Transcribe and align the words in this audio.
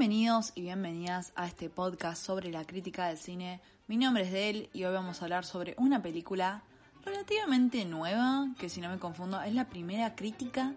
Bienvenidos 0.00 0.52
y 0.54 0.62
bienvenidas 0.62 1.30
a 1.36 1.46
este 1.46 1.68
podcast 1.68 2.24
sobre 2.24 2.50
la 2.50 2.64
crítica 2.64 3.08
del 3.08 3.18
cine. 3.18 3.60
Mi 3.86 3.98
nombre 3.98 4.22
es 4.22 4.32
Del 4.32 4.70
y 4.72 4.84
hoy 4.84 4.94
vamos 4.94 5.20
a 5.20 5.26
hablar 5.26 5.44
sobre 5.44 5.74
una 5.76 6.00
película 6.00 6.62
relativamente 7.04 7.84
nueva, 7.84 8.48
que 8.58 8.70
si 8.70 8.80
no 8.80 8.88
me 8.88 8.98
confundo 8.98 9.42
es 9.42 9.52
la 9.52 9.68
primera 9.68 10.14
crítica 10.14 10.72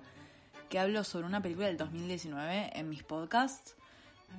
que 0.70 0.78
hablo 0.78 1.06
sobre 1.06 1.26
una 1.26 1.42
película 1.42 1.68
del 1.68 1.78
2019 1.78 2.72
en 2.78 2.90
mis 2.90 3.04
podcasts. 3.04 3.78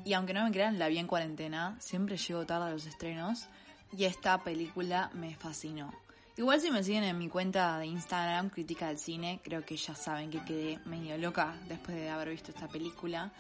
Y 0.05 0.12
aunque 0.12 0.35
no 0.35 0.45
me 0.45 0.53
crean, 0.53 0.79
la 0.79 0.89
vi 0.89 0.98
en 0.98 1.07
cuarentena, 1.07 1.77
siempre 1.80 2.19
llego 2.19 2.45
tarde 2.45 2.66
a 2.66 2.71
los 2.71 2.85
estrenos 2.85 3.46
y 3.91 4.05
esta 4.05 4.45
película 4.45 5.11
me 5.14 5.35
fascinó. 5.35 5.95
Igual 6.37 6.61
si 6.61 6.71
me 6.71 6.85
siguen 6.85 7.05
en 7.05 7.16
mi 7.16 7.30
cuenta 7.30 7.79
de 7.79 7.87
Instagram, 7.87 8.51
Crítica 8.51 8.89
del 8.89 8.98
Cine, 8.98 9.40
creo 9.43 9.64
que 9.64 9.79
ya 9.79 9.95
saben 9.95 10.29
que 10.29 10.45
quedé 10.45 10.79
medio 10.85 11.17
loca 11.17 11.57
después 11.68 11.96
de 11.96 12.11
haber 12.11 12.29
visto 12.29 12.51
esta 12.51 12.68
película. 12.68 13.32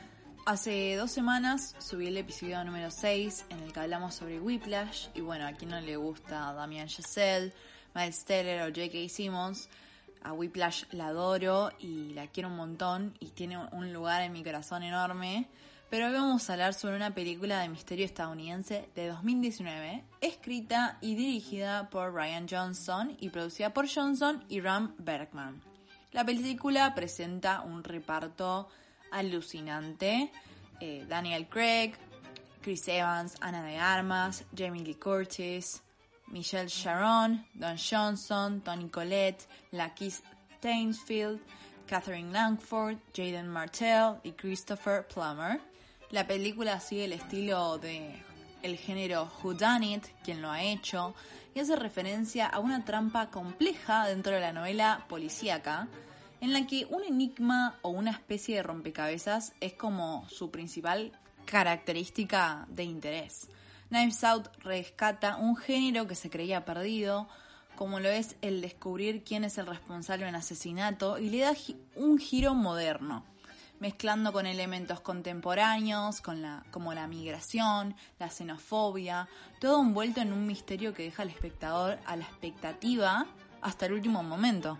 Hace 0.46 0.96
dos 0.96 1.10
semanas 1.10 1.74
subí 1.78 2.08
el 2.08 2.18
episodio 2.18 2.62
número 2.64 2.90
6 2.90 3.46
en 3.48 3.60
el 3.60 3.72
que 3.72 3.80
hablamos 3.80 4.14
sobre 4.14 4.38
Whiplash 4.38 5.08
y 5.14 5.22
bueno, 5.22 5.46
a 5.46 5.52
quien 5.52 5.70
no 5.70 5.80
le 5.80 5.96
gusta 5.96 6.52
Damian 6.52 6.86
Chazelle, 6.86 7.50
Miles 7.94 8.26
Teller 8.26 8.60
o 8.60 8.66
J.K. 8.66 9.08
Simmons, 9.08 9.70
a 10.22 10.34
Whiplash 10.34 10.84
la 10.90 11.06
adoro 11.06 11.70
y 11.78 12.12
la 12.12 12.26
quiero 12.26 12.50
un 12.50 12.56
montón 12.56 13.14
y 13.20 13.28
tiene 13.28 13.56
un 13.56 13.94
lugar 13.94 14.20
en 14.20 14.34
mi 14.34 14.44
corazón 14.44 14.82
enorme. 14.82 15.48
Pero 15.88 16.08
hoy 16.08 16.12
vamos 16.12 16.50
a 16.50 16.52
hablar 16.52 16.74
sobre 16.74 16.96
una 16.96 17.14
película 17.14 17.60
de 17.60 17.70
misterio 17.70 18.04
estadounidense 18.04 18.90
de 18.94 19.08
2019, 19.08 20.04
escrita 20.20 20.98
y 21.00 21.14
dirigida 21.14 21.88
por 21.88 22.12
Ryan 22.12 22.46
Johnson 22.50 23.16
y 23.18 23.30
producida 23.30 23.72
por 23.72 23.88
Johnson 23.88 24.44
y 24.50 24.60
Ram 24.60 24.94
Bergman. 24.98 25.62
La 26.12 26.22
película 26.22 26.94
presenta 26.94 27.62
un 27.62 27.82
reparto 27.82 28.68
alucinante. 29.14 30.30
Eh, 30.80 31.06
Daniel 31.08 31.46
Craig, 31.48 31.94
Chris 32.60 32.88
Evans, 32.88 33.36
Ana 33.40 33.62
de 33.62 33.76
Armas, 33.76 34.44
Jamie 34.54 34.82
Lee 34.82 34.96
Curtis, 34.96 35.82
Michelle 36.28 36.68
Sharon, 36.68 37.46
Don 37.54 37.76
Johnson, 37.76 38.60
Tony 38.60 38.88
Collette, 38.88 39.46
Lakeith 39.72 40.20
Stainsfield, 40.58 41.40
Catherine 41.86 42.32
Langford, 42.32 42.96
Jaden 43.12 43.48
Martell 43.48 44.20
y 44.24 44.32
Christopher 44.32 45.06
Plummer. 45.06 45.60
La 46.10 46.26
película 46.26 46.80
sigue 46.80 47.04
el 47.04 47.12
estilo 47.12 47.78
de 47.78 48.22
el 48.62 48.78
género 48.78 49.30
Whodunit, 49.42 50.06
quien 50.24 50.40
lo 50.40 50.50
ha 50.50 50.62
hecho, 50.62 51.14
y 51.54 51.60
hace 51.60 51.76
referencia 51.76 52.46
a 52.46 52.60
una 52.60 52.84
trampa 52.84 53.30
compleja 53.30 54.06
dentro 54.06 54.32
de 54.32 54.40
la 54.40 54.52
novela 54.52 55.04
policíaca, 55.08 55.86
en 56.44 56.52
la 56.52 56.66
que 56.66 56.84
un 56.90 57.02
enigma 57.02 57.78
o 57.80 57.88
una 57.88 58.10
especie 58.10 58.56
de 58.56 58.62
rompecabezas 58.62 59.54
es 59.62 59.72
como 59.72 60.28
su 60.28 60.50
principal 60.50 61.18
característica 61.46 62.66
de 62.68 62.84
interés. 62.84 63.48
Knives 63.88 64.22
Out 64.24 64.48
rescata 64.58 65.36
un 65.36 65.56
género 65.56 66.06
que 66.06 66.14
se 66.14 66.28
creía 66.28 66.66
perdido, 66.66 67.28
como 67.76 67.98
lo 67.98 68.10
es 68.10 68.36
el 68.42 68.60
descubrir 68.60 69.24
quién 69.24 69.44
es 69.44 69.56
el 69.56 69.66
responsable 69.66 70.24
de 70.24 70.30
un 70.32 70.36
asesinato, 70.36 71.18
y 71.18 71.30
le 71.30 71.38
da 71.38 71.54
un 71.96 72.18
giro 72.18 72.54
moderno 72.54 73.24
mezclando 73.80 74.30
con 74.30 74.44
elementos 74.44 75.00
contemporáneos, 75.00 76.20
con 76.20 76.42
la, 76.42 76.66
como 76.70 76.92
la 76.92 77.06
migración, 77.06 77.96
la 78.18 78.28
xenofobia, 78.28 79.28
todo 79.62 79.80
envuelto 79.80 80.20
en 80.20 80.34
un 80.34 80.46
misterio 80.46 80.92
que 80.92 81.04
deja 81.04 81.22
al 81.22 81.30
espectador 81.30 81.98
a 82.04 82.16
la 82.16 82.24
expectativa 82.24 83.26
hasta 83.62 83.86
el 83.86 83.94
último 83.94 84.22
momento. 84.22 84.78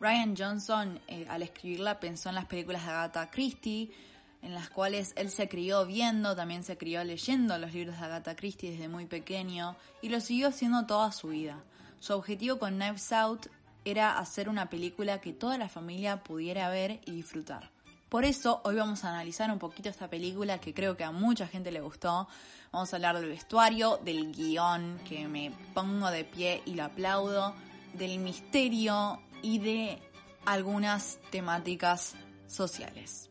Ryan 0.00 0.34
Johnson 0.34 0.98
eh, 1.08 1.26
al 1.28 1.42
escribirla 1.42 2.00
pensó 2.00 2.30
en 2.30 2.34
las 2.34 2.46
películas 2.46 2.86
de 2.86 2.90
Agatha 2.90 3.30
Christie, 3.30 3.92
en 4.40 4.54
las 4.54 4.70
cuales 4.70 5.12
él 5.16 5.28
se 5.28 5.46
crió 5.46 5.84
viendo, 5.84 6.34
también 6.34 6.64
se 6.64 6.78
crió 6.78 7.04
leyendo 7.04 7.58
los 7.58 7.74
libros 7.74 7.98
de 7.98 8.06
Agatha 8.06 8.34
Christie 8.34 8.70
desde 8.70 8.88
muy 8.88 9.04
pequeño 9.04 9.76
y 10.00 10.08
lo 10.08 10.20
siguió 10.20 10.48
haciendo 10.48 10.86
toda 10.86 11.12
su 11.12 11.28
vida. 11.28 11.62
Su 12.00 12.14
objetivo 12.14 12.58
con 12.58 12.76
Knives 12.76 13.12
Out 13.12 13.48
era 13.84 14.18
hacer 14.18 14.48
una 14.48 14.70
película 14.70 15.20
que 15.20 15.34
toda 15.34 15.58
la 15.58 15.68
familia 15.68 16.24
pudiera 16.24 16.70
ver 16.70 17.02
y 17.04 17.10
disfrutar. 17.10 17.70
Por 18.08 18.24
eso 18.24 18.62
hoy 18.64 18.76
vamos 18.76 19.04
a 19.04 19.10
analizar 19.10 19.50
un 19.52 19.58
poquito 19.58 19.90
esta 19.90 20.08
película 20.08 20.58
que 20.58 20.72
creo 20.72 20.96
que 20.96 21.04
a 21.04 21.12
mucha 21.12 21.46
gente 21.46 21.70
le 21.70 21.82
gustó. 21.82 22.26
Vamos 22.72 22.92
a 22.92 22.96
hablar 22.96 23.20
del 23.20 23.28
vestuario, 23.28 24.00
del 24.02 24.32
guion, 24.32 24.98
que 25.06 25.28
me 25.28 25.52
pongo 25.74 26.10
de 26.10 26.24
pie 26.24 26.62
y 26.64 26.74
lo 26.74 26.84
aplaudo, 26.84 27.54
del 27.92 28.18
misterio 28.18 29.20
y 29.42 29.58
de 29.58 29.98
algunas 30.44 31.18
temáticas 31.30 32.14
sociales. 32.46 33.30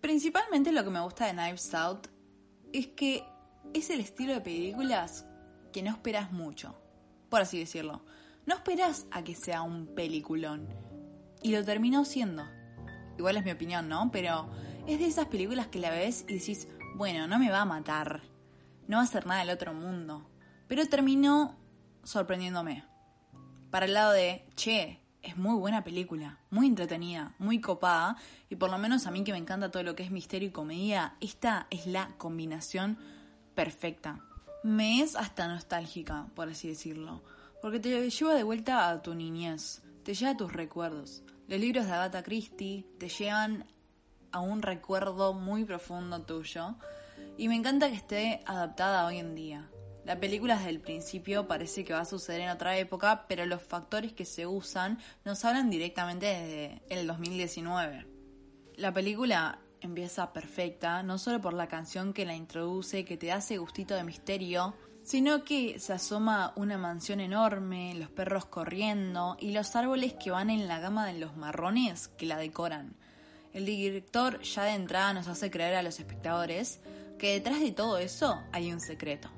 Principalmente 0.00 0.72
lo 0.72 0.82
que 0.82 0.90
me 0.90 1.00
gusta 1.00 1.26
de 1.26 1.32
Knives 1.32 1.72
Out 1.72 2.08
es 2.72 2.88
que 2.88 3.24
es 3.72 3.90
el 3.90 4.00
estilo 4.00 4.34
de 4.34 4.40
películas 4.40 5.24
que 5.72 5.82
no 5.82 5.90
esperas 5.90 6.32
mucho, 6.32 6.74
por 7.28 7.40
así 7.40 7.58
decirlo. 7.58 8.02
No 8.44 8.56
esperas 8.56 9.06
a 9.12 9.22
que 9.22 9.34
sea 9.34 9.62
un 9.62 9.94
peliculón. 9.94 10.68
Y 11.42 11.52
lo 11.52 11.64
terminó 11.64 12.04
siendo. 12.04 12.44
Igual 13.18 13.36
es 13.36 13.44
mi 13.44 13.50
opinión, 13.50 13.88
¿no? 13.88 14.10
Pero 14.12 14.50
es 14.86 14.98
de 14.98 15.06
esas 15.06 15.26
películas 15.26 15.68
que 15.68 15.78
la 15.78 15.90
ves 15.90 16.24
y 16.28 16.34
decís, 16.34 16.68
bueno, 16.96 17.26
no 17.26 17.38
me 17.38 17.50
va 17.50 17.62
a 17.62 17.66
matar. 17.66 18.22
No 18.88 18.98
va 18.98 19.02
a 19.02 19.06
ser 19.06 19.26
nada 19.26 19.40
del 19.40 19.50
otro 19.50 19.72
mundo. 19.72 20.28
Pero 20.68 20.86
terminó 20.86 21.56
sorprendiéndome. 22.02 22.84
Para 23.70 23.86
el 23.86 23.94
lado 23.94 24.12
de, 24.12 24.44
che, 24.56 25.00
es 25.22 25.36
muy 25.36 25.54
buena 25.54 25.84
película, 25.84 26.38
muy 26.50 26.66
entretenida, 26.66 27.34
muy 27.38 27.60
copada 27.60 28.16
y 28.48 28.56
por 28.56 28.70
lo 28.70 28.78
menos 28.78 29.06
a 29.06 29.10
mí 29.10 29.22
que 29.22 29.32
me 29.32 29.38
encanta 29.38 29.70
todo 29.70 29.82
lo 29.82 29.94
que 29.94 30.02
es 30.02 30.10
misterio 30.10 30.48
y 30.48 30.52
comedia, 30.52 31.14
esta 31.20 31.66
es 31.70 31.86
la 31.86 32.14
combinación 32.18 32.98
perfecta. 33.54 34.20
Me 34.62 35.02
es 35.02 35.16
hasta 35.16 35.48
nostálgica, 35.48 36.26
por 36.34 36.48
así 36.48 36.68
decirlo, 36.68 37.22
porque 37.62 37.80
te 37.80 38.08
lleva 38.10 38.34
de 38.34 38.42
vuelta 38.42 38.88
a 38.88 39.02
tu 39.02 39.14
niñez, 39.14 39.82
te 40.04 40.14
lleva 40.14 40.32
a 40.32 40.36
tus 40.36 40.52
recuerdos. 40.52 41.22
Los 41.50 41.58
libros 41.58 41.86
de 41.86 41.92
Agatha 41.94 42.22
Christie 42.22 42.86
te 43.00 43.08
llevan 43.08 43.66
a 44.30 44.38
un 44.38 44.62
recuerdo 44.62 45.32
muy 45.32 45.64
profundo 45.64 46.22
tuyo 46.22 46.76
y 47.36 47.48
me 47.48 47.56
encanta 47.56 47.88
que 47.88 47.96
esté 47.96 48.40
adaptada 48.46 49.04
hoy 49.04 49.18
en 49.18 49.34
día. 49.34 49.68
La 50.04 50.20
película 50.20 50.54
desde 50.54 50.70
el 50.70 50.80
principio 50.80 51.48
parece 51.48 51.84
que 51.84 51.92
va 51.92 52.02
a 52.02 52.04
suceder 52.04 52.42
en 52.42 52.50
otra 52.50 52.78
época, 52.78 53.26
pero 53.26 53.46
los 53.46 53.64
factores 53.64 54.12
que 54.12 54.24
se 54.24 54.46
usan 54.46 55.00
nos 55.24 55.44
hablan 55.44 55.70
directamente 55.70 56.26
desde 56.26 56.82
el 56.88 57.08
2019. 57.08 58.06
La 58.76 58.94
película 58.94 59.58
empieza 59.80 60.32
perfecta, 60.32 61.02
no 61.02 61.18
solo 61.18 61.40
por 61.40 61.54
la 61.54 61.66
canción 61.66 62.12
que 62.12 62.26
la 62.26 62.36
introduce, 62.36 63.04
que 63.04 63.16
te 63.16 63.26
da 63.26 63.38
ese 63.38 63.58
gustito 63.58 63.96
de 63.96 64.04
misterio, 64.04 64.76
sino 65.10 65.42
que 65.42 65.80
se 65.80 65.92
asoma 65.92 66.52
una 66.54 66.78
mansión 66.78 67.18
enorme, 67.18 67.96
los 67.96 68.10
perros 68.10 68.44
corriendo 68.44 69.36
y 69.40 69.50
los 69.50 69.74
árboles 69.74 70.14
que 70.14 70.30
van 70.30 70.50
en 70.50 70.68
la 70.68 70.78
gama 70.78 71.04
de 71.04 71.18
los 71.18 71.36
marrones 71.36 72.06
que 72.06 72.26
la 72.26 72.36
decoran. 72.36 72.94
El 73.52 73.66
director 73.66 74.40
ya 74.42 74.62
de 74.62 74.74
entrada 74.74 75.12
nos 75.12 75.26
hace 75.26 75.50
creer 75.50 75.74
a 75.74 75.82
los 75.82 75.98
espectadores 75.98 76.78
que 77.18 77.32
detrás 77.32 77.58
de 77.58 77.72
todo 77.72 77.98
eso 77.98 78.40
hay 78.52 78.72
un 78.72 78.80
secreto. 78.80 79.28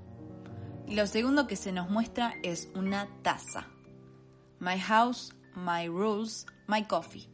Y 0.86 0.94
lo 0.94 1.06
segundo 1.06 1.46
que 1.46 1.56
se 1.56 1.72
nos 1.72 1.88
muestra 1.88 2.34
es 2.42 2.68
una 2.74 3.08
taza. 3.22 3.66
My 4.58 4.78
house, 4.78 5.34
my 5.56 5.88
rules, 5.88 6.44
my 6.66 6.84
coffee. 6.84 7.30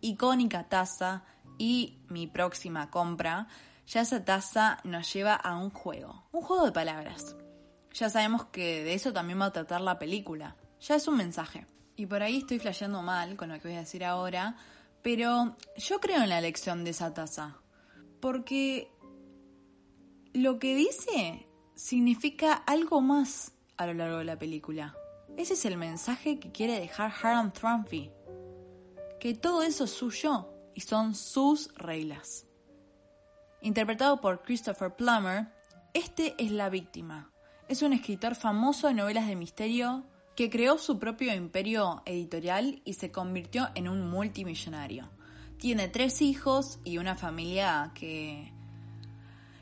Icónica 0.00 0.68
taza 0.68 1.22
y 1.58 2.00
mi 2.08 2.26
próxima 2.26 2.90
compra. 2.90 3.46
Ya 3.86 4.00
esa 4.00 4.24
taza 4.24 4.78
nos 4.82 5.12
lleva 5.14 5.36
a 5.36 5.56
un 5.56 5.70
juego, 5.70 6.24
un 6.32 6.42
juego 6.42 6.64
de 6.64 6.72
palabras. 6.72 7.36
Ya 7.98 8.08
sabemos 8.08 8.44
que 8.44 8.84
de 8.84 8.94
eso 8.94 9.12
también 9.12 9.40
va 9.40 9.46
a 9.46 9.52
tratar 9.52 9.80
la 9.80 9.98
película. 9.98 10.56
Ya 10.80 10.94
es 10.94 11.08
un 11.08 11.16
mensaje. 11.16 11.66
Y 11.96 12.06
por 12.06 12.22
ahí 12.22 12.38
estoy 12.38 12.60
flasheando 12.60 13.02
mal 13.02 13.36
con 13.36 13.48
lo 13.48 13.56
que 13.56 13.66
voy 13.66 13.76
a 13.76 13.80
decir 13.80 14.04
ahora, 14.04 14.56
pero 15.02 15.56
yo 15.76 15.98
creo 15.98 16.22
en 16.22 16.28
la 16.28 16.38
elección 16.38 16.84
de 16.84 16.90
esa 16.90 17.12
taza. 17.12 17.56
Porque 18.20 18.88
lo 20.32 20.60
que 20.60 20.76
dice 20.76 21.48
significa 21.74 22.52
algo 22.52 23.00
más 23.00 23.52
a 23.76 23.86
lo 23.86 23.94
largo 23.94 24.18
de 24.18 24.24
la 24.26 24.38
película. 24.38 24.94
Ese 25.36 25.54
es 25.54 25.64
el 25.64 25.76
mensaje 25.76 26.38
que 26.38 26.52
quiere 26.52 26.78
dejar 26.78 27.12
Harold 27.20 27.52
Trumpy. 27.52 28.12
Que 29.18 29.34
todo 29.34 29.64
eso 29.64 29.84
es 29.84 29.90
suyo 29.90 30.48
y 30.72 30.82
son 30.82 31.16
sus 31.16 31.74
reglas. 31.74 32.46
Interpretado 33.60 34.20
por 34.20 34.42
Christopher 34.42 34.94
Plummer, 34.94 35.48
este 35.94 36.36
es 36.38 36.52
la 36.52 36.68
víctima. 36.68 37.32
Es 37.68 37.82
un 37.82 37.92
escritor 37.92 38.34
famoso 38.34 38.88
de 38.88 38.94
novelas 38.94 39.26
de 39.26 39.36
misterio 39.36 40.06
que 40.34 40.48
creó 40.48 40.78
su 40.78 40.98
propio 40.98 41.34
imperio 41.34 42.02
editorial 42.06 42.80
y 42.86 42.94
se 42.94 43.12
convirtió 43.12 43.68
en 43.74 43.88
un 43.88 44.08
multimillonario. 44.08 45.10
Tiene 45.58 45.88
tres 45.88 46.22
hijos 46.22 46.78
y 46.84 46.96
una 46.96 47.14
familia 47.14 47.90
que 47.94 48.54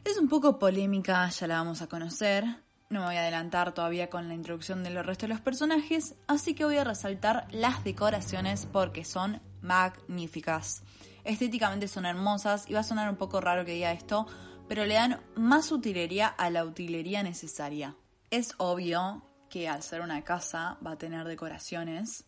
Es 0.05 0.19
un 0.19 0.29
poco 0.29 0.61
polémica, 0.61 1.29
ya 1.31 1.49
la 1.49 1.56
vamos 1.56 1.82
a 1.82 1.88
conocer. 1.88 2.44
No 2.91 3.00
me 3.00 3.06
voy 3.06 3.17
a 3.17 3.23
adelantar 3.23 3.75
todavía 3.75 4.08
con 4.08 4.29
la 4.29 4.35
introducción 4.35 4.85
de 4.85 4.91
los 4.91 5.05
restos 5.05 5.29
de 5.29 5.35
los 5.35 5.41
personajes, 5.41 6.14
así 6.29 6.55
que 6.55 6.64
voy 6.64 6.76
a 6.76 6.85
resaltar 6.85 7.49
las 7.50 7.82
decoraciones 7.82 8.67
porque 8.67 9.05
son 9.05 9.41
magníficas. 9.62 10.85
Estéticamente 11.25 11.88
son 11.88 12.06
hermosas 12.06 12.70
y 12.70 12.75
va 12.75 12.81
a 12.81 12.85
sonar 12.85 13.11
un 13.11 13.17
poco 13.17 13.41
raro 13.41 13.64
que 13.64 13.73
diga 13.73 13.91
esto, 13.91 14.29
pero 14.68 14.84
le 14.84 14.94
dan 14.94 15.20
más 15.34 15.70
utilería 15.72 16.26
a 16.26 16.50
la 16.50 16.64
utilería 16.64 17.22
necesaria. 17.22 17.94
Es 18.30 18.54
obvio 18.58 19.22
que 19.48 19.68
al 19.68 19.82
ser 19.82 20.00
una 20.00 20.22
casa 20.24 20.78
va 20.84 20.92
a 20.92 20.98
tener 20.98 21.26
decoraciones, 21.26 22.24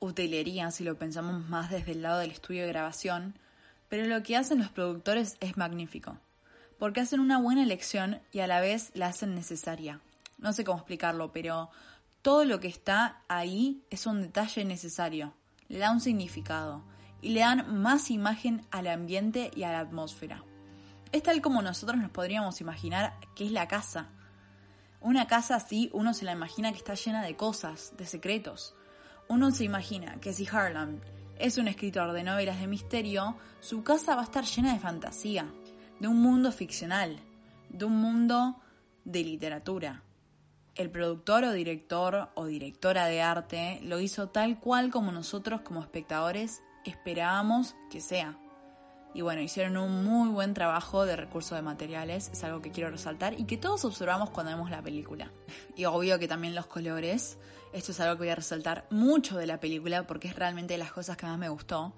utilería 0.00 0.70
si 0.70 0.84
lo 0.84 0.98
pensamos 0.98 1.48
más 1.48 1.70
desde 1.70 1.92
el 1.92 2.02
lado 2.02 2.18
del 2.20 2.32
estudio 2.32 2.62
de 2.62 2.68
grabación, 2.68 3.38
pero 3.88 4.06
lo 4.06 4.22
que 4.22 4.36
hacen 4.36 4.58
los 4.58 4.70
productores 4.70 5.36
es 5.40 5.56
magnífico, 5.56 6.18
porque 6.78 7.00
hacen 7.00 7.20
una 7.20 7.38
buena 7.38 7.62
elección 7.62 8.20
y 8.32 8.40
a 8.40 8.46
la 8.46 8.60
vez 8.60 8.90
la 8.94 9.08
hacen 9.08 9.34
necesaria. 9.34 10.00
No 10.38 10.52
sé 10.52 10.64
cómo 10.64 10.78
explicarlo, 10.78 11.32
pero 11.32 11.70
todo 12.22 12.44
lo 12.44 12.60
que 12.60 12.68
está 12.68 13.22
ahí 13.28 13.84
es 13.90 14.06
un 14.06 14.22
detalle 14.22 14.64
necesario, 14.64 15.34
le 15.68 15.78
da 15.78 15.92
un 15.92 16.00
significado 16.00 16.82
y 17.20 17.30
le 17.30 17.40
dan 17.40 17.80
más 17.80 18.10
imagen 18.10 18.66
al 18.70 18.86
ambiente 18.86 19.50
y 19.54 19.64
a 19.64 19.72
la 19.72 19.80
atmósfera. 19.80 20.44
Es 21.12 21.24
tal 21.24 21.40
como 21.40 21.60
nosotros 21.60 21.98
nos 21.98 22.10
podríamos 22.10 22.60
imaginar 22.60 23.18
que 23.34 23.44
es 23.44 23.52
la 23.52 23.66
casa. 23.66 24.08
Una 25.00 25.26
casa 25.26 25.56
así 25.56 25.90
uno 25.92 26.14
se 26.14 26.24
la 26.24 26.32
imagina 26.32 26.70
que 26.70 26.78
está 26.78 26.94
llena 26.94 27.22
de 27.22 27.36
cosas, 27.36 27.94
de 27.96 28.06
secretos. 28.06 28.76
Uno 29.28 29.50
se 29.50 29.64
imagina 29.64 30.20
que 30.20 30.32
si 30.32 30.46
Harlan 30.46 31.00
es 31.38 31.58
un 31.58 31.68
escritor 31.68 32.12
de 32.12 32.22
novelas 32.22 32.60
de 32.60 32.66
misterio, 32.66 33.36
su 33.60 33.82
casa 33.82 34.14
va 34.14 34.22
a 34.22 34.24
estar 34.24 34.44
llena 34.44 34.72
de 34.72 34.78
fantasía, 34.78 35.46
de 35.98 36.08
un 36.08 36.20
mundo 36.20 36.52
ficcional, 36.52 37.18
de 37.68 37.84
un 37.84 37.96
mundo 37.96 38.60
de 39.04 39.24
literatura. 39.24 40.02
El 40.74 40.90
productor 40.90 41.44
o 41.44 41.52
director 41.52 42.30
o 42.34 42.46
directora 42.46 43.06
de 43.06 43.20
arte 43.20 43.80
lo 43.82 44.00
hizo 44.00 44.28
tal 44.28 44.60
cual 44.60 44.90
como 44.90 45.12
nosotros 45.12 45.62
como 45.62 45.80
espectadores 45.80 46.62
esperábamos 46.84 47.74
que 47.90 48.00
sea. 48.00 48.39
Y 49.12 49.22
bueno, 49.22 49.40
hicieron 49.40 49.76
un 49.76 50.04
muy 50.04 50.28
buen 50.28 50.54
trabajo 50.54 51.04
de 51.04 51.16
recurso 51.16 51.56
de 51.56 51.62
materiales, 51.62 52.30
es 52.32 52.44
algo 52.44 52.62
que 52.62 52.70
quiero 52.70 52.90
resaltar 52.90 53.38
y 53.38 53.44
que 53.44 53.56
todos 53.56 53.84
observamos 53.84 54.30
cuando 54.30 54.52
vemos 54.52 54.70
la 54.70 54.82
película. 54.82 55.30
Y 55.76 55.84
obvio 55.86 56.18
que 56.18 56.28
también 56.28 56.54
los 56.54 56.66
colores, 56.66 57.38
esto 57.72 57.92
es 57.92 58.00
algo 58.00 58.14
que 58.14 58.20
voy 58.20 58.28
a 58.28 58.34
resaltar 58.34 58.86
mucho 58.90 59.36
de 59.36 59.46
la 59.46 59.58
película 59.58 60.06
porque 60.06 60.28
es 60.28 60.36
realmente 60.36 60.74
de 60.74 60.78
las 60.78 60.92
cosas 60.92 61.16
que 61.16 61.26
más 61.26 61.38
me 61.38 61.48
gustó. 61.48 61.94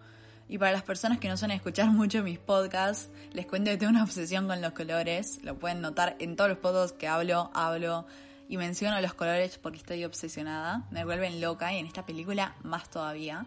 Y 0.49 0.59
para 0.59 0.73
las 0.73 0.82
personas 0.82 1.19
que 1.19 1.29
no 1.29 1.37
suelen 1.37 1.56
escuchar 1.56 1.87
mucho 1.91 2.23
mis 2.23 2.38
podcasts, 2.38 3.11
les 3.32 3.47
cuento 3.47 3.70
que 3.70 3.76
tengo 3.76 3.91
una 3.91 4.05
obsesión 4.05 4.47
con 4.47 4.62
los 4.62 4.73
colores, 4.73 5.41
lo 5.43 5.59
pueden 5.59 5.81
notar 5.81 6.17
en 6.19 6.37
todos 6.37 6.50
los 6.50 6.59
podcasts 6.59 6.97
que 6.99 7.09
hablo, 7.09 7.50
hablo 7.55 8.06
y 8.49 8.56
menciono 8.56 9.00
los 9.00 9.14
colores 9.14 9.59
porque 9.59 9.79
estoy 9.79 10.05
obsesionada, 10.05 10.87
me 10.91 11.05
vuelven 11.05 11.41
loca 11.41 11.73
y 11.73 11.79
en 11.79 11.87
esta 11.87 12.06
película 12.06 12.55
más 12.62 12.88
todavía. 12.91 13.47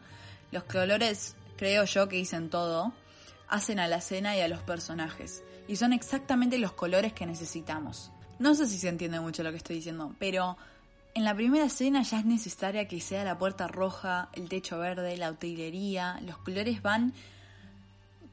Los 0.52 0.64
colores 0.64 1.36
creo 1.58 1.86
yo 1.86 2.08
que 2.08 2.18
dicen 2.18 2.50
todo 2.50 2.94
hacen 3.48 3.80
a 3.80 3.88
la 3.88 3.98
escena 3.98 4.36
y 4.36 4.42
a 4.42 4.48
los 4.48 4.62
personajes, 4.62 5.44
y 5.68 5.76
son 5.76 5.94
exactamente 5.94 6.58
los 6.58 6.74
colores 6.74 7.14
que 7.14 7.26
necesitamos. 7.26 8.12
No 8.40 8.54
sé 8.54 8.68
si 8.68 8.78
se 8.78 8.90
entiende 8.90 9.20
mucho 9.20 9.44
lo 9.44 9.52
que 9.52 9.58
estoy 9.58 9.78
diciendo, 9.78 10.14
pero 10.20 10.58
en 11.14 11.24
la 11.24 11.34
primera 11.34 11.66
escena 11.66 12.04
ya 12.04 12.20
es 12.20 12.26
necesaria 12.26 12.88
que 12.88 13.00
sea 13.00 13.24
la 13.24 13.38
puerta 13.38 13.68
roja, 13.68 14.30
el 14.34 14.50
techo 14.50 14.78
verde, 14.78 15.16
la 15.16 15.32
utilería, 15.32 16.20
los 16.22 16.38
colores 16.40 16.82
van 16.82 17.14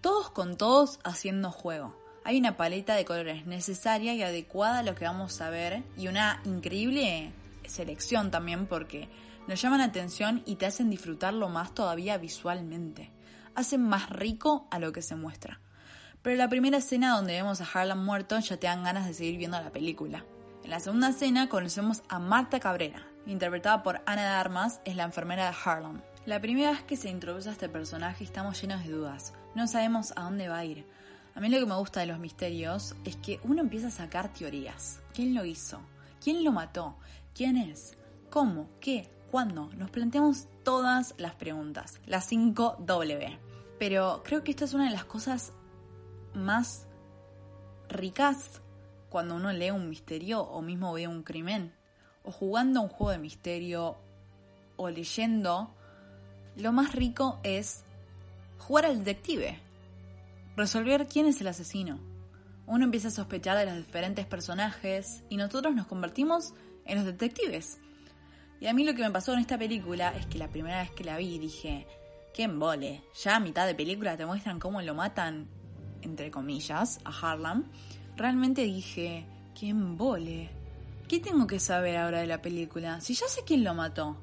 todos 0.00 0.30
con 0.30 0.56
todos 0.56 0.98
haciendo 1.04 1.52
juego. 1.52 1.96
Hay 2.24 2.38
una 2.38 2.56
paleta 2.56 2.96
de 2.96 3.04
colores 3.04 3.46
necesaria 3.46 4.14
y 4.14 4.22
adecuada 4.22 4.80
a 4.80 4.82
lo 4.82 4.96
que 4.96 5.04
vamos 5.04 5.40
a 5.40 5.50
ver 5.50 5.84
y 5.96 6.08
una 6.08 6.40
increíble 6.44 7.32
selección 7.66 8.32
también 8.32 8.66
porque 8.66 9.08
nos 9.46 9.62
llaman 9.62 9.78
la 9.78 9.86
atención 9.86 10.42
y 10.44 10.56
te 10.56 10.66
hacen 10.66 10.90
disfrutarlo 10.90 11.48
más 11.48 11.74
todavía 11.74 12.18
visualmente 12.18 13.10
hacen 13.54 13.82
más 13.82 14.10
rico 14.10 14.66
a 14.70 14.78
lo 14.78 14.93
que 14.93 15.02
se 15.02 15.16
muestra. 15.16 15.60
Pero 16.22 16.37
la 16.37 16.49
primera 16.49 16.78
escena 16.78 17.16
donde 17.16 17.34
vemos 17.34 17.60
a 17.60 17.64
Harlan 17.64 18.04
muerto 18.04 18.38
ya 18.38 18.56
te 18.56 18.66
dan 18.66 18.84
ganas 18.84 19.06
de 19.06 19.14
seguir 19.14 19.37
viendo 19.38 19.60
la 19.60 19.72
película. 19.72 20.25
En 20.62 20.70
la 20.70 20.81
segunda 20.81 21.08
escena 21.08 21.49
conocemos 21.49 22.02
a 22.08 22.19
Marta 22.19 22.60
Cabrera, 22.60 23.06
interpretada 23.26 23.82
por 23.82 24.00
Ana 24.06 24.22
de 24.22 24.28
Armas, 24.28 24.81
es 24.84 24.94
la 24.94 25.04
enfermera 25.04 25.46
de 25.46 25.56
Harlan. 25.64 26.02
La 26.25 26.40
primera 26.40 26.70
vez 26.70 26.82
que 26.82 26.96
se 26.96 27.10
introduce 27.10 27.49
a 27.49 27.52
este 27.52 27.69
personaje 27.69 28.22
estamos 28.22 28.60
llenos 28.60 28.84
de 28.84 28.90
dudas, 28.93 29.34
no 29.56 29.66
sabemos 29.66 30.12
a 30.14 30.22
dónde 30.22 30.48
va 30.48 30.58
a 30.58 30.64
ir. 30.64 30.87
A 31.34 31.40
mí 31.40 31.48
lo 31.48 31.58
que 31.58 31.66
me 31.66 31.75
gusta 31.75 32.00
de 32.00 32.06
los 32.06 32.20
misterios 32.20 32.94
es 33.05 33.16
que 33.16 33.40
uno 33.43 33.60
empieza 33.60 33.88
a 33.88 33.90
sacar 33.90 34.32
teorías. 34.32 35.00
¿Quién 35.14 35.34
lo 35.34 35.44
hizo? 35.44 35.81
¿Quién 36.22 36.44
lo 36.44 36.52
mató? 36.52 36.96
¿Quién 37.34 37.56
es? 37.56 37.96
¿Cómo? 38.31 38.69
¿Qué? 38.81 39.10
¿Cuándo? 39.31 39.70
Nos 39.76 39.90
planteamos 39.90 40.46
todas 40.64 41.14
las 41.18 41.34
preguntas, 41.34 42.00
las 42.06 42.26
5 42.26 42.76
W. 42.80 43.38
Pero 43.78 44.22
creo 44.24 44.44
que 44.44 44.50
esta 44.50 44.64
es 44.64 44.74
una 44.74 44.84
de 44.84 44.92
las 44.92 45.04
cosas 45.04 45.52
más 46.34 46.86
ricas 47.88 48.62
cuando 49.08 49.34
uno 49.34 49.52
lee 49.52 49.70
un 49.70 49.88
misterio 49.88 50.40
o 50.40 50.62
mismo 50.62 50.92
ve 50.94 51.06
un 51.06 51.22
crimen, 51.22 51.74
o 52.22 52.32
jugando 52.32 52.80
un 52.80 52.88
juego 52.88 53.10
de 53.10 53.18
misterio 53.18 53.96
o 54.76 54.88
leyendo, 54.88 55.74
lo 56.56 56.72
más 56.72 56.94
rico 56.94 57.38
es 57.42 57.84
jugar 58.58 58.86
al 58.86 59.04
detective, 59.04 59.58
resolver 60.56 61.06
quién 61.06 61.26
es 61.26 61.40
el 61.40 61.48
asesino. 61.48 61.98
Uno 62.66 62.84
empieza 62.84 63.08
a 63.08 63.10
sospechar 63.10 63.58
de 63.58 63.66
los 63.66 63.76
diferentes 63.76 64.24
personajes 64.24 65.24
y 65.28 65.36
nosotros 65.36 65.74
nos 65.74 65.86
convertimos 65.86 66.54
en 66.84 66.96
los 66.96 67.04
detectives. 67.04 67.78
Y 68.62 68.68
a 68.68 68.72
mí 68.72 68.84
lo 68.84 68.94
que 68.94 69.02
me 69.02 69.10
pasó 69.10 69.32
con 69.32 69.40
esta 69.40 69.58
película 69.58 70.14
es 70.16 70.26
que 70.26 70.38
la 70.38 70.46
primera 70.46 70.82
vez 70.82 70.92
que 70.92 71.02
la 71.02 71.16
vi 71.16 71.36
dije, 71.36 71.84
qué 72.32 72.44
embole. 72.44 73.02
Ya 73.20 73.34
a 73.34 73.40
mitad 73.40 73.66
de 73.66 73.74
película 73.74 74.16
te 74.16 74.24
muestran 74.24 74.60
cómo 74.60 74.80
lo 74.82 74.94
matan, 74.94 75.48
entre 76.00 76.30
comillas, 76.30 77.00
a 77.04 77.10
Harlem. 77.10 77.64
Realmente 78.16 78.62
dije, 78.62 79.26
qué 79.58 79.70
embole. 79.70 80.48
¿Qué 81.08 81.18
tengo 81.18 81.48
que 81.48 81.58
saber 81.58 81.96
ahora 81.96 82.20
de 82.20 82.28
la 82.28 82.40
película? 82.40 83.00
Si 83.00 83.14
ya 83.14 83.26
sé 83.26 83.40
quién 83.44 83.64
lo 83.64 83.74
mató. 83.74 84.22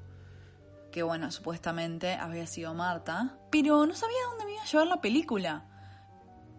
Que 0.90 1.04
bueno, 1.04 1.34
supuestamente 1.34 2.14
había 2.14 2.48
sido 2.48 2.74
Marta. 2.74 3.38
Pero 3.52 3.86
no 3.86 3.94
sabía 3.94 4.20
dónde 4.30 4.46
me 4.46 4.54
iba 4.54 4.64
a 4.64 4.68
llevar 4.68 4.88
la 4.88 5.02
película. 5.02 5.66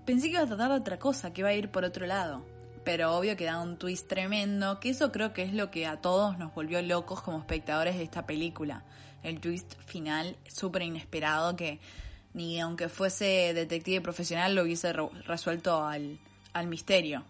Pensé 0.05 0.27
que 0.27 0.33
iba 0.33 0.43
a 0.43 0.47
tratar 0.47 0.69
de 0.69 0.77
otra 0.77 0.99
cosa, 0.99 1.33
que 1.33 1.41
iba 1.41 1.49
a 1.49 1.55
ir 1.55 1.71
por 1.71 1.87
otro 1.87 2.05
lado 2.05 2.45
pero 2.91 3.17
obvio 3.17 3.37
que 3.37 3.45
da 3.45 3.61
un 3.61 3.77
twist 3.77 4.09
tremendo, 4.09 4.81
que 4.81 4.91
eso 4.91 5.13
creo 5.13 5.33
que 5.33 5.45
es 5.45 5.55
lo 5.55 5.71
que 5.71 5.87
a 5.87 6.01
todos 6.01 6.37
nos 6.39 6.53
volvió 6.53 6.83
locos 6.83 7.23
como 7.23 7.39
espectadores 7.39 7.97
de 7.97 8.03
esta 8.03 8.27
película. 8.27 8.83
El 9.23 9.39
twist 9.39 9.75
final 9.87 10.37
súper 10.53 10.83
inesperado 10.83 11.55
que 11.55 11.79
ni 12.35 12.59
aunque 12.59 12.89
fuese 12.89 13.55
detective 13.55 14.01
profesional 14.01 14.57
lo 14.57 14.65
hubiese 14.65 14.93
resuelto 15.25 15.85
al, 15.85 16.19
al 16.53 16.67
misterio. 16.67 17.23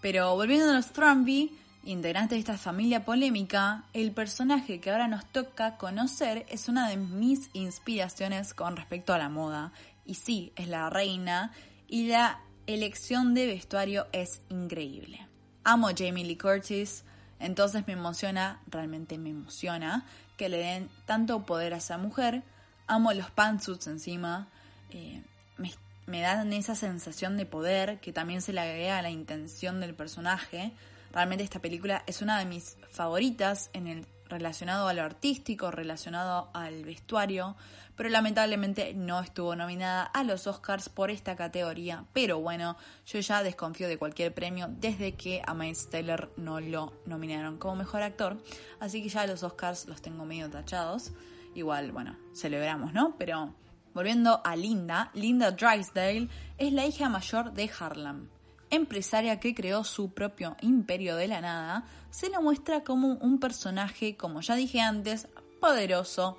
Pero 0.00 0.34
volviendo 0.34 0.68
a 0.68 0.74
los 0.74 0.92
Thrombey, 0.92 1.52
integrante 1.84 2.34
de 2.34 2.40
esta 2.40 2.58
familia 2.58 3.04
polémica, 3.04 3.84
el 3.92 4.10
personaje 4.10 4.80
que 4.80 4.90
ahora 4.90 5.06
nos 5.06 5.24
toca 5.26 5.76
conocer 5.76 6.44
es 6.48 6.68
una 6.68 6.88
de 6.88 6.96
mis 6.96 7.50
inspiraciones 7.52 8.52
con 8.52 8.76
respecto 8.76 9.12
a 9.12 9.18
la 9.18 9.28
moda. 9.28 9.70
Y 10.04 10.14
sí, 10.14 10.52
es 10.56 10.66
la 10.66 10.90
reina 10.90 11.52
y 11.86 12.08
la 12.08 12.40
elección 12.66 13.34
de 13.34 13.46
vestuario 13.46 14.06
es 14.12 14.40
increíble. 14.48 15.26
Amo 15.64 15.88
Jamie 15.96 16.24
Lee 16.24 16.36
Curtis, 16.36 17.04
entonces 17.38 17.86
me 17.86 17.94
emociona, 17.94 18.60
realmente 18.66 19.18
me 19.18 19.30
emociona, 19.30 20.06
que 20.36 20.48
le 20.48 20.58
den 20.58 20.88
tanto 21.06 21.44
poder 21.46 21.74
a 21.74 21.78
esa 21.78 21.98
mujer. 21.98 22.42
Amo 22.86 23.12
los 23.12 23.30
pantsuits 23.30 23.86
encima, 23.86 24.48
eh, 24.90 25.22
me, 25.56 25.72
me, 26.06 26.20
dan 26.20 26.52
esa 26.52 26.74
sensación 26.74 27.36
de 27.36 27.46
poder 27.46 28.00
que 28.00 28.12
también 28.12 28.42
se 28.42 28.52
le 28.52 28.60
agrega 28.60 28.98
a 28.98 29.02
la 29.02 29.10
intención 29.10 29.80
del 29.80 29.94
personaje. 29.94 30.72
Realmente 31.12 31.44
esta 31.44 31.60
película 31.60 32.02
es 32.06 32.22
una 32.22 32.38
de 32.38 32.44
mis 32.44 32.76
favoritas 32.90 33.70
en 33.72 33.86
el 33.86 34.06
relacionado 34.28 34.88
a 34.88 34.94
lo 34.94 35.02
artístico, 35.02 35.70
relacionado 35.70 36.50
al 36.54 36.84
vestuario, 36.84 37.56
pero 37.96 38.08
lamentablemente 38.08 38.94
no 38.94 39.20
estuvo 39.20 39.54
nominada 39.54 40.04
a 40.04 40.24
los 40.24 40.46
Oscars 40.46 40.88
por 40.88 41.10
esta 41.10 41.36
categoría. 41.36 42.04
Pero 42.12 42.40
bueno, 42.40 42.76
yo 43.06 43.20
ya 43.20 43.42
desconfío 43.42 43.88
de 43.88 43.98
cualquier 43.98 44.34
premio 44.34 44.68
desde 44.68 45.12
que 45.12 45.42
a 45.46 45.54
Miles 45.54 45.88
Taylor 45.90 46.32
no 46.36 46.60
lo 46.60 46.92
nominaron 47.06 47.58
como 47.58 47.76
mejor 47.76 48.02
actor, 48.02 48.42
así 48.80 49.02
que 49.02 49.08
ya 49.08 49.26
los 49.26 49.42
Oscars 49.42 49.86
los 49.86 50.02
tengo 50.02 50.24
medio 50.24 50.50
tachados. 50.50 51.12
Igual, 51.54 51.92
bueno, 51.92 52.16
celebramos, 52.34 52.92
¿no? 52.92 53.14
Pero 53.16 53.54
volviendo 53.92 54.40
a 54.44 54.56
Linda, 54.56 55.10
Linda 55.14 55.52
Drysdale 55.52 56.28
es 56.58 56.72
la 56.72 56.84
hija 56.84 57.08
mayor 57.08 57.52
de 57.52 57.70
Harlem 57.78 58.28
empresaria 58.74 59.40
que 59.40 59.54
creó 59.54 59.84
su 59.84 60.12
propio 60.12 60.56
imperio 60.60 61.16
de 61.16 61.28
la 61.28 61.40
nada, 61.40 61.84
se 62.10 62.28
lo 62.30 62.40
muestra 62.42 62.84
como 62.84 63.14
un 63.14 63.40
personaje, 63.40 64.16
como 64.16 64.40
ya 64.40 64.54
dije 64.54 64.80
antes, 64.80 65.28
poderoso. 65.60 66.38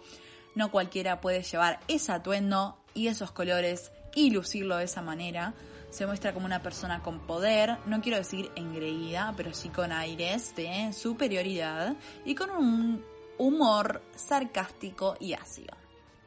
No 0.55 0.71
cualquiera 0.71 1.19
puede 1.19 1.43
llevar 1.43 1.79
ese 1.87 2.11
atuendo 2.11 2.77
y 2.93 3.07
esos 3.07 3.31
colores 3.31 3.91
y 4.15 4.31
lucirlo 4.31 4.77
de 4.77 4.85
esa 4.85 5.01
manera. 5.01 5.53
se 5.89 6.05
muestra 6.05 6.33
como 6.33 6.45
una 6.45 6.61
persona 6.61 7.01
con 7.01 7.19
poder, 7.19 7.77
no 7.85 8.01
quiero 8.01 8.17
decir 8.17 8.51
engreída, 8.55 9.33
pero 9.37 9.53
sí 9.53 9.69
con 9.69 9.93
aires 9.93 10.53
de 10.55 10.91
superioridad 10.91 11.95
y 12.25 12.35
con 12.35 12.49
un 12.51 13.05
humor 13.37 14.01
sarcástico 14.15 15.15
y 15.21 15.33
ácido. 15.33 15.73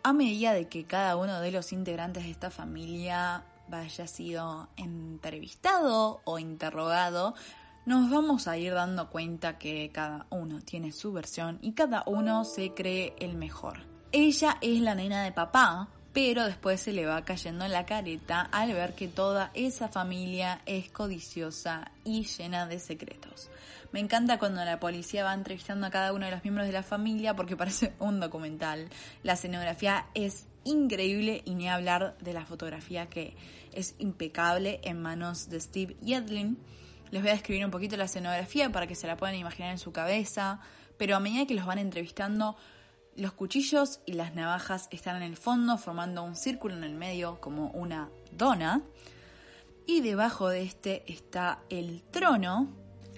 A 0.03 0.15
medida 0.15 0.55
de 0.55 0.69
que 0.69 0.85
cada 0.85 1.17
uno 1.17 1.41
de 1.41 1.51
los 1.51 1.73
integrantes 1.73 2.25
de 2.25 2.31
esta 2.31 2.51
familia 2.51 3.45
vaya 3.69 4.07
sido 4.07 4.69
entrevistado 4.77 6.21
o 6.25 6.39
interrogado, 6.39 7.35
nos 7.87 8.11
vamos 8.11 8.49
a 8.49 8.59
ir 8.59 8.75
dando 8.75 9.09
cuenta 9.09 9.59
que 9.59 9.91
cada 9.93 10.27
uno 10.31 10.61
tiene 10.61 10.93
su 10.93 11.13
versión 11.13 11.59
y 11.63 11.73
cada 11.73 12.03
uno 12.07 12.45
se 12.45 12.75
cree 12.75 13.15
el 13.19 13.35
mejor. 13.35 13.81
Ella 14.13 14.59
es 14.61 14.81
la 14.81 14.95
nena 14.95 15.23
de 15.23 15.33
papá, 15.33 15.89
pero 16.13 16.45
después 16.45 16.81
se 16.81 16.93
le 16.93 17.07
va 17.07 17.25
cayendo 17.25 17.65
en 17.65 17.73
la 17.73 17.87
careta 17.87 18.43
al 18.53 18.73
ver 18.73 18.95
que 18.95 19.09
toda 19.09 19.51
esa 19.55 19.89
familia 19.89 20.61
es 20.67 20.91
codiciosa 20.91 21.91
y 22.05 22.25
llena 22.25 22.67
de 22.67 22.79
secretos. 22.79 23.51
Me 23.93 24.01
encanta 24.01 24.39
cuando 24.39 24.65
la 24.65 24.81
policía 24.81 25.25
va 25.25 25.33
entrevistando 25.33 25.87
a 25.87 25.91
cada 25.91 26.13
uno 26.13 26.27
de 26.27 26.33
los 26.33 26.45
miembros 26.45 26.67
de 26.67 26.75
la 26.75 26.83
familia 26.83 27.35
porque 27.35 27.57
parece 27.57 27.95
un 28.01 28.21
documental. 28.21 28.89
La 29.23 29.33
escenografía 29.33 30.07
es 30.15 30.47
increíble 30.65 31.43
y 31.45 31.55
ni 31.55 31.69
hablar 31.69 32.17
de 32.21 32.35
la 32.35 32.45
fotografía 32.45 33.07
que 33.07 33.35
es 33.73 33.95
impecable 33.99 34.81
en 34.83 35.01
manos 35.01 35.49
de 35.49 35.61
Steve 35.61 35.97
Yedlin. 36.03 36.59
Les 37.11 37.23
voy 37.23 37.31
a 37.31 37.35
describir 37.35 37.65
un 37.65 37.71
poquito 37.71 37.97
la 37.97 38.05
escenografía 38.05 38.71
para 38.71 38.87
que 38.87 38.95
se 38.95 39.07
la 39.07 39.17
puedan 39.17 39.37
imaginar 39.37 39.71
en 39.71 39.79
su 39.79 39.93
cabeza, 39.93 40.61
pero 40.97 41.17
a 41.17 41.21
medida 41.21 41.47
que 41.47 41.55
los 41.55 41.67
van 41.67 41.79
entrevistando, 41.79 42.57
los 43.17 43.33
cuchillos 43.33 44.01
y 44.07 44.13
las 44.13 44.35
navajas 44.35 44.89
están 44.91 45.17
en 45.17 45.23
el 45.23 45.37
fondo 45.37 45.77
formando 45.79 46.23
un 46.23 46.37
círculo 46.37 46.77
en 46.77 46.85
el 46.85 46.95
medio 46.95 47.41
como 47.41 47.71
una 47.71 48.11
dona. 48.33 48.83
Y 49.87 50.03
debajo 50.03 50.49
de 50.49 50.63
este 50.63 51.11
está 51.11 51.61
el 51.71 52.03
trono 52.11 52.69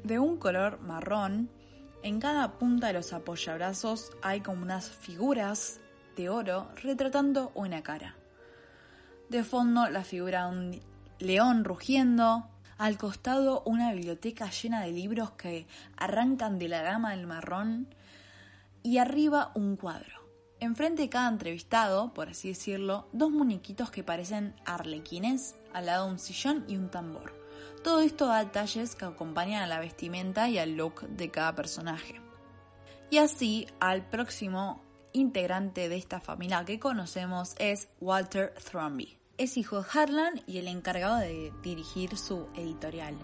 de 0.04 0.18
un 0.18 0.38
color 0.38 0.80
marrón. 0.80 1.50
En 2.02 2.20
cada 2.20 2.58
punta 2.58 2.86
de 2.86 2.92
los 2.94 3.12
apoyabrazos 3.12 4.12
hay 4.22 4.40
como 4.40 4.62
unas 4.62 4.88
figuras 4.88 5.80
de 6.16 6.28
oro 6.30 6.70
retratando 6.76 7.52
una 7.54 7.82
cara. 7.82 8.19
De 9.30 9.44
fondo 9.44 9.88
la 9.88 10.02
figura 10.02 10.46
de 10.46 10.50
un 10.50 10.80
león 11.20 11.62
rugiendo, 11.62 12.48
al 12.78 12.98
costado 12.98 13.62
una 13.64 13.92
biblioteca 13.92 14.50
llena 14.50 14.80
de 14.80 14.90
libros 14.90 15.30
que 15.30 15.68
arrancan 15.96 16.58
de 16.58 16.66
la 16.66 16.82
gama 16.82 17.12
del 17.12 17.28
marrón 17.28 17.94
y 18.82 18.98
arriba 18.98 19.52
un 19.54 19.76
cuadro. 19.76 20.18
Enfrente 20.58 21.02
de 21.02 21.08
cada 21.10 21.28
entrevistado, 21.28 22.12
por 22.12 22.30
así 22.30 22.48
decirlo, 22.48 23.08
dos 23.12 23.30
muñequitos 23.30 23.92
que 23.92 24.02
parecen 24.02 24.52
arlequines, 24.66 25.54
al 25.72 25.86
lado 25.86 26.06
de 26.06 26.10
un 26.10 26.18
sillón 26.18 26.64
y 26.66 26.74
un 26.74 26.90
tambor. 26.90 27.32
Todo 27.84 28.00
esto 28.00 28.26
da 28.26 28.40
detalles 28.40 28.96
que 28.96 29.04
acompañan 29.04 29.62
a 29.62 29.68
la 29.68 29.78
vestimenta 29.78 30.48
y 30.48 30.58
al 30.58 30.72
look 30.72 31.08
de 31.08 31.30
cada 31.30 31.54
personaje. 31.54 32.20
Y 33.10 33.18
así, 33.18 33.68
al 33.78 34.08
próximo 34.10 34.82
integrante 35.12 35.88
de 35.88 35.98
esta 35.98 36.18
familia 36.18 36.64
que 36.64 36.80
conocemos 36.80 37.54
es 37.60 37.88
Walter 38.00 38.54
Thrombey. 38.54 39.19
Es 39.40 39.56
hijo 39.56 39.80
de 39.80 39.88
Harlan 39.94 40.42
y 40.46 40.58
el 40.58 40.68
encargado 40.68 41.16
de 41.16 41.50
dirigir 41.62 42.18
su 42.18 42.46
editorial. 42.56 43.16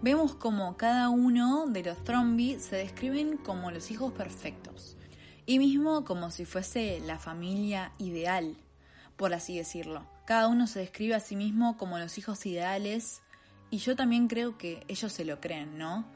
Vemos 0.00 0.36
como 0.36 0.76
cada 0.76 1.08
uno 1.08 1.66
de 1.66 1.82
los 1.82 2.04
Thrombey 2.04 2.60
se 2.60 2.76
describen 2.76 3.36
como 3.36 3.72
los 3.72 3.90
hijos 3.90 4.12
perfectos, 4.12 4.96
y 5.44 5.58
mismo 5.58 6.04
como 6.04 6.30
si 6.30 6.44
fuese 6.44 7.00
la 7.00 7.18
familia 7.18 7.90
ideal, 7.98 8.56
por 9.16 9.34
así 9.34 9.58
decirlo. 9.58 10.06
Cada 10.24 10.46
uno 10.46 10.68
se 10.68 10.78
describe 10.78 11.16
a 11.16 11.20
sí 11.20 11.34
mismo 11.34 11.76
como 11.76 11.98
los 11.98 12.16
hijos 12.16 12.46
ideales, 12.46 13.22
y 13.68 13.78
yo 13.78 13.96
también 13.96 14.28
creo 14.28 14.58
que 14.58 14.84
ellos 14.86 15.12
se 15.12 15.24
lo 15.24 15.40
creen, 15.40 15.78
¿no? 15.78 16.06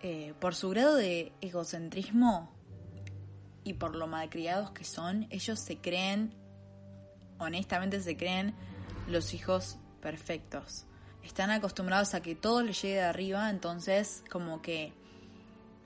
Eh, 0.00 0.32
por 0.38 0.54
su 0.54 0.68
grado 0.68 0.94
de 0.94 1.32
egocentrismo, 1.40 2.52
y 3.64 3.72
por 3.72 3.96
lo 3.96 4.06
malcriados 4.06 4.70
que 4.70 4.84
son, 4.84 5.26
ellos 5.30 5.58
se 5.58 5.78
creen, 5.78 6.32
honestamente 7.40 8.00
se 8.00 8.16
creen 8.16 8.54
los 9.08 9.34
hijos 9.34 9.78
perfectos. 10.00 10.84
Están 11.22 11.50
acostumbrados 11.50 12.14
a 12.14 12.20
que 12.20 12.34
todo 12.34 12.62
les 12.62 12.82
llegue 12.82 12.96
de 12.96 13.02
arriba, 13.02 13.48
entonces 13.50 14.24
como 14.30 14.60
que 14.60 14.92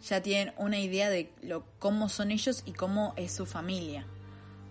ya 0.03 0.23
tienen 0.23 0.55
una 0.57 0.79
idea 0.79 1.11
de 1.11 1.33
lo, 1.43 1.65
cómo 1.79 2.09
son 2.09 2.31
ellos 2.31 2.63
y 2.65 2.73
cómo 2.73 3.13
es 3.17 3.33
su 3.33 3.47
familia. 3.47 4.07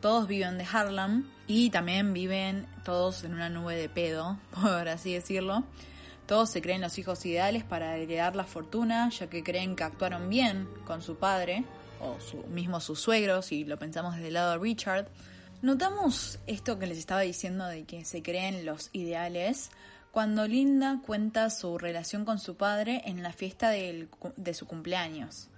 Todos 0.02 0.28
viven 0.28 0.58
de 0.58 0.66
Harlem 0.72 1.28
y 1.48 1.70
también 1.70 2.14
viven 2.14 2.68
todos 2.84 3.24
en 3.24 3.34
una 3.34 3.50
nube 3.50 3.75
de 3.75 3.90
pedo, 3.90 4.38
por 4.62 4.88
así 4.88 5.14
decirlo. 5.14 5.64
Todos 6.28 6.50
se 6.50 6.62
creen 6.62 6.82
los 6.82 6.98
hijos 6.98 7.24
ideales 7.25 7.64
para 7.64 7.98
heredar 7.98 8.36
la 8.36 8.46
fortuna, 8.46 9.10
ya 9.10 9.30
que 9.30 9.44
creen 9.44 9.75
que 9.75 9.84
actuaron 9.84 10.28
bien 10.28 10.68
con 10.86 11.04
su 11.04 11.18
padre, 11.18 11.64
o 12.02 12.20
su, 12.20 12.38
mismo 12.48 12.80
sus 12.80 13.00
suegros, 13.00 13.46
si 13.46 13.64
lo 13.64 13.78
pensamos 13.78 14.16
desde 14.16 14.30
el 14.30 14.34
lado 14.34 14.52
de 14.54 14.58
Richard, 14.58 15.08
notamos 15.62 16.40
esto 16.48 16.80
que 16.80 16.88
les 16.88 16.98
estaba 16.98 17.22
diciendo 17.22 17.66
de 17.66 17.84
que 17.84 18.06
se 18.06 18.22
creen 18.22 18.66
los 18.66 18.90
ideales 18.94 19.70
cuando 20.12 20.48
Linda 20.48 21.02
cuenta 21.06 21.50
su 21.50 21.78
relación 21.78 22.24
con 22.26 22.40
su 22.40 22.56
padre 22.56 23.02
en 23.06 23.22
la 23.22 23.34
fiesta 23.34 23.70
de 23.70 24.54
su 24.54 24.66
cumpleaños. 24.66 25.50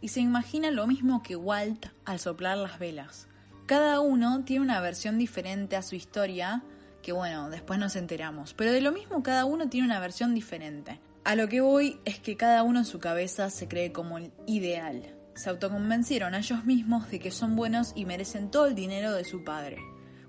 Y 0.00 0.08
se 0.08 0.20
imagina 0.20 0.70
lo 0.70 0.86
mismo 0.86 1.22
que 1.22 1.34
Walt 1.34 1.86
al 2.04 2.20
soplar 2.20 2.58
las 2.58 2.78
velas. 2.78 3.26
Cada 3.66 4.00
uno 4.00 4.44
tiene 4.44 4.62
una 4.62 4.80
versión 4.80 5.18
diferente 5.18 5.76
a 5.76 5.82
su 5.82 5.96
historia, 5.96 6.62
que 7.02 7.12
bueno, 7.12 7.48
después 7.50 7.78
nos 7.78 7.96
enteramos. 7.96 8.54
Pero 8.54 8.72
de 8.72 8.82
lo 8.82 8.92
mismo 8.92 9.22
cada 9.22 9.46
uno 9.46 9.68
tiene 9.68 9.86
una 9.86 10.00
versión 10.00 10.34
diferente. 10.34 11.00
A 11.24 11.34
lo 11.34 11.48
que 11.48 11.62
voy 11.62 11.98
es 12.04 12.18
que 12.18 12.36
cada 12.36 12.62
uno 12.62 12.80
en 12.80 12.84
su 12.84 13.00
cabeza 13.00 13.48
se 13.48 13.66
cree 13.66 13.92
como 13.92 14.18
el 14.18 14.30
ideal 14.46 15.13
se 15.36 15.50
autoconvencieron 15.50 16.34
a 16.34 16.38
ellos 16.38 16.64
mismos 16.64 17.10
de 17.10 17.18
que 17.18 17.30
son 17.30 17.56
buenos 17.56 17.92
y 17.94 18.04
merecen 18.04 18.50
todo 18.50 18.66
el 18.66 18.74
dinero 18.74 19.12
de 19.12 19.24
su 19.24 19.44
padre, 19.44 19.78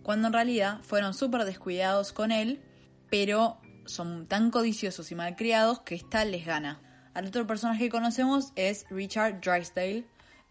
cuando 0.04 0.28
en 0.28 0.34
realidad 0.34 0.80
fueron 0.82 1.14
súper 1.14 1.46
descuidados 1.46 2.12
con 2.12 2.32
él, 2.32 2.62
pero 3.10 3.60
son 3.86 4.28
tan 4.28 4.52
codiciosos 4.52 5.12
y 5.12 5.16
malcriados 5.16 5.82
que 5.82 5.96
esta 5.96 6.26
les 6.26 6.46
gana. 6.46 6.82
Al 7.14 7.28
otro 7.28 7.48
personaje 7.48 7.86
que 7.86 7.90
conocemos 7.90 8.52
es 8.56 8.86
Richard 8.90 9.40
Drysdale, 9.42 10.06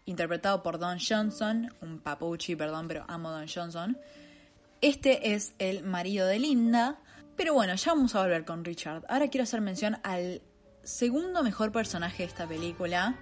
interpretado 0.05 0.63
por 0.63 0.79
Don 0.79 0.97
Johnson, 0.99 1.73
un 1.81 1.99
papuchi, 1.99 2.55
perdón, 2.55 2.87
pero 2.87 3.05
amo 3.07 3.31
Don 3.31 3.47
Johnson. 3.47 3.97
Este 4.81 5.33
es 5.33 5.53
el 5.59 5.83
marido 5.83 6.27
de 6.27 6.39
Linda, 6.39 6.99
pero 7.35 7.53
bueno, 7.53 7.75
ya 7.75 7.93
vamos 7.93 8.15
a 8.15 8.21
volver 8.21 8.45
con 8.45 8.63
Richard. 8.63 9.03
Ahora 9.09 9.27
quiero 9.27 9.43
hacer 9.43 9.61
mención 9.61 9.97
al 10.03 10.41
segundo 10.83 11.43
mejor 11.43 11.71
personaje 11.71 12.23
de 12.23 12.29
esta 12.29 12.47
película, 12.47 13.17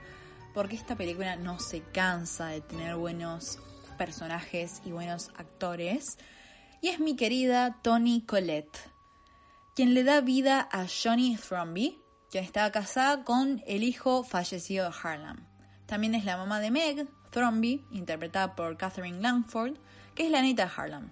porque 0.54 0.76
esta 0.76 0.96
película 0.96 1.36
no 1.36 1.60
se 1.60 1.82
cansa 1.82 2.48
de 2.48 2.62
tener 2.62 2.96
buenos 2.96 3.60
personajes 3.98 4.82
y 4.86 4.92
buenos 4.92 5.30
actores. 5.36 6.18
Y 6.82 6.90
es 6.90 7.00
mi 7.00 7.16
querida 7.16 7.78
Toni 7.82 8.22
Collette, 8.22 8.78
quien 9.76 9.94
le 9.94 10.04
da 10.04 10.22
vida 10.22 10.68
a 10.72 10.86
Johnny 10.88 11.38
Thrombey, 11.38 12.00
quien 12.30 12.44
estaba 12.44 12.72
casada 12.72 13.24
con 13.24 13.64
el 13.66 13.84
hijo 13.84 14.24
fallecido 14.24 14.90
de 14.90 14.96
Harlem. 15.02 15.46
También 15.86 16.16
es 16.16 16.26
la 16.26 16.38
mamá 16.38 16.60
de 16.60 16.72
Meg 16.72 17.08
Thrombey, 17.32 17.86
interpretada 17.92 18.56
por 18.56 18.78
Catherine 18.78 19.22
Langford, 19.22 19.78
que 20.16 20.26
es 20.26 20.32
la 20.32 20.42
neta 20.42 20.66
de 20.66 20.72
Harlem. 20.76 21.10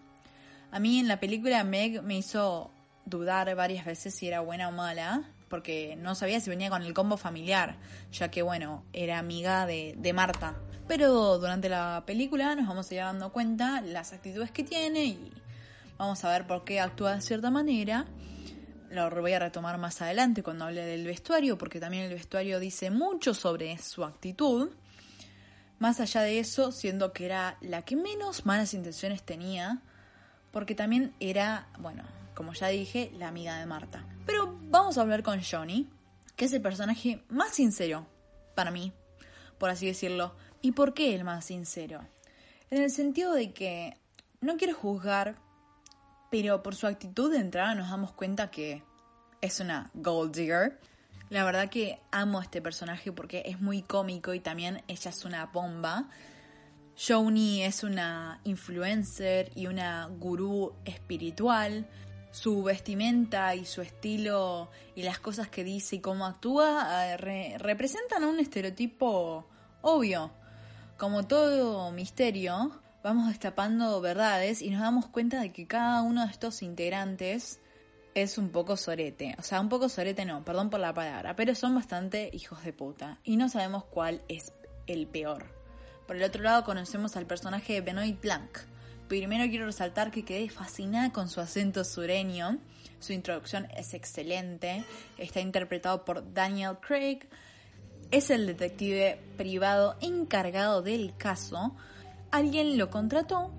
A 0.72 0.80
mí 0.80 1.00
en 1.00 1.08
la 1.08 1.20
película 1.20 1.64
Meg 1.64 2.02
me 2.04 2.18
hizo 2.18 2.72
dudar 3.06 3.54
varias 3.56 3.86
veces 3.86 4.14
si 4.14 4.28
era 4.28 4.42
buena 4.42 4.70
o 4.70 4.72
mala, 4.72 5.24
porque 5.52 5.98
no 5.98 6.16
sabía 6.16 6.40
si 6.40 6.50
venía 6.50 6.70
con 6.70 6.82
el 6.82 6.94
combo 6.96 7.18
familiar, 7.18 7.76
ya 8.12 8.32
que 8.32 8.42
bueno, 8.42 8.86
era 8.94 9.20
amiga 9.20 9.68
de, 9.68 10.14
Marta. 10.16 10.56
Pero 10.88 11.38
durante 11.38 11.70
la 11.70 12.04
película 12.08 12.56
nos 12.56 12.68
vamos 12.68 12.90
a 12.90 12.94
ir 12.96 13.02
dando 13.02 13.32
cuenta 13.32 13.82
las 13.82 14.14
actitudes 14.14 14.50
que 14.52 14.64
tiene 14.64 15.06
y 15.06 15.32
vamos 15.98 16.24
a 16.24 16.32
ver 16.32 16.48
por 16.48 16.64
qué 16.64 16.80
actúa 16.80 17.16
de 17.16 17.22
cierta 17.22 17.52
manera. 17.52 18.06
Lo 18.90 19.10
voy 19.22 19.34
a 19.34 19.40
retomar 19.40 19.78
más 19.78 20.02
adelante 20.02 20.42
cuando 20.42 20.66
hable 20.66 20.86
del 20.86 21.06
vestuario, 21.06 21.58
porque 21.58 21.80
también 21.80 22.06
el 22.06 22.14
vestuario 22.14 22.60
dice 22.60 22.90
mucho 22.90 23.34
sobre 23.34 23.78
su 23.78 24.04
actitud. 24.04 24.72
Más 25.80 26.00
allá 26.00 26.22
de 26.22 26.40
eso, 26.40 26.72
siendo 26.72 27.12
que 27.12 27.26
era 27.26 27.58
la 27.62 27.84
que 27.84 27.96
menos 27.96 28.46
malas 28.46 28.74
intenciones 28.74 29.24
tenía, 29.24 29.82
porque 30.52 30.76
también 30.76 31.14
era, 31.20 31.68
bueno, 31.80 32.04
como 32.42 32.54
ya 32.54 32.70
dije, 32.70 33.12
la 33.20 33.28
amiga 33.28 33.60
de 33.60 33.68
Marta. 33.68 34.04
Pero 34.26 34.58
vamos 34.64 34.98
a 34.98 35.02
hablar 35.02 35.22
con 35.22 35.44
Johnny, 35.44 35.88
que 36.36 36.46
es 36.46 36.54
el 36.54 36.62
personaje 36.64 37.24
más 37.30 37.54
sincero 37.54 38.08
para 38.56 38.72
mí, 38.72 38.92
por 39.60 39.70
así 39.70 39.86
decirlo. 39.86 40.36
¿Y 40.60 40.72
por 40.72 40.96
qué 40.96 41.14
el 41.14 41.24
más 41.24 41.46
sincero? 41.46 42.04
En 42.72 42.82
el 42.82 42.90
sentido 42.90 43.34
de 43.34 43.54
que 43.54 43.96
no 44.40 44.58
quiero 44.58 44.74
juzgar, 44.74 45.36
pero 46.32 46.64
por 46.64 46.74
su 46.74 46.88
actitud 46.88 47.32
de 47.32 47.38
entrada 47.38 47.76
nos 47.76 47.92
damos 47.92 48.12
cuenta 48.12 48.50
que 48.50 48.82
es 49.40 49.60
una 49.60 49.92
gold 49.94 50.36
digger. 50.36 50.80
La 51.30 51.44
verdad 51.44 51.70
que 51.70 52.02
amo 52.10 52.40
a 52.40 52.42
este 52.42 52.60
personaje 52.60 53.12
porque 53.12 53.44
es 53.46 53.62
muy 53.62 53.84
cómico 53.84 54.34
y 54.34 54.40
también 54.40 54.82
ella 54.88 55.12
es 55.12 55.26
una 55.26 55.46
bomba. 55.46 56.10
Johnny 56.98 57.62
es 57.62 57.84
una 57.84 58.42
influencer 58.46 59.52
y 59.54 59.68
una 59.68 60.08
gurú 60.08 60.74
espiritual 60.86 61.86
su 62.32 62.64
vestimenta 62.64 63.56
y 63.56 63.66
su 63.66 63.82
estilo 63.82 64.70
y 64.96 65.04
las 65.04 65.20
cosas 65.20 65.50
que 65.50 65.64
dice 65.64 65.98
y 65.98 66.00
cómo 66.00 66.26
actúa 66.26 67.14
eh, 67.14 67.58
representan 67.58 68.24
un 68.24 68.40
estereotipo 68.40 69.46
obvio. 69.82 70.32
Como 70.98 71.28
todo 71.28 71.92
misterio, 71.92 72.72
vamos 73.04 73.28
destapando 73.28 74.00
verdades 74.02 74.62
y 74.62 74.70
nos 74.70 74.82
damos 74.82 75.08
cuenta 75.08 75.42
de 75.42 75.52
que 75.52 75.68
cada 75.68 76.02
uno 76.04 76.26
de 76.26 76.32
estos 76.32 76.62
integrantes 76.62 77.60
es 78.14 78.38
un 78.38 78.50
poco 78.50 78.78
sorete. 78.78 79.36
O 79.40 79.42
sea, 79.42 79.60
un 79.60 79.70
poco 79.70 79.90
sorete 79.90 80.26
no, 80.26 80.44
perdón 80.44 80.70
por 80.70 80.80
la 80.80 80.94
palabra, 80.94 81.36
pero 81.36 81.56
son 81.56 81.76
bastante 81.76 82.30
hijos 82.34 82.64
de 82.64 82.74
puta. 82.74 83.20
Y 83.24 83.38
no 83.38 83.50
sabemos 83.50 83.86
cuál 83.86 84.22
es 84.28 84.54
el 84.88 85.08
peor. 85.08 85.46
Por 86.08 86.18
el 86.18 86.24
otro 86.24 86.44
lado 86.44 86.64
conocemos 86.64 87.16
al 87.16 87.26
personaje 87.26 87.74
de 87.74 87.82
Benoit 87.82 88.22
Blanc, 88.22 88.58
Primero 89.12 89.44
quiero 89.50 89.66
resaltar 89.66 90.10
que 90.10 90.24
quedé 90.24 90.48
fascinada 90.48 91.12
con 91.12 91.28
su 91.28 91.42
acento 91.42 91.84
sureño. 91.84 92.60
Su 93.02 93.12
introducción 93.12 93.68
es 93.76 93.94
excelente. 93.94 94.86
Está 95.18 95.42
interpretado 95.42 96.06
por 96.06 96.34
Daniel 96.34 96.78
Craig. 96.80 97.20
Es 98.12 98.30
el 98.30 98.48
detective 98.48 99.20
privado 99.36 99.98
encargado 100.00 100.82
del 100.82 101.14
caso. 101.18 101.76
Alguien 102.32 102.78
lo 102.78 102.90
contrató, 102.90 103.52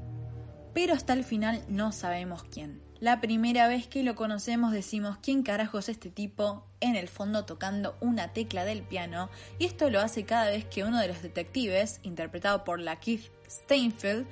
pero 0.72 0.94
hasta 0.94 1.12
el 1.12 1.22
final 1.22 1.62
no 1.68 1.92
sabemos 1.92 2.44
quién. 2.44 2.80
La 2.98 3.20
primera 3.20 3.68
vez 3.68 3.86
que 3.86 4.02
lo 4.02 4.14
conocemos 4.14 4.72
decimos 4.72 5.18
quién 5.20 5.42
carajo 5.42 5.80
es 5.80 5.90
este 5.90 6.08
tipo 6.08 6.64
en 6.80 6.96
el 6.96 7.08
fondo 7.08 7.44
tocando 7.44 7.94
una 8.00 8.32
tecla 8.32 8.64
del 8.64 8.84
piano 8.84 9.28
y 9.58 9.66
esto 9.66 9.90
lo 9.90 10.00
hace 10.00 10.24
cada 10.24 10.46
vez 10.46 10.64
que 10.64 10.84
uno 10.84 10.98
de 10.98 11.08
los 11.08 11.20
detectives, 11.20 12.00
interpretado 12.04 12.64
por 12.64 12.80
la 12.80 13.00
Keith 13.00 13.30
Steinfeld, 13.50 14.26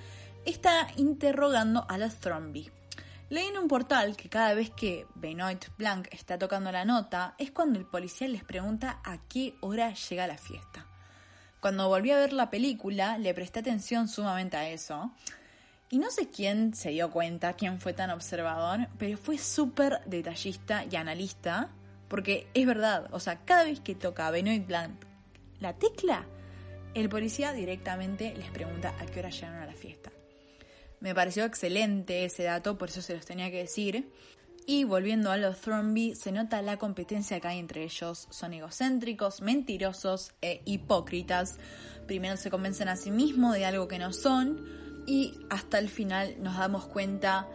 está 0.44 0.88
interrogando 0.96 1.86
a 1.88 1.98
los 1.98 2.16
Thrombey. 2.16 2.70
Leí 3.28 3.46
en 3.46 3.58
un 3.58 3.68
portal 3.68 4.16
que 4.16 4.28
cada 4.28 4.54
vez 4.54 4.70
que 4.70 5.06
Benoit 5.14 5.66
Blanc 5.78 6.08
está 6.10 6.36
tocando 6.38 6.72
la 6.72 6.84
nota 6.84 7.36
es 7.38 7.52
cuando 7.52 7.78
el 7.78 7.86
policía 7.86 8.26
les 8.26 8.42
pregunta 8.42 9.00
a 9.04 9.18
qué 9.28 9.54
hora 9.60 9.94
llega 9.94 10.26
la 10.26 10.36
fiesta. 10.36 10.86
Cuando 11.60 11.88
volví 11.88 12.10
a 12.10 12.16
ver 12.16 12.32
la 12.32 12.50
película 12.50 13.18
le 13.18 13.34
presté 13.34 13.60
atención 13.60 14.08
sumamente 14.08 14.56
a 14.56 14.68
eso. 14.68 15.12
Y 15.90 15.98
no 15.98 16.10
sé 16.10 16.30
quién 16.30 16.74
se 16.74 16.90
dio 16.90 17.10
cuenta, 17.10 17.52
quién 17.52 17.80
fue 17.80 17.92
tan 17.92 18.10
observador, 18.10 18.88
pero 18.98 19.16
fue 19.18 19.38
súper 19.38 20.00
detallista 20.06 20.84
y 20.90 20.96
analista, 20.96 21.68
porque 22.08 22.48
es 22.54 22.66
verdad, 22.66 23.08
o 23.12 23.20
sea, 23.20 23.44
cada 23.44 23.64
vez 23.64 23.80
que 23.80 23.94
toca 23.94 24.30
Benoit 24.30 24.66
Blanc 24.66 25.04
la 25.60 25.74
tecla, 25.74 26.24
el 26.94 27.08
policía 27.08 27.52
directamente 27.52 28.34
les 28.34 28.50
pregunta 28.50 28.94
a 28.98 29.06
qué 29.06 29.20
hora 29.20 29.30
llegaron 29.30 29.62
a 29.62 29.66
la 29.66 29.74
fiesta. 29.74 30.10
Me 31.00 31.14
pareció 31.14 31.44
excelente 31.44 32.24
ese 32.24 32.44
dato, 32.44 32.76
por 32.76 32.90
eso 32.90 33.02
se 33.02 33.14
los 33.14 33.24
tenía 33.24 33.50
que 33.50 33.58
decir. 33.58 34.10
Y 34.66 34.84
volviendo 34.84 35.30
a 35.30 35.36
los 35.36 35.60
Thornby, 35.60 36.14
se 36.14 36.30
nota 36.30 36.62
la 36.62 36.76
competencia 36.76 37.40
que 37.40 37.48
hay 37.48 37.58
entre 37.58 37.82
ellos. 37.82 38.28
Son 38.30 38.52
egocéntricos, 38.52 39.40
mentirosos 39.40 40.32
e 40.42 40.62
hipócritas. 40.66 41.58
Primero 42.06 42.36
se 42.36 42.50
convencen 42.50 42.88
a 42.88 42.96
sí 42.96 43.10
mismos 43.10 43.54
de 43.54 43.64
algo 43.64 43.88
que 43.88 43.98
no 43.98 44.12
son 44.12 44.64
y 45.06 45.34
hasta 45.48 45.78
el 45.78 45.88
final 45.88 46.36
nos 46.40 46.56
damos 46.58 46.86
cuenta 46.86 47.48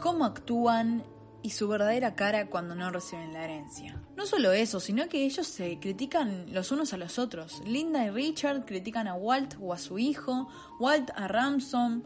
cómo 0.00 0.24
actúan 0.24 1.02
y 1.42 1.50
su 1.50 1.68
verdadera 1.68 2.14
cara 2.14 2.48
cuando 2.48 2.74
no 2.74 2.90
reciben 2.90 3.32
la 3.32 3.44
herencia. 3.44 4.00
No 4.16 4.26
solo 4.26 4.52
eso, 4.52 4.80
sino 4.80 5.08
que 5.08 5.24
ellos 5.24 5.46
se 5.46 5.78
critican 5.78 6.52
los 6.52 6.72
unos 6.72 6.92
a 6.92 6.96
los 6.96 7.18
otros. 7.18 7.62
Linda 7.64 8.04
y 8.04 8.10
Richard 8.10 8.64
critican 8.64 9.08
a 9.08 9.14
Walt 9.14 9.54
o 9.60 9.72
a 9.72 9.78
su 9.78 9.98
hijo, 9.98 10.48
Walt 10.78 11.10
a 11.14 11.28
Ramson, 11.28 12.04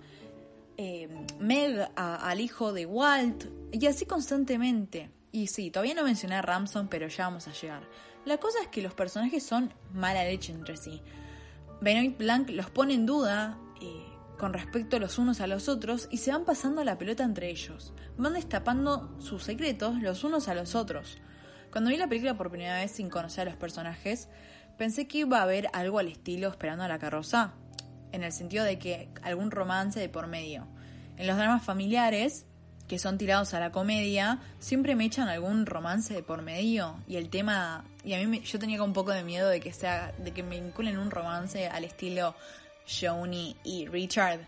eh, 0.76 1.08
Meg 1.38 1.90
al 1.96 2.40
hijo 2.40 2.72
de 2.72 2.86
Walt, 2.86 3.46
y 3.72 3.86
así 3.86 4.06
constantemente. 4.06 5.10
Y 5.32 5.46
sí, 5.46 5.70
todavía 5.70 5.94
no 5.94 6.04
mencioné 6.04 6.36
a 6.36 6.42
Ramson, 6.42 6.88
pero 6.88 7.08
ya 7.08 7.24
vamos 7.24 7.48
a 7.48 7.52
llegar. 7.52 7.88
La 8.24 8.38
cosa 8.38 8.60
es 8.62 8.68
que 8.68 8.82
los 8.82 8.94
personajes 8.94 9.42
son 9.42 9.72
mala 9.92 10.24
leche 10.24 10.52
entre 10.52 10.76
sí. 10.76 11.02
Benoit 11.80 12.16
Blanc 12.16 12.50
los 12.50 12.70
pone 12.70 12.94
en 12.94 13.06
duda 13.06 13.58
eh, 13.80 14.06
con 14.38 14.52
respecto 14.52 15.00
los 15.00 15.18
unos 15.18 15.40
a 15.40 15.46
los 15.46 15.68
otros 15.68 16.06
y 16.10 16.18
se 16.18 16.30
van 16.30 16.44
pasando 16.44 16.84
la 16.84 16.98
pelota 16.98 17.24
entre 17.24 17.50
ellos. 17.50 17.92
Van 18.16 18.34
destapando 18.34 19.16
sus 19.20 19.42
secretos 19.42 20.00
los 20.00 20.22
unos 20.22 20.48
a 20.48 20.54
los 20.54 20.76
otros. 20.76 21.18
Cuando 21.72 21.90
vi 21.90 21.96
la 21.96 22.06
película 22.06 22.36
por 22.36 22.50
primera 22.50 22.76
vez 22.76 22.92
sin 22.92 23.08
conocer 23.08 23.48
a 23.48 23.50
los 23.50 23.58
personajes, 23.58 24.28
pensé 24.78 25.08
que 25.08 25.18
iba 25.18 25.38
a 25.38 25.42
haber 25.42 25.68
algo 25.72 25.98
al 25.98 26.08
estilo 26.08 26.48
Esperando 26.48 26.84
a 26.84 26.88
la 26.88 26.98
carroza, 26.98 27.54
en 28.12 28.24
el 28.24 28.32
sentido 28.32 28.64
de 28.64 28.78
que 28.78 29.08
algún 29.22 29.50
romance 29.50 29.98
de 29.98 30.08
por 30.08 30.26
medio. 30.26 30.66
En 31.16 31.26
los 31.26 31.36
dramas 31.36 31.62
familiares, 31.64 32.46
que 32.88 32.98
son 32.98 33.18
tirados 33.18 33.54
a 33.54 33.60
la 33.60 33.72
comedia, 33.72 34.38
siempre 34.58 34.94
me 34.94 35.04
echan 35.04 35.28
algún 35.28 35.66
romance 35.66 36.12
de 36.14 36.22
por 36.22 36.42
medio 36.42 36.98
y 37.06 37.16
el 37.16 37.30
tema 37.30 37.84
y 38.04 38.14
a 38.14 38.18
mí 38.18 38.40
yo 38.40 38.58
tenía 38.58 38.82
un 38.82 38.92
poco 38.92 39.12
de 39.12 39.24
miedo 39.24 39.48
de 39.48 39.60
que 39.60 39.72
sea 39.72 40.12
de 40.18 40.32
que 40.32 40.42
me 40.42 40.60
vinculen 40.60 40.98
un 40.98 41.10
romance 41.10 41.68
al 41.68 41.84
estilo 41.84 42.34
Joni 42.86 43.56
y 43.64 43.86
Richard. 43.86 44.40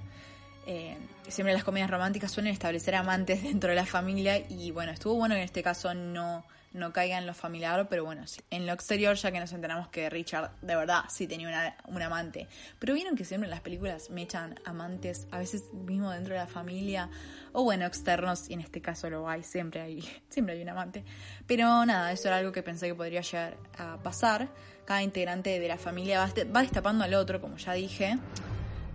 Eh, 0.67 0.97
siempre 1.29 1.55
las 1.55 1.65
comedias 1.65 1.91
románticas 1.91 2.33
suelen 2.33 2.53
establecer 2.53 2.95
amantes 2.95 3.43
dentro 3.45 3.71
de 3.71 3.77
la 3.77 3.87
familia 3.87 4.39
y 4.49 4.71
bueno, 4.73 4.93
estuvo 4.93 5.15
bueno 5.15 5.35
que 5.35 5.41
en 5.41 5.45
este 5.47 5.63
caso 5.63 5.95
no 5.95 6.45
no 6.75 6.93
caiga 6.93 7.17
en 7.17 7.27
lo 7.27 7.35
familiar, 7.35 7.87
pero 7.89 8.05
bueno, 8.05 8.25
en 8.51 8.67
lo 8.67 8.73
exterior 8.73 9.15
ya 9.15 9.31
que 9.31 9.41
nos 9.41 9.53
enteramos 9.53 9.89
que 9.89 10.11
Richard 10.11 10.51
de 10.61 10.75
verdad 10.75 11.05
sí 11.09 11.27
tenía 11.27 11.49
una, 11.49 11.77
un 11.87 12.03
amante. 12.03 12.49
Pero 12.79 12.95
vieron 12.95 13.17
que 13.17 13.25
siempre 13.25 13.47
en 13.47 13.53
las 13.53 13.61
películas 13.61 14.11
me 14.11 14.23
echan 14.23 14.59
amantes, 14.65 15.29
a 15.31 15.39
veces 15.39 15.73
mismo 15.73 16.11
dentro 16.11 16.35
de 16.35 16.41
la 16.41 16.47
familia, 16.49 17.09
o 17.53 17.63
bueno, 17.63 17.87
externos, 17.87 18.51
y 18.51 18.55
en 18.55 18.61
este 18.61 18.83
caso 18.83 19.09
lo 19.09 19.29
hay, 19.29 19.45
siempre 19.45 19.81
hay, 19.81 20.05
siempre 20.29 20.57
hay 20.57 20.63
un 20.63 20.69
amante. 20.69 21.05
Pero 21.47 21.87
nada, 21.87 22.13
eso 22.13 22.29
era 22.29 22.39
algo 22.39 22.53
que 22.53 22.63
pensé 22.63 22.89
que 22.89 22.95
podría 22.95 23.21
llegar 23.21 23.57
a 23.79 23.97
pasar. 24.03 24.49
Cada 24.85 25.03
integrante 25.03 25.59
de 25.59 25.69
la 25.69 25.79
familia 25.79 26.19
va, 26.19 26.33
va 26.55 26.61
destapando 26.61 27.05
al 27.05 27.15
otro, 27.15 27.41
como 27.41 27.57
ya 27.57 27.73
dije, 27.73 28.19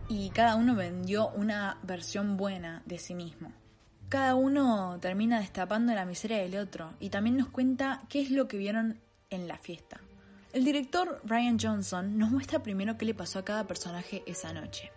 y 0.10 0.30
cada 0.32 0.56
uno 0.56 0.76
vendió 0.76 1.30
una 1.30 1.80
versión 1.84 2.36
buena 2.36 2.84
de 2.86 2.98
sí 2.98 3.16
mismo 3.16 3.54
cada 4.10 4.34
uno 4.36 4.98
termina 5.00 5.40
destapando 5.40 5.94
la 5.94 6.06
miseria 6.06 6.38
del 6.40 6.58
otro 6.58 6.94
y 7.00 7.10
también 7.10 7.38
nos 7.38 7.50
cuenta 7.50 8.02
qué 8.10 8.22
es 8.22 8.32
lo 8.32 8.48
que 8.48 8.58
vieron 8.58 9.00
en 9.30 9.48
la 9.48 9.58
fiesta. 9.58 10.02
El 10.52 10.66
director 10.66 11.22
Ryan 11.24 11.60
Johnson 11.60 12.18
nos 12.18 12.32
muestra 12.32 12.64
primero 12.64 12.98
qué 12.98 13.06
le 13.06 13.14
pasó 13.14 13.38
a 13.38 13.46
cada 13.46 13.68
personaje 13.68 14.24
esa 14.26 14.52
noche. 14.52 14.92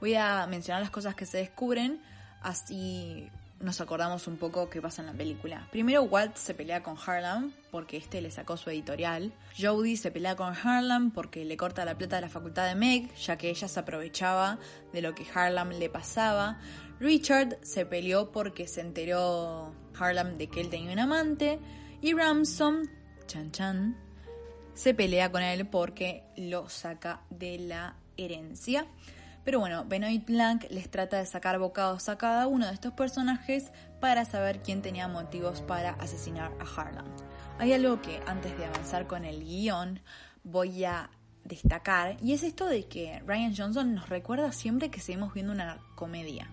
Voy 0.00 0.14
a 0.14 0.46
mencionar 0.46 0.82
las 0.82 0.90
cosas 0.90 1.14
que 1.14 1.24
se 1.24 1.38
descubren, 1.38 2.02
así 2.42 3.30
nos 3.60 3.80
acordamos 3.80 4.28
un 4.28 4.36
poco 4.36 4.70
qué 4.70 4.80
pasa 4.80 5.02
en 5.02 5.06
la 5.06 5.14
película. 5.14 5.66
Primero 5.72 6.02
Walt 6.02 6.36
se 6.36 6.54
pelea 6.54 6.82
con 6.82 6.96
Harlan 7.04 7.52
porque 7.70 7.96
este 7.96 8.20
le 8.20 8.30
sacó 8.30 8.56
su 8.56 8.70
editorial. 8.70 9.32
Jodie 9.58 9.96
se 9.96 10.10
pelea 10.10 10.36
con 10.36 10.54
Harlan 10.54 11.10
porque 11.10 11.44
le 11.44 11.56
corta 11.56 11.84
la 11.84 11.96
plata 11.96 12.16
de 12.16 12.22
la 12.22 12.28
facultad 12.28 12.68
de 12.68 12.74
Meg, 12.74 13.12
ya 13.14 13.36
que 13.36 13.50
ella 13.50 13.66
se 13.66 13.80
aprovechaba 13.80 14.58
de 14.92 15.02
lo 15.02 15.14
que 15.14 15.26
Harlan 15.34 15.78
le 15.78 15.88
pasaba. 15.88 16.58
Richard 17.00 17.58
se 17.62 17.86
peleó 17.86 18.32
porque 18.32 18.66
se 18.66 18.80
enteró 18.80 19.72
Harlan 19.98 20.36
de 20.38 20.48
que 20.48 20.60
él 20.60 20.70
tenía 20.70 20.92
un 20.92 20.98
amante. 20.98 21.58
Y 22.00 22.12
Ramson, 22.12 22.88
chan 23.26 23.50
chan, 23.50 23.96
se 24.74 24.94
pelea 24.94 25.30
con 25.30 25.42
él 25.42 25.66
porque 25.66 26.24
lo 26.36 26.68
saca 26.68 27.22
de 27.30 27.58
la 27.58 27.96
herencia. 28.16 28.86
Pero 29.44 29.60
bueno, 29.60 29.84
Benoit 29.86 30.26
Blanc 30.26 30.64
les 30.70 30.90
trata 30.90 31.18
de 31.18 31.26
sacar 31.26 31.58
bocados 31.58 32.08
a 32.08 32.18
cada 32.18 32.46
uno 32.46 32.66
de 32.66 32.74
estos 32.74 32.92
personajes 32.92 33.72
para 34.00 34.24
saber 34.24 34.62
quién 34.62 34.82
tenía 34.82 35.08
motivos 35.08 35.62
para 35.62 35.92
asesinar 35.92 36.52
a 36.60 36.64
Harlan. 36.64 37.06
Hay 37.58 37.72
algo 37.72 38.02
que 38.02 38.20
antes 38.26 38.56
de 38.58 38.66
avanzar 38.66 39.06
con 39.06 39.24
el 39.24 39.42
guion 39.42 40.00
voy 40.44 40.84
a 40.84 41.10
destacar 41.44 42.16
y 42.22 42.34
es 42.34 42.42
esto 42.42 42.66
de 42.66 42.86
que 42.86 43.20
Ryan 43.26 43.56
Johnson 43.56 43.94
nos 43.94 44.08
recuerda 44.08 44.52
siempre 44.52 44.90
que 44.90 45.00
seguimos 45.00 45.32
viendo 45.32 45.52
una 45.52 45.78
comedia. 45.94 46.50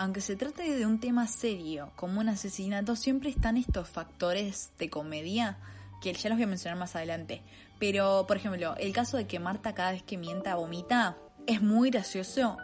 Aunque 0.00 0.22
se 0.22 0.34
trate 0.34 0.62
de 0.62 0.86
un 0.86 0.98
tema 0.98 1.26
serio 1.26 1.92
como 1.94 2.20
un 2.20 2.30
asesinato, 2.30 2.96
siempre 2.96 3.28
están 3.28 3.58
estos 3.58 3.86
factores 3.86 4.72
de 4.78 4.88
comedia 4.88 5.58
que 6.00 6.14
ya 6.14 6.30
los 6.30 6.38
voy 6.38 6.44
a 6.44 6.46
mencionar 6.46 6.78
más 6.78 6.96
adelante. 6.96 7.42
Pero, 7.78 8.24
por 8.26 8.38
ejemplo, 8.38 8.74
el 8.78 8.94
caso 8.94 9.18
de 9.18 9.26
que 9.26 9.38
Marta 9.38 9.74
cada 9.74 9.92
vez 9.92 10.02
que 10.02 10.16
mienta 10.16 10.54
vomita, 10.54 11.18
es 11.46 11.60
muy 11.60 11.90
gracioso 11.90 12.56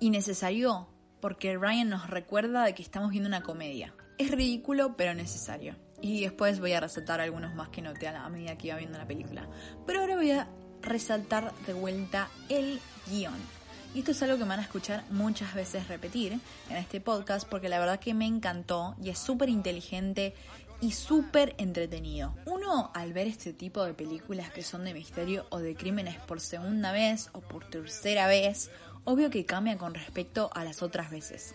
y 0.00 0.10
necesario 0.10 0.88
porque 1.20 1.56
Ryan 1.56 1.88
nos 1.88 2.10
recuerda 2.10 2.64
de 2.64 2.74
que 2.74 2.82
estamos 2.82 3.12
viendo 3.12 3.28
una 3.28 3.44
comedia. 3.44 3.94
Es 4.18 4.32
ridículo, 4.32 4.96
pero 4.96 5.14
necesario. 5.14 5.76
Y 6.00 6.22
después 6.22 6.58
voy 6.58 6.72
a 6.72 6.80
resaltar 6.80 7.20
algunos 7.20 7.54
más 7.54 7.68
que 7.68 7.80
noté 7.80 8.08
a 8.08 8.12
la 8.12 8.28
medida 8.28 8.58
que 8.58 8.66
iba 8.66 8.76
viendo 8.76 8.98
la 8.98 9.06
película. 9.06 9.48
Pero 9.86 10.00
ahora 10.00 10.16
voy 10.16 10.32
a 10.32 10.48
resaltar 10.80 11.52
de 11.64 11.74
vuelta 11.74 12.28
el 12.48 12.80
guion. 13.06 13.61
Y 13.94 13.98
esto 13.98 14.12
es 14.12 14.22
algo 14.22 14.38
que 14.38 14.44
me 14.44 14.50
van 14.50 14.60
a 14.60 14.62
escuchar 14.62 15.04
muchas 15.10 15.54
veces 15.54 15.86
repetir 15.86 16.40
en 16.70 16.76
este 16.78 16.98
podcast 17.02 17.46
porque 17.46 17.68
la 17.68 17.78
verdad 17.78 18.00
que 18.00 18.14
me 18.14 18.26
encantó 18.26 18.96
y 19.02 19.10
es 19.10 19.18
súper 19.18 19.50
inteligente 19.50 20.34
y 20.80 20.92
súper 20.92 21.54
entretenido. 21.58 22.34
Uno, 22.46 22.90
al 22.94 23.12
ver 23.12 23.26
este 23.26 23.52
tipo 23.52 23.84
de 23.84 23.92
películas 23.92 24.50
que 24.50 24.62
son 24.62 24.84
de 24.84 24.94
misterio 24.94 25.46
o 25.50 25.58
de 25.58 25.76
crímenes 25.76 26.16
por 26.20 26.40
segunda 26.40 26.90
vez 26.90 27.28
o 27.32 27.40
por 27.40 27.68
tercera 27.68 28.26
vez, 28.26 28.70
obvio 29.04 29.28
que 29.28 29.44
cambia 29.44 29.76
con 29.76 29.92
respecto 29.92 30.50
a 30.54 30.64
las 30.64 30.82
otras 30.82 31.10
veces. 31.10 31.54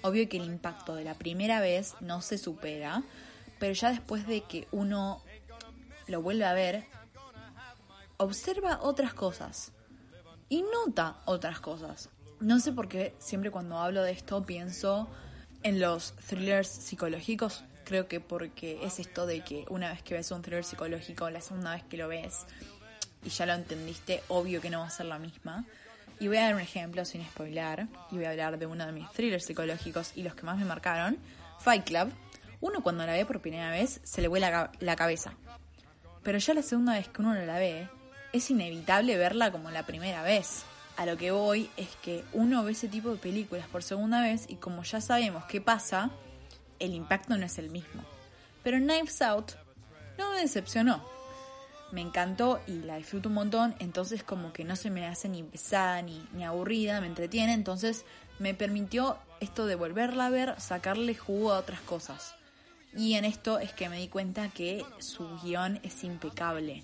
Obvio 0.00 0.26
que 0.26 0.38
el 0.38 0.46
impacto 0.46 0.94
de 0.94 1.04
la 1.04 1.14
primera 1.14 1.60
vez 1.60 1.96
no 2.00 2.22
se 2.22 2.38
supera, 2.38 3.02
pero 3.58 3.74
ya 3.74 3.90
después 3.90 4.26
de 4.26 4.40
que 4.40 4.66
uno 4.72 5.22
lo 6.06 6.22
vuelve 6.22 6.46
a 6.46 6.54
ver, 6.54 6.86
observa 8.16 8.78
otras 8.80 9.12
cosas 9.12 9.73
y 10.48 10.62
nota 10.62 11.16
otras 11.24 11.60
cosas. 11.60 12.08
No 12.40 12.60
sé 12.60 12.72
por 12.72 12.88
qué 12.88 13.14
siempre 13.18 13.50
cuando 13.50 13.78
hablo 13.78 14.02
de 14.02 14.12
esto 14.12 14.44
pienso 14.44 15.08
en 15.62 15.80
los 15.80 16.14
thrillers 16.28 16.68
psicológicos. 16.68 17.64
Creo 17.84 18.08
que 18.08 18.20
porque 18.20 18.84
es 18.84 18.98
esto 18.98 19.26
de 19.26 19.40
que 19.42 19.64
una 19.68 19.90
vez 19.90 20.02
que 20.02 20.14
ves 20.14 20.30
un 20.30 20.42
thriller 20.42 20.64
psicológico, 20.64 21.28
la 21.30 21.40
segunda 21.40 21.72
vez 21.72 21.84
que 21.84 21.96
lo 21.96 22.08
ves 22.08 22.46
y 23.24 23.30
ya 23.30 23.46
lo 23.46 23.54
entendiste, 23.54 24.22
obvio 24.28 24.60
que 24.60 24.70
no 24.70 24.80
va 24.80 24.86
a 24.86 24.90
ser 24.90 25.06
la 25.06 25.18
misma. 25.18 25.64
Y 26.20 26.28
voy 26.28 26.36
a 26.36 26.42
dar 26.42 26.54
un 26.54 26.60
ejemplo 26.60 27.04
sin 27.04 27.24
spoiler. 27.24 27.86
Y 28.10 28.16
voy 28.16 28.24
a 28.24 28.30
hablar 28.30 28.58
de 28.58 28.66
uno 28.66 28.86
de 28.86 28.92
mis 28.92 29.10
thrillers 29.10 29.44
psicológicos 29.44 30.12
y 30.14 30.22
los 30.22 30.34
que 30.34 30.44
más 30.44 30.58
me 30.58 30.64
marcaron. 30.64 31.18
Fight 31.60 31.84
Club. 31.84 32.12
Uno 32.60 32.82
cuando 32.82 33.04
la 33.04 33.12
ve 33.12 33.26
por 33.26 33.40
primera 33.40 33.70
vez 33.70 34.00
se 34.04 34.22
le 34.22 34.28
vuela 34.28 34.70
la 34.78 34.96
cabeza. 34.96 35.34
Pero 36.22 36.38
ya 36.38 36.54
la 36.54 36.62
segunda 36.62 36.94
vez 36.94 37.08
que 37.08 37.20
uno 37.20 37.34
la 37.34 37.58
ve, 37.58 37.88
es 38.34 38.50
inevitable 38.50 39.16
verla 39.16 39.52
como 39.52 39.70
la 39.70 39.86
primera 39.86 40.22
vez. 40.24 40.64
A 40.96 41.06
lo 41.06 41.16
que 41.16 41.30
voy 41.30 41.70
es 41.76 41.88
que 42.02 42.24
uno 42.32 42.64
ve 42.64 42.72
ese 42.72 42.88
tipo 42.88 43.10
de 43.10 43.16
películas 43.16 43.68
por 43.68 43.84
segunda 43.84 44.20
vez 44.20 44.46
y 44.48 44.56
como 44.56 44.82
ya 44.82 45.00
sabemos 45.00 45.44
qué 45.44 45.60
pasa, 45.60 46.10
el 46.80 46.94
impacto 46.94 47.36
no 47.36 47.46
es 47.46 47.58
el 47.58 47.70
mismo. 47.70 48.02
Pero 48.64 48.78
Knives 48.78 49.22
Out 49.22 49.52
no 50.18 50.32
me 50.32 50.40
decepcionó. 50.40 51.04
Me 51.92 52.00
encantó 52.00 52.60
y 52.66 52.80
la 52.80 52.96
disfruto 52.96 53.28
un 53.28 53.36
montón, 53.36 53.76
entonces 53.78 54.24
como 54.24 54.52
que 54.52 54.64
no 54.64 54.74
se 54.74 54.90
me 54.90 55.06
hace 55.06 55.28
ni 55.28 55.44
pesada 55.44 56.02
ni, 56.02 56.26
ni 56.32 56.44
aburrida, 56.44 57.00
me 57.00 57.06
entretiene, 57.06 57.52
entonces 57.52 58.04
me 58.40 58.52
permitió 58.52 59.16
esto 59.38 59.66
de 59.66 59.76
volverla 59.76 60.26
a 60.26 60.30
ver, 60.30 60.60
sacarle 60.60 61.14
jugo 61.14 61.52
a 61.52 61.58
otras 61.58 61.80
cosas. 61.82 62.34
Y 62.96 63.14
en 63.14 63.24
esto 63.24 63.60
es 63.60 63.72
que 63.72 63.88
me 63.88 63.98
di 63.98 64.08
cuenta 64.08 64.48
que 64.48 64.84
su 64.98 65.38
guion 65.40 65.78
es 65.84 66.02
impecable. 66.02 66.82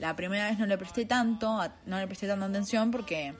La 0.00 0.16
primera 0.16 0.48
vez 0.48 0.58
no 0.58 0.64
le 0.64 0.78
presté 0.78 1.04
tanto, 1.04 1.60
no 1.84 1.98
le 1.98 2.06
presté 2.06 2.26
tanta 2.26 2.46
atención 2.46 2.90
porque, 2.90 3.34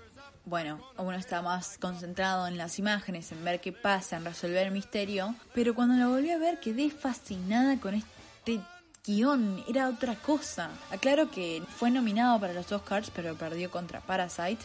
bueno, 0.45 0.79
uno 0.99 1.17
está 1.17 1.41
más 1.41 1.79
concentrado 1.79 2.47
en 2.47 2.59
las 2.59 2.79
imágenes, 2.79 3.33
en 3.33 3.43
ver 3.43 3.63
qué 3.63 3.73
pasa, 3.73 4.19
en 4.19 4.27
resolver 4.27 4.67
el 4.67 4.71
misterio. 4.71 5.35
Pero 5.55 5.75
cuando 5.75 5.95
lo 5.95 6.11
volví 6.11 6.31
a 6.31 6.37
ver 6.37 6.61
quedé 6.61 6.91
fascinada 6.91 7.81
con 7.81 7.95
este 7.95 8.61
guion, 9.07 9.65
era 9.71 9.89
otra 9.89 10.17
cosa. 10.17 10.69
Aclaro 10.91 11.31
que 11.31 11.63
fue 11.67 11.91
nominado 11.91 12.39
para 12.39 12.53
los 12.53 12.71
Oscars, 12.71 13.11
pero 13.11 13.35
perdió 13.37 13.71
contra 13.71 14.03
Parasite. 14.03 14.63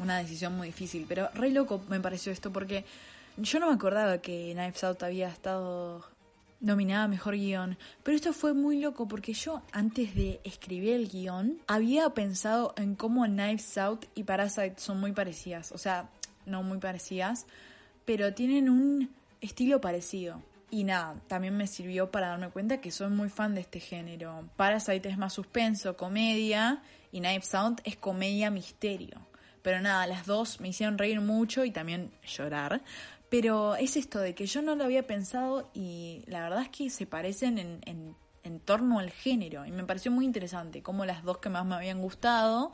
Una 0.00 0.18
decisión 0.18 0.56
muy 0.56 0.66
difícil, 0.66 1.06
pero 1.08 1.30
re 1.32 1.52
loco 1.52 1.80
me 1.88 2.00
pareció 2.00 2.32
esto 2.32 2.52
porque 2.52 2.84
yo 3.36 3.60
no 3.60 3.68
me 3.68 3.74
acordaba 3.74 4.18
que 4.18 4.50
Knives 4.52 4.82
Out 4.82 5.04
había 5.04 5.28
estado 5.28 6.04
nominada 6.60 7.08
Mejor 7.08 7.36
Guión. 7.36 7.78
Pero 8.02 8.16
esto 8.16 8.32
fue 8.32 8.54
muy 8.54 8.80
loco 8.80 9.08
porque 9.08 9.32
yo 9.32 9.62
antes 9.72 10.14
de 10.14 10.40
escribir 10.44 10.94
el 10.94 11.08
guion 11.08 11.58
había 11.66 12.08
pensado 12.10 12.74
en 12.76 12.94
cómo 12.94 13.24
Knives 13.24 13.78
Out 13.78 14.06
y 14.14 14.24
Parasite 14.24 14.74
son 14.78 15.00
muy 15.00 15.12
parecidas. 15.12 15.72
O 15.72 15.78
sea, 15.78 16.08
no 16.44 16.62
muy 16.62 16.78
parecidas, 16.78 17.46
pero 18.04 18.32
tienen 18.34 18.68
un 18.68 19.10
estilo 19.40 19.80
parecido. 19.80 20.42
Y 20.70 20.84
nada, 20.84 21.14
también 21.28 21.56
me 21.56 21.68
sirvió 21.68 22.10
para 22.10 22.28
darme 22.28 22.50
cuenta 22.50 22.80
que 22.80 22.90
soy 22.90 23.08
muy 23.08 23.28
fan 23.28 23.54
de 23.54 23.60
este 23.60 23.78
género. 23.78 24.48
Parasite 24.56 25.08
es 25.08 25.16
más 25.16 25.32
suspenso, 25.32 25.96
comedia, 25.96 26.82
y 27.12 27.20
Knives 27.20 27.54
Out 27.54 27.80
es 27.84 27.96
comedia 27.96 28.50
misterio. 28.50 29.20
Pero 29.62 29.80
nada, 29.80 30.06
las 30.06 30.26
dos 30.26 30.60
me 30.60 30.68
hicieron 30.68 30.98
reír 30.98 31.20
mucho 31.20 31.64
y 31.64 31.70
también 31.70 32.12
llorar. 32.24 32.82
Pero 33.28 33.74
es 33.74 33.96
esto 33.96 34.20
de 34.20 34.34
que 34.34 34.46
yo 34.46 34.62
no 34.62 34.76
lo 34.76 34.84
había 34.84 35.06
pensado 35.06 35.70
y 35.74 36.22
la 36.26 36.42
verdad 36.42 36.62
es 36.62 36.68
que 36.68 36.90
se 36.90 37.06
parecen 37.06 37.58
en, 37.58 37.80
en, 37.84 38.60
torno 38.60 39.00
al 39.00 39.10
género. 39.10 39.66
Y 39.66 39.72
me 39.72 39.84
pareció 39.84 40.10
muy 40.10 40.24
interesante 40.24 40.82
cómo 40.82 41.04
las 41.04 41.24
dos 41.24 41.38
que 41.38 41.48
más 41.48 41.66
me 41.66 41.74
habían 41.74 42.00
gustado 42.00 42.72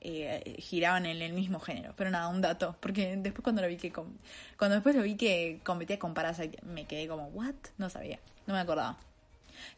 eh, 0.00 0.56
giraban 0.58 1.06
en 1.06 1.20
el 1.20 1.32
mismo 1.32 1.58
género. 1.58 1.92
Pero 1.96 2.10
nada, 2.10 2.28
un 2.28 2.40
dato. 2.40 2.76
Porque 2.80 3.16
después 3.16 3.42
cuando 3.42 3.62
lo 3.62 3.68
vi 3.68 3.76
que 3.76 3.92
cuando 3.92 4.74
después 4.76 4.94
lo 4.94 5.02
vi 5.02 5.16
que 5.16 5.60
competía 5.64 5.98
con 5.98 6.14
Parasite, 6.14 6.58
me 6.62 6.86
quedé 6.86 7.08
como, 7.08 7.26
¿what? 7.28 7.54
No 7.78 7.90
sabía, 7.90 8.20
no 8.46 8.54
me 8.54 8.60
acordaba. 8.60 8.96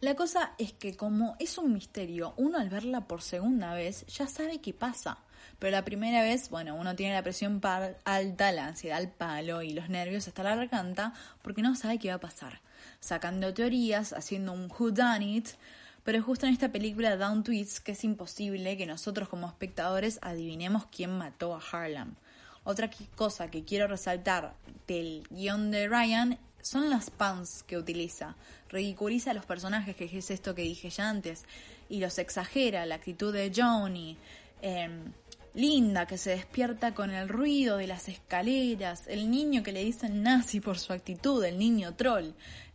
La 0.00 0.14
cosa 0.14 0.52
es 0.58 0.72
que 0.72 0.96
como 0.96 1.36
es 1.38 1.58
un 1.58 1.72
misterio, 1.72 2.34
uno 2.36 2.58
al 2.58 2.68
verla 2.68 3.06
por 3.06 3.22
segunda 3.22 3.74
vez 3.74 4.06
ya 4.06 4.26
sabe 4.26 4.60
qué 4.60 4.72
pasa. 4.72 5.18
Pero 5.62 5.70
la 5.76 5.84
primera 5.84 6.22
vez, 6.22 6.50
bueno, 6.50 6.74
uno 6.74 6.96
tiene 6.96 7.14
la 7.14 7.22
presión 7.22 7.60
alta, 8.02 8.50
la 8.50 8.66
ansiedad 8.66 8.98
al 8.98 9.12
palo 9.12 9.62
y 9.62 9.72
los 9.72 9.88
nervios 9.88 10.26
hasta 10.26 10.42
la 10.42 10.56
garganta 10.56 11.14
porque 11.40 11.62
no 11.62 11.76
sabe 11.76 12.00
qué 12.00 12.08
va 12.08 12.14
a 12.14 12.20
pasar. 12.20 12.60
Sacando 12.98 13.54
teorías, 13.54 14.12
haciendo 14.12 14.54
un 14.54 14.68
who 14.68 14.90
done 14.90 15.24
it, 15.24 15.50
pero 16.02 16.20
justo 16.20 16.46
en 16.46 16.52
esta 16.52 16.72
película 16.72 17.16
Down 17.16 17.44
Tweets 17.44 17.78
que 17.78 17.92
es 17.92 18.02
imposible 18.02 18.76
que 18.76 18.86
nosotros 18.86 19.28
como 19.28 19.46
espectadores 19.46 20.18
adivinemos 20.20 20.86
quién 20.86 21.16
mató 21.16 21.54
a 21.54 21.60
Harlem. 21.60 22.16
Otra 22.64 22.90
cosa 23.14 23.48
que 23.48 23.62
quiero 23.62 23.86
resaltar 23.86 24.54
del 24.88 25.22
guion 25.30 25.70
de 25.70 25.86
Ryan 25.86 26.38
son 26.60 26.90
las 26.90 27.10
puns 27.10 27.62
que 27.62 27.78
utiliza. 27.78 28.34
Ridiculiza 28.68 29.30
a 29.30 29.34
los 29.34 29.46
personajes, 29.46 29.94
que 29.94 30.06
es 30.06 30.30
esto 30.32 30.56
que 30.56 30.62
dije 30.62 30.90
ya 30.90 31.08
antes, 31.08 31.44
y 31.88 32.00
los 32.00 32.18
exagera, 32.18 32.84
la 32.84 32.96
actitud 32.96 33.32
de 33.32 33.52
Johnny. 33.54 34.18
Em, 34.60 35.12
Linda 35.54 36.06
que 36.06 36.16
se 36.16 36.30
despierta 36.30 36.94
con 36.94 37.10
el 37.10 37.28
ruido 37.28 37.76
de 37.76 37.86
las 37.86 38.08
escaleras, 38.08 39.06
el 39.06 39.30
niño 39.30 39.62
que 39.62 39.72
le 39.72 39.84
dicen 39.84 40.22
nazi 40.22 40.60
por 40.60 40.78
su 40.78 40.94
actitud, 40.94 41.44
el 41.44 41.58
niño 41.58 41.94
troll, 41.94 42.30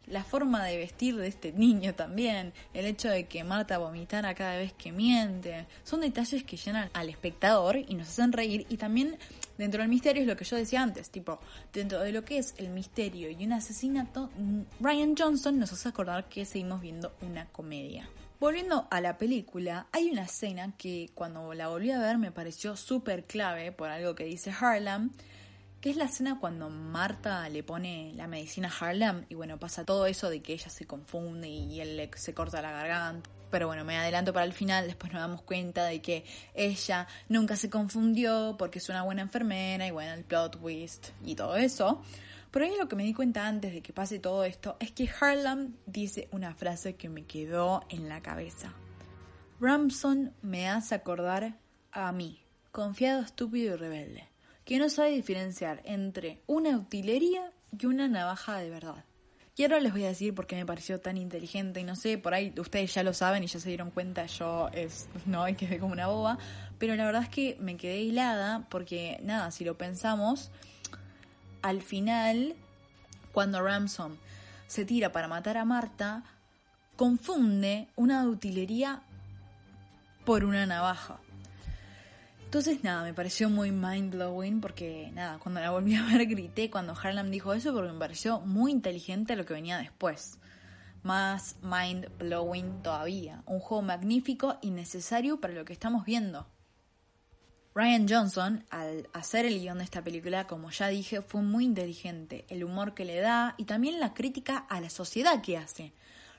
la 0.08 0.24
forma 0.24 0.64
de 0.64 0.78
vestir 0.78 1.16
de 1.16 1.28
este 1.28 1.52
niño 1.52 1.96
también, 1.96 2.54
el 2.74 2.86
hecho 2.86 3.10
de 3.10 3.26
que 3.26 3.44
Marta 3.44 3.78
vomitara 3.78 4.36
cada 4.36 4.58
vez 4.58 4.74
que 4.74 4.92
miente, 4.92 5.66
son 5.84 6.02
detalles 6.02 6.44
que 6.44 6.56
llenan 6.56 6.90
al 6.94 7.10
espectador 7.10 7.78
y 7.78 7.96
nos 7.96 8.10
hacen 8.10 8.32
reír 8.32 8.66
y 8.70 8.78
también 8.78 9.18
dentro 9.58 9.82
del 9.82 9.90
misterio 9.90 10.22
es 10.22 10.28
lo 10.28 10.38
que 10.38 10.46
yo 10.46 10.56
decía 10.56 10.82
antes, 10.82 11.10
tipo, 11.10 11.40
dentro 11.74 12.00
de 12.00 12.12
lo 12.12 12.24
que 12.24 12.38
es 12.38 12.54
el 12.58 12.70
misterio 12.70 13.30
y 13.32 13.44
un 13.44 13.54
asesinato, 13.54 14.30
Ryan 14.80 15.16
Johnson 15.18 15.60
nos 15.60 15.74
hace 15.74 15.90
acordar 15.90 16.30
que 16.30 16.46
seguimos 16.46 16.80
viendo 16.82 17.14
una 17.22 17.48
comedia. 17.48 18.08
Volviendo 18.40 18.88
a 18.92 19.02
la 19.02 19.18
película, 19.18 19.88
hay 19.92 20.12
una 20.12 20.26
escena 20.26 20.72
que 20.78 21.10
cuando 21.16 21.56
la 21.56 21.70
volví 21.70 21.90
a 21.90 21.98
ver 21.98 22.20
me 22.20 22.32
pareció 22.32 22.76
súper 22.76 23.24
clave 23.24 23.72
por 23.72 23.90
algo 23.90 24.14
que 24.14 24.26
dice 24.26 24.52
Harlem, 24.52 25.10
que 25.82 25.90
es 25.90 25.96
la 25.96 26.06
escena 26.06 26.38
cuando 26.40 26.70
Marta 26.70 27.50
le 27.50 27.64
pone 27.64 28.14
la 28.16 28.28
medicina 28.28 28.70
a 28.70 28.86
Harlem 28.86 29.26
y 29.30 29.34
bueno, 29.34 29.58
pasa 29.58 29.86
todo 29.86 30.06
eso 30.06 30.30
de 30.30 30.44
que 30.44 30.54
ella 30.54 30.70
se 30.70 30.86
confunde 30.86 31.48
y 31.48 31.82
él 31.82 32.12
se 32.16 32.36
corta 32.36 32.62
la 32.62 32.72
garganta. 32.72 33.28
Pero 33.50 33.66
bueno, 33.66 33.84
me 33.84 33.98
adelanto 33.98 34.34
para 34.34 34.46
el 34.46 34.54
final, 34.54 34.86
después 34.86 35.12
nos 35.12 35.22
damos 35.22 35.42
cuenta 35.42 35.86
de 35.86 36.04
que 36.04 36.24
ella 36.54 37.08
nunca 37.30 37.56
se 37.56 37.72
confundió 37.72 38.56
porque 38.60 38.78
es 38.78 38.88
una 38.88 39.02
buena 39.02 39.24
enfermera 39.24 39.88
y 39.88 39.92
bueno, 39.92 40.14
el 40.14 40.24
plot 40.24 40.60
twist 40.60 41.08
y 41.26 41.34
todo 41.34 41.56
eso. 41.56 42.04
Pero 42.52 42.66
ahí 42.66 42.76
lo 42.78 42.88
que 42.88 42.96
me 42.96 43.04
di 43.04 43.14
cuenta 43.14 43.48
antes 43.48 43.74
de 43.74 43.82
que 43.82 43.94
pase 43.94 44.20
todo 44.20 44.44
esto 44.44 44.78
es 44.80 44.92
que 44.92 45.10
Harlem 45.20 45.76
dice 45.86 46.28
una 46.32 46.54
frase 46.56 46.96
que 46.96 47.10
me 47.10 47.26
quedó 47.26 47.84
en 47.90 48.10
la 48.10 48.22
cabeza. 48.22 48.74
Ramson 49.60 50.34
me 50.42 50.70
hace 50.70 50.96
acordar 50.96 51.58
a 51.92 52.12
mí, 52.12 52.44
confiado, 52.72 53.22
estúpido 53.22 53.74
y 53.74 53.78
rebelde, 53.78 54.30
que 54.66 54.78
no 54.78 54.90
sabe 54.90 55.12
diferenciar 55.12 55.82
entre 55.84 56.42
una 56.46 56.78
utilería 56.78 57.52
y 57.78 57.86
una 57.86 58.08
navaja 58.08 58.58
de 58.58 58.70
verdad. 58.70 59.04
Y 59.56 59.64
ahora 59.64 59.80
les 59.80 59.92
voy 59.92 60.04
a 60.04 60.10
decir 60.10 60.36
por 60.36 60.46
qué 60.46 60.56
me 60.56 60.68
pareció 60.68 61.00
tan 61.00 61.18
inteligente 61.18 61.80
y 61.80 61.84
no 61.84 61.96
sé, 61.96 62.20
por 62.20 62.36
ahí 62.36 62.54
ustedes 62.60 62.94
ya 62.94 63.02
lo 63.02 63.12
saben 63.12 63.44
y 63.44 63.48
ya 63.48 63.60
se 63.60 63.68
dieron 63.68 63.90
cuenta, 63.90 64.28
yo 64.28 64.70
es, 64.72 65.10
no, 65.26 65.42
hay 65.42 65.56
que 65.56 65.80
como 65.80 65.94
una 65.94 66.06
boba, 66.06 66.38
pero 66.78 66.96
la 66.96 67.06
verdad 67.06 67.24
es 67.24 67.30
que 67.30 67.58
me 67.60 67.76
quedé 67.76 68.02
hilada 68.02 68.68
porque 68.70 69.20
nada, 69.24 69.50
si 69.50 69.66
lo 69.66 69.76
pensamos, 69.76 70.52
al 71.68 71.82
final, 71.82 72.56
cuando 73.34 73.62
Ramson 73.62 74.18
se 74.68 74.86
tira 74.86 75.12
para 75.12 75.28
matar 75.28 75.58
a 75.58 75.66
Marta, 75.66 76.24
confunde 76.96 77.90
una 77.98 78.26
utilería 78.26 79.02
por 80.24 80.46
una 80.46 80.66
navaja. 80.66 81.20
Entonces, 82.46 82.86
nada, 82.86 83.04
me 83.04 83.14
pareció 83.14 83.50
muy 83.50 83.72
mind 83.72 84.14
blowing 84.14 84.62
porque, 84.62 85.12
nada, 85.14 85.40
cuando 85.40 85.60
la 85.60 85.72
volví 85.72 85.96
a 85.96 86.06
ver 86.06 86.26
grité 86.28 86.70
cuando 86.70 86.94
Harlem 86.94 87.32
dijo 87.32 87.54
eso 87.54 87.74
porque 87.74 87.92
me 87.92 88.00
pareció 88.00 88.40
muy 88.40 88.72
inteligente 88.72 89.36
lo 89.36 89.46
que 89.46 89.54
venía 89.54 89.78
después. 89.78 90.40
Más 91.04 91.58
mind 91.62 92.08
blowing 92.18 92.82
todavía. 92.82 93.44
Un 93.46 93.60
juego 93.60 93.82
magnífico 93.82 94.58
y 94.62 94.72
necesario 94.72 95.42
para 95.42 95.54
lo 95.54 95.66
que 95.66 95.74
estamos 95.74 96.06
viendo. 96.06 96.48
Ryan 97.78 98.08
Johnson, 98.10 98.66
al 98.72 99.08
hacer 99.14 99.46
el 99.46 99.60
guion 99.60 99.78
de 99.78 99.84
esta 99.84 100.04
película, 100.04 100.48
como 100.48 100.72
ya 100.72 100.88
dije, 100.88 101.22
fue 101.22 101.44
muy 101.44 101.64
inteligente. 101.64 102.44
El 102.50 102.64
humor 102.64 102.96
que 102.96 103.06
le 103.06 103.20
da 103.20 103.54
y 103.56 103.66
también 103.66 104.00
la 104.00 104.16
crítica 104.16 104.58
a 104.58 104.82
la 104.82 104.90
sociedad 104.90 105.44
que 105.44 105.60
hace. 105.60 105.94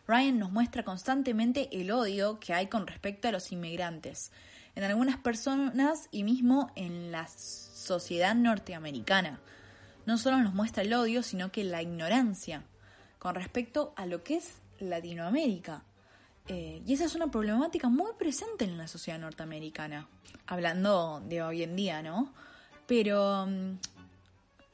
Ryan 0.08 0.40
nos 0.40 0.50
muestra 0.50 0.82
constantemente 0.82 1.68
el 1.70 1.92
odio 1.92 2.40
que 2.40 2.54
hay 2.54 2.66
con 2.66 2.88
respecto 2.88 3.28
a 3.28 3.30
los 3.30 3.52
inmigrantes, 3.52 4.32
en 4.74 4.82
algunas 4.82 5.16
personas 5.18 6.08
y 6.10 6.24
mismo 6.24 6.72
en 6.74 7.12
la 7.12 7.28
sociedad 7.28 8.34
norteamericana. 8.34 9.38
no 10.06 10.18
solo 10.18 10.38
nos 10.38 10.54
muestra 10.54 10.82
el 10.82 10.92
odio, 10.92 11.22
sino 11.22 11.52
que 11.52 11.62
la 11.62 11.82
ignorancia 11.82 12.64
con 13.20 13.36
respecto 13.36 13.92
a 13.94 14.06
lo 14.06 14.24
que 14.24 14.38
es 14.38 14.54
Latinoamérica. 14.80 15.84
Eh, 16.48 16.82
y 16.86 16.94
esa 16.94 17.04
es 17.04 17.14
una 17.14 17.30
problemática 17.30 17.88
muy 17.88 18.12
presente 18.18 18.64
en 18.64 18.78
la 18.78 18.88
sociedad 18.88 19.18
norteamericana, 19.18 20.08
hablando 20.46 21.20
de 21.28 21.42
hoy 21.42 21.62
en 21.62 21.76
día, 21.76 22.02
¿no? 22.02 22.32
Pero 22.86 23.46
mm, 23.46 23.76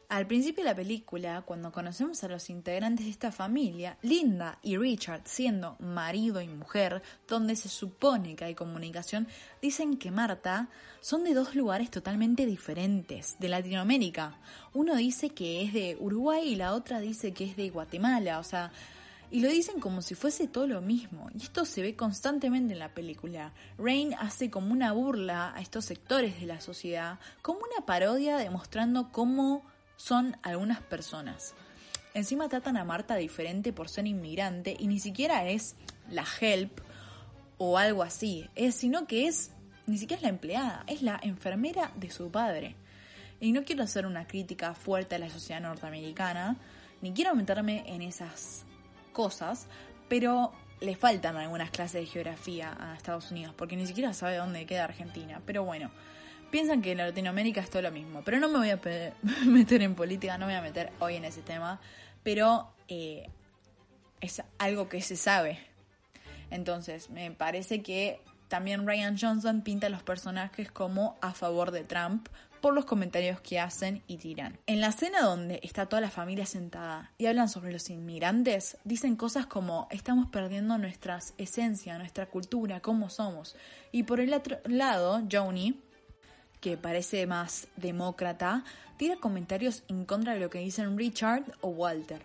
al 0.08 0.28
principio 0.28 0.62
de 0.62 0.70
la 0.70 0.76
película, 0.76 1.42
cuando 1.42 1.72
conocemos 1.72 2.22
a 2.22 2.28
los 2.28 2.48
integrantes 2.48 3.06
de 3.06 3.10
esta 3.10 3.32
familia, 3.32 3.98
Linda 4.02 4.60
y 4.62 4.76
Richard, 4.76 5.22
siendo 5.24 5.74
marido 5.80 6.40
y 6.40 6.46
mujer, 6.46 7.02
donde 7.26 7.56
se 7.56 7.68
supone 7.68 8.36
que 8.36 8.44
hay 8.44 8.54
comunicación, 8.54 9.26
dicen 9.60 9.96
que 9.96 10.12
Marta 10.12 10.68
son 11.00 11.24
de 11.24 11.34
dos 11.34 11.56
lugares 11.56 11.90
totalmente 11.90 12.46
diferentes, 12.46 13.36
de 13.40 13.48
Latinoamérica. 13.48 14.38
Uno 14.72 14.94
dice 14.94 15.30
que 15.30 15.62
es 15.62 15.72
de 15.72 15.96
Uruguay 15.98 16.52
y 16.52 16.54
la 16.54 16.74
otra 16.74 17.00
dice 17.00 17.32
que 17.32 17.46
es 17.46 17.56
de 17.56 17.70
Guatemala, 17.70 18.38
o 18.38 18.44
sea, 18.44 18.70
y 19.34 19.40
lo 19.40 19.48
dicen 19.48 19.80
como 19.80 20.00
si 20.00 20.14
fuese 20.14 20.46
todo 20.46 20.68
lo 20.68 20.80
mismo. 20.80 21.28
Y 21.34 21.42
esto 21.42 21.64
se 21.64 21.82
ve 21.82 21.96
constantemente 21.96 22.74
en 22.74 22.78
la 22.78 22.94
película. 22.94 23.52
Rain 23.78 24.14
hace 24.14 24.48
como 24.48 24.70
una 24.70 24.92
burla 24.92 25.52
a 25.56 25.60
estos 25.60 25.86
sectores 25.86 26.38
de 26.38 26.46
la 26.46 26.60
sociedad, 26.60 27.18
como 27.42 27.58
una 27.58 27.84
parodia 27.84 28.36
demostrando 28.36 29.10
cómo 29.10 29.64
son 29.96 30.36
algunas 30.44 30.82
personas. 30.82 31.52
Encima 32.14 32.48
tratan 32.48 32.76
a 32.76 32.84
Marta 32.84 33.16
diferente 33.16 33.72
por 33.72 33.88
ser 33.88 34.06
inmigrante 34.06 34.76
y 34.78 34.86
ni 34.86 35.00
siquiera 35.00 35.48
es 35.48 35.74
la 36.08 36.24
help 36.40 36.78
o 37.58 37.76
algo 37.76 38.04
así, 38.04 38.48
es, 38.54 38.76
sino 38.76 39.08
que 39.08 39.26
es, 39.26 39.50
ni 39.86 39.98
siquiera 39.98 40.18
es 40.18 40.22
la 40.22 40.28
empleada, 40.28 40.84
es 40.86 41.02
la 41.02 41.18
enfermera 41.20 41.90
de 41.96 42.10
su 42.10 42.30
padre. 42.30 42.76
Y 43.40 43.50
no 43.50 43.64
quiero 43.64 43.82
hacer 43.82 44.06
una 44.06 44.28
crítica 44.28 44.74
fuerte 44.74 45.16
a 45.16 45.18
la 45.18 45.28
sociedad 45.28 45.60
norteamericana, 45.60 46.56
ni 47.02 47.12
quiero 47.12 47.34
meterme 47.34 47.82
en 47.88 48.00
esas 48.00 48.64
cosas, 49.14 49.66
pero 50.10 50.52
le 50.80 50.94
faltan 50.96 51.36
algunas 51.36 51.70
clases 51.70 52.02
de 52.02 52.06
geografía 52.06 52.76
a 52.78 52.94
Estados 52.94 53.30
Unidos, 53.30 53.54
porque 53.56 53.76
ni 53.76 53.86
siquiera 53.86 54.12
sabe 54.12 54.36
dónde 54.36 54.66
queda 54.66 54.84
Argentina. 54.84 55.40
Pero 55.46 55.64
bueno, 55.64 55.90
piensan 56.50 56.82
que 56.82 56.92
en 56.92 56.98
Latinoamérica 56.98 57.62
es 57.62 57.70
todo 57.70 57.80
lo 57.80 57.90
mismo. 57.90 58.22
Pero 58.22 58.38
no 58.38 58.48
me 58.48 58.58
voy 58.58 58.70
a 58.70 58.80
meter 59.46 59.80
en 59.80 59.94
política, 59.94 60.36
no 60.36 60.46
me 60.46 60.52
voy 60.52 60.58
a 60.58 60.62
meter 60.62 60.92
hoy 60.98 61.16
en 61.16 61.24
ese 61.24 61.40
tema. 61.40 61.80
Pero 62.22 62.70
eh, 62.88 63.30
es 64.20 64.42
algo 64.58 64.88
que 64.88 65.00
se 65.00 65.16
sabe. 65.16 65.58
Entonces, 66.50 67.08
me 67.08 67.30
parece 67.30 67.82
que 67.82 68.20
también 68.48 68.86
Ryan 68.86 69.16
Johnson 69.18 69.62
pinta 69.62 69.86
a 69.86 69.90
los 69.90 70.02
personajes 70.02 70.70
como 70.70 71.16
a 71.20 71.32
favor 71.32 71.70
de 71.70 71.84
Trump 71.84 72.28
por 72.64 72.72
los 72.72 72.86
comentarios 72.86 73.42
que 73.42 73.60
hacen 73.60 74.02
y 74.06 74.16
tiran. 74.16 74.58
En 74.66 74.80
la 74.80 74.86
escena 74.86 75.20
donde 75.20 75.60
está 75.62 75.84
toda 75.84 76.00
la 76.00 76.08
familia 76.08 76.46
sentada 76.46 77.12
y 77.18 77.26
hablan 77.26 77.50
sobre 77.50 77.70
los 77.70 77.90
inmigrantes, 77.90 78.78
dicen 78.84 79.16
cosas 79.16 79.44
como 79.44 79.86
estamos 79.90 80.30
perdiendo 80.30 80.78
nuestra 80.78 81.18
esencia, 81.36 81.98
nuestra 81.98 82.24
cultura, 82.24 82.80
cómo 82.80 83.10
somos. 83.10 83.54
Y 83.92 84.04
por 84.04 84.18
el 84.18 84.32
otro 84.32 84.60
lado, 84.64 85.22
Joni 85.30 85.78
que 86.62 86.78
parece 86.78 87.26
más 87.26 87.68
demócrata, 87.76 88.64
tira 88.96 89.16
comentarios 89.16 89.82
en 89.88 90.06
contra 90.06 90.32
de 90.32 90.40
lo 90.40 90.48
que 90.48 90.60
dicen 90.60 90.96
Richard 90.96 91.44
o 91.60 91.68
Walter. 91.68 92.22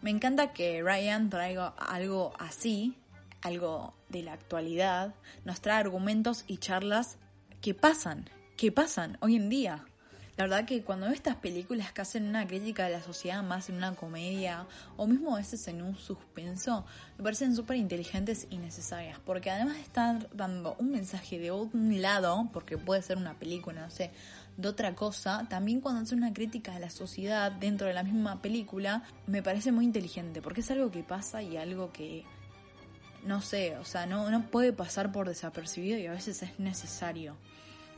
Me 0.00 0.10
encanta 0.10 0.52
que 0.52 0.80
Ryan 0.80 1.28
traiga 1.28 1.74
algo 1.76 2.34
así, 2.38 2.96
algo 3.40 3.94
de 4.10 4.22
la 4.22 4.34
actualidad, 4.34 5.16
nos 5.44 5.60
trae 5.60 5.80
argumentos 5.80 6.44
y 6.46 6.58
charlas 6.58 7.18
que 7.60 7.74
pasan, 7.74 8.30
que 8.56 8.72
pasan 8.72 9.18
hoy 9.20 9.36
en 9.36 9.48
día. 9.48 9.84
La 10.36 10.44
verdad 10.44 10.64
que 10.64 10.82
cuando 10.82 11.06
veo 11.06 11.14
estas 11.14 11.36
películas 11.36 11.92
que 11.92 12.00
hacen 12.00 12.26
una 12.26 12.46
crítica 12.46 12.86
de 12.86 12.92
la 12.92 13.02
sociedad 13.02 13.42
más 13.42 13.68
en 13.68 13.76
una 13.76 13.94
comedia 13.94 14.66
o 14.96 15.06
mismo 15.06 15.34
a 15.34 15.38
veces 15.38 15.68
en 15.68 15.82
un 15.82 15.96
suspenso, 15.98 16.86
me 17.18 17.24
parecen 17.24 17.54
súper 17.54 17.76
inteligentes 17.76 18.46
y 18.48 18.56
necesarias, 18.56 19.18
porque 19.26 19.50
además 19.50 19.76
de 19.76 19.82
estar 19.82 20.34
dando 20.34 20.74
un 20.78 20.90
mensaje 20.90 21.38
de 21.38 21.52
un 21.52 22.00
lado, 22.00 22.48
porque 22.50 22.78
puede 22.78 23.02
ser 23.02 23.18
una 23.18 23.34
película, 23.38 23.82
no 23.82 23.90
sé, 23.90 24.10
de 24.56 24.68
otra 24.68 24.94
cosa, 24.94 25.46
también 25.50 25.82
cuando 25.82 26.00
hacen 26.00 26.18
una 26.18 26.32
crítica 26.32 26.72
de 26.72 26.80
la 26.80 26.90
sociedad 26.90 27.52
dentro 27.52 27.86
de 27.86 27.92
la 27.92 28.02
misma 28.02 28.40
película, 28.40 29.02
me 29.26 29.42
parece 29.42 29.70
muy 29.70 29.84
inteligente, 29.84 30.40
porque 30.40 30.62
es 30.62 30.70
algo 30.70 30.90
que 30.90 31.02
pasa 31.02 31.42
y 31.42 31.58
algo 31.58 31.92
que 31.92 32.24
no 33.24 33.42
sé, 33.42 33.76
o 33.76 33.84
sea, 33.84 34.06
no, 34.06 34.30
no 34.30 34.46
puede 34.46 34.72
pasar 34.72 35.12
por 35.12 35.28
desapercibido 35.28 35.98
y 35.98 36.06
a 36.06 36.12
veces 36.12 36.42
es 36.42 36.58
necesario 36.58 37.36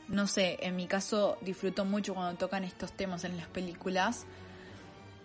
no 0.07 0.27
sé, 0.27 0.57
en 0.61 0.75
mi 0.75 0.87
caso 0.87 1.37
disfruto 1.41 1.85
mucho 1.85 2.13
cuando 2.13 2.37
tocan 2.37 2.63
estos 2.63 2.91
temas 2.91 3.23
en 3.23 3.37
las 3.37 3.47
películas, 3.47 4.25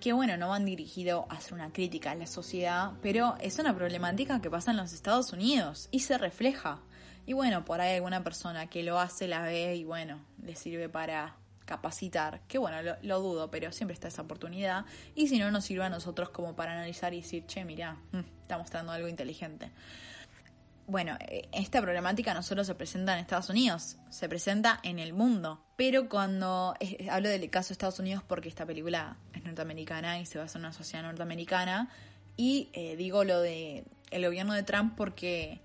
que 0.00 0.12
bueno, 0.12 0.36
no 0.36 0.48
van 0.48 0.64
dirigido 0.64 1.26
a 1.28 1.34
hacer 1.34 1.54
una 1.54 1.72
crítica 1.72 2.12
a 2.12 2.14
la 2.14 2.26
sociedad, 2.26 2.92
pero 3.02 3.36
es 3.40 3.58
una 3.58 3.74
problemática 3.74 4.40
que 4.40 4.50
pasa 4.50 4.70
en 4.70 4.78
los 4.78 4.92
Estados 4.92 5.32
Unidos 5.32 5.88
y 5.90 6.00
se 6.00 6.16
refleja. 6.16 6.80
Y 7.26 7.34
bueno, 7.34 7.64
por 7.64 7.80
ahí 7.80 7.96
alguna 7.96 8.24
persona 8.24 8.68
que 8.68 8.82
lo 8.82 8.98
hace, 8.98 9.28
la 9.28 9.42
ve 9.42 9.76
y 9.76 9.84
bueno, 9.84 10.20
le 10.42 10.56
sirve 10.56 10.88
para 10.88 11.36
capacitar, 11.66 12.40
que 12.48 12.58
bueno, 12.58 12.82
lo, 12.82 12.96
lo 13.02 13.20
dudo, 13.20 13.50
pero 13.50 13.70
siempre 13.72 13.92
está 13.92 14.08
esa 14.08 14.22
oportunidad. 14.22 14.86
Y 15.14 15.28
si 15.28 15.38
no, 15.38 15.50
nos 15.50 15.66
sirve 15.66 15.84
a 15.84 15.90
nosotros 15.90 16.30
como 16.30 16.56
para 16.56 16.72
analizar 16.72 17.12
y 17.12 17.20
decir, 17.20 17.44
che, 17.46 17.64
mira, 17.64 17.98
mm, 18.12 18.18
está 18.42 18.56
mostrando 18.56 18.92
algo 18.92 19.06
inteligente 19.06 19.70
bueno, 20.90 21.16
eh, 21.20 21.48
esta 21.52 21.80
problemática 21.80 22.34
no 22.34 22.42
solo 22.42 22.64
se 22.64 22.74
presenta 22.74 23.14
en 23.14 23.20
Estados 23.20 23.48
Unidos, 23.48 23.96
se 24.10 24.28
presenta 24.28 24.80
en 24.82 24.98
el 24.98 25.12
mundo. 25.12 25.64
Pero 25.76 26.08
cuando 26.08 26.74
hablo 27.10 27.28
del 27.28 27.48
caso 27.48 27.68
de 27.68 27.72
Estados 27.72 27.98
Unidos 27.98 28.22
porque 28.26 28.48
esta 28.48 28.66
película 28.66 29.16
es 29.32 29.44
norteamericana 29.44 30.20
y 30.20 30.26
se 30.26 30.38
basa 30.38 30.58
en 30.58 30.64
una 30.64 30.72
sociedad 30.72 31.04
norteamericana, 31.04 31.88
y 32.36 32.70
eh, 32.72 32.96
digo 32.96 33.24
lo 33.24 33.40
de 33.40 33.84
el 34.10 34.24
gobierno 34.24 34.54
de 34.54 34.62
Trump 34.62 34.94
porque 34.96 35.60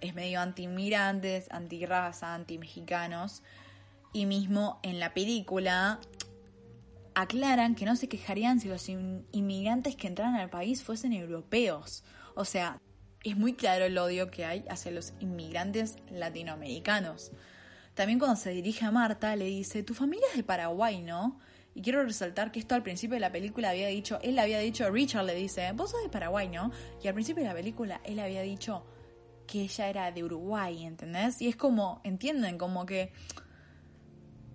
es 0.00 0.14
medio 0.14 0.40
anti-inmigrantes, 0.40 1.46
anti-raza, 1.50 2.34
anti-mexicanos, 2.34 3.42
y 4.12 4.26
mismo 4.26 4.80
en 4.82 4.98
la 4.98 5.12
película 5.12 6.00
aclaran 7.14 7.74
que 7.74 7.84
no 7.84 7.96
se 7.96 8.08
quejarían 8.08 8.60
si 8.60 8.68
los 8.68 8.88
inmigrantes 8.88 9.96
que 9.96 10.06
entraran 10.06 10.36
al 10.36 10.48
país 10.48 10.82
fuesen 10.82 11.12
europeos. 11.12 12.02
O 12.34 12.44
sea, 12.44 12.80
es 13.24 13.36
muy 13.36 13.54
claro 13.54 13.84
el 13.84 13.98
odio 13.98 14.30
que 14.30 14.44
hay 14.44 14.64
hacia 14.68 14.92
los 14.92 15.12
inmigrantes 15.20 15.96
latinoamericanos. 16.10 17.32
También 17.94 18.18
cuando 18.18 18.36
se 18.36 18.50
dirige 18.50 18.84
a 18.84 18.90
Marta 18.90 19.36
le 19.36 19.46
dice, 19.46 19.82
tu 19.82 19.94
familia 19.94 20.26
es 20.30 20.36
de 20.36 20.42
Paraguay, 20.42 21.02
¿no? 21.02 21.38
Y 21.74 21.82
quiero 21.82 22.02
resaltar 22.02 22.50
que 22.50 22.58
esto 22.58 22.74
al 22.74 22.82
principio 22.82 23.14
de 23.14 23.20
la 23.20 23.30
película 23.30 23.70
había 23.70 23.88
dicho, 23.88 24.18
él 24.22 24.38
había 24.38 24.58
dicho, 24.58 24.90
Richard 24.90 25.24
le 25.24 25.34
dice, 25.34 25.70
vos 25.72 25.90
sos 25.90 26.02
de 26.02 26.08
Paraguay, 26.08 26.48
¿no? 26.48 26.72
Y 27.02 27.08
al 27.08 27.14
principio 27.14 27.42
de 27.42 27.48
la 27.48 27.54
película 27.54 28.00
él 28.04 28.18
había 28.18 28.42
dicho 28.42 28.84
que 29.46 29.62
ella 29.62 29.88
era 29.88 30.12
de 30.12 30.24
Uruguay, 30.24 30.84
¿entendés? 30.84 31.42
Y 31.42 31.48
es 31.48 31.56
como, 31.56 32.00
entienden, 32.04 32.56
como 32.56 32.86
que 32.86 33.12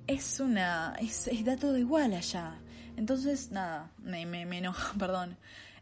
es 0.08 0.40
una, 0.40 0.96
es, 1.00 1.30
da 1.44 1.58
todo 1.58 1.78
igual 1.78 2.14
allá. 2.14 2.60
Entonces, 2.98 3.52
nada, 3.52 3.92
me, 4.00 4.26
me, 4.26 4.46
me 4.46 4.62
perdón. 5.00 5.38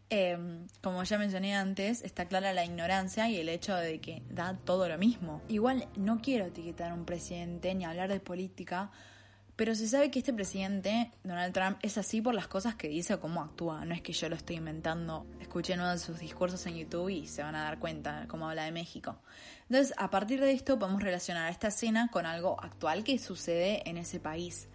Em, 0.10 0.68
como 0.82 1.04
ya 1.04 1.18
mencioné 1.18 1.56
antes, 1.56 2.04
está 2.04 2.26
clara 2.26 2.54
la 2.54 2.66
ignorancia 2.66 3.30
y 3.30 3.38
el 3.38 3.50
hecho 3.50 3.76
de 3.76 4.00
que 4.00 4.22
da 4.30 4.56
todo 4.63 4.88
lo 4.88 4.98
mismo. 4.98 5.42
Igual 5.48 5.88
no 5.96 6.22
quiero 6.22 6.46
etiquetar 6.46 6.92
a 6.92 6.94
un 6.94 7.06
presidente 7.06 7.74
ni 7.74 7.86
hablar 7.86 8.12
de 8.12 8.20
política, 8.20 8.92
pero 9.56 9.76
se 9.76 9.88
sabe 9.88 10.12
que 10.12 10.20
este 10.20 10.34
presidente, 10.34 11.12
Donald 11.24 11.54
Trump, 11.54 11.78
es 11.82 11.98
así 11.98 12.22
por 12.22 12.34
las 12.34 12.48
cosas 12.48 12.76
que 12.76 12.88
dice 12.89 13.13
o 13.13 13.20
cómo 13.20 13.42
actúa. 13.42 13.86
No 13.86 13.94
es 13.94 14.02
que 14.02 14.13
yo 14.13 14.28
lo 14.30 14.36
estoy 14.36 14.58
inventando. 14.58 15.28
Escuchen 15.39 15.80
uno 15.80 15.92
de 15.92 16.00
sus 16.00 16.20
discursos 16.20 16.66
en 16.66 16.76
YouTube 16.76 17.10
y 17.10 17.28
se 17.28 17.44
van 17.44 17.56
a 17.56 17.63
dar 17.63 17.80
cuenta 17.80 18.26
cómo 18.28 18.50
habla 18.50 18.66
de 18.66 18.72
México. 18.72 19.20
Entonces, 19.70 19.94
a 19.98 20.10
partir 20.10 20.42
de 20.42 20.52
esto 20.52 20.80
podemos 20.80 21.04
relacionar 21.04 21.52
esta 21.52 21.68
escena 21.68 22.10
con 22.12 22.26
algo 22.26 22.60
actual 22.62 23.04
que 23.04 23.20
sucede 23.20 23.88
en 23.88 23.98
ese 23.98 24.20
país. 24.20 24.68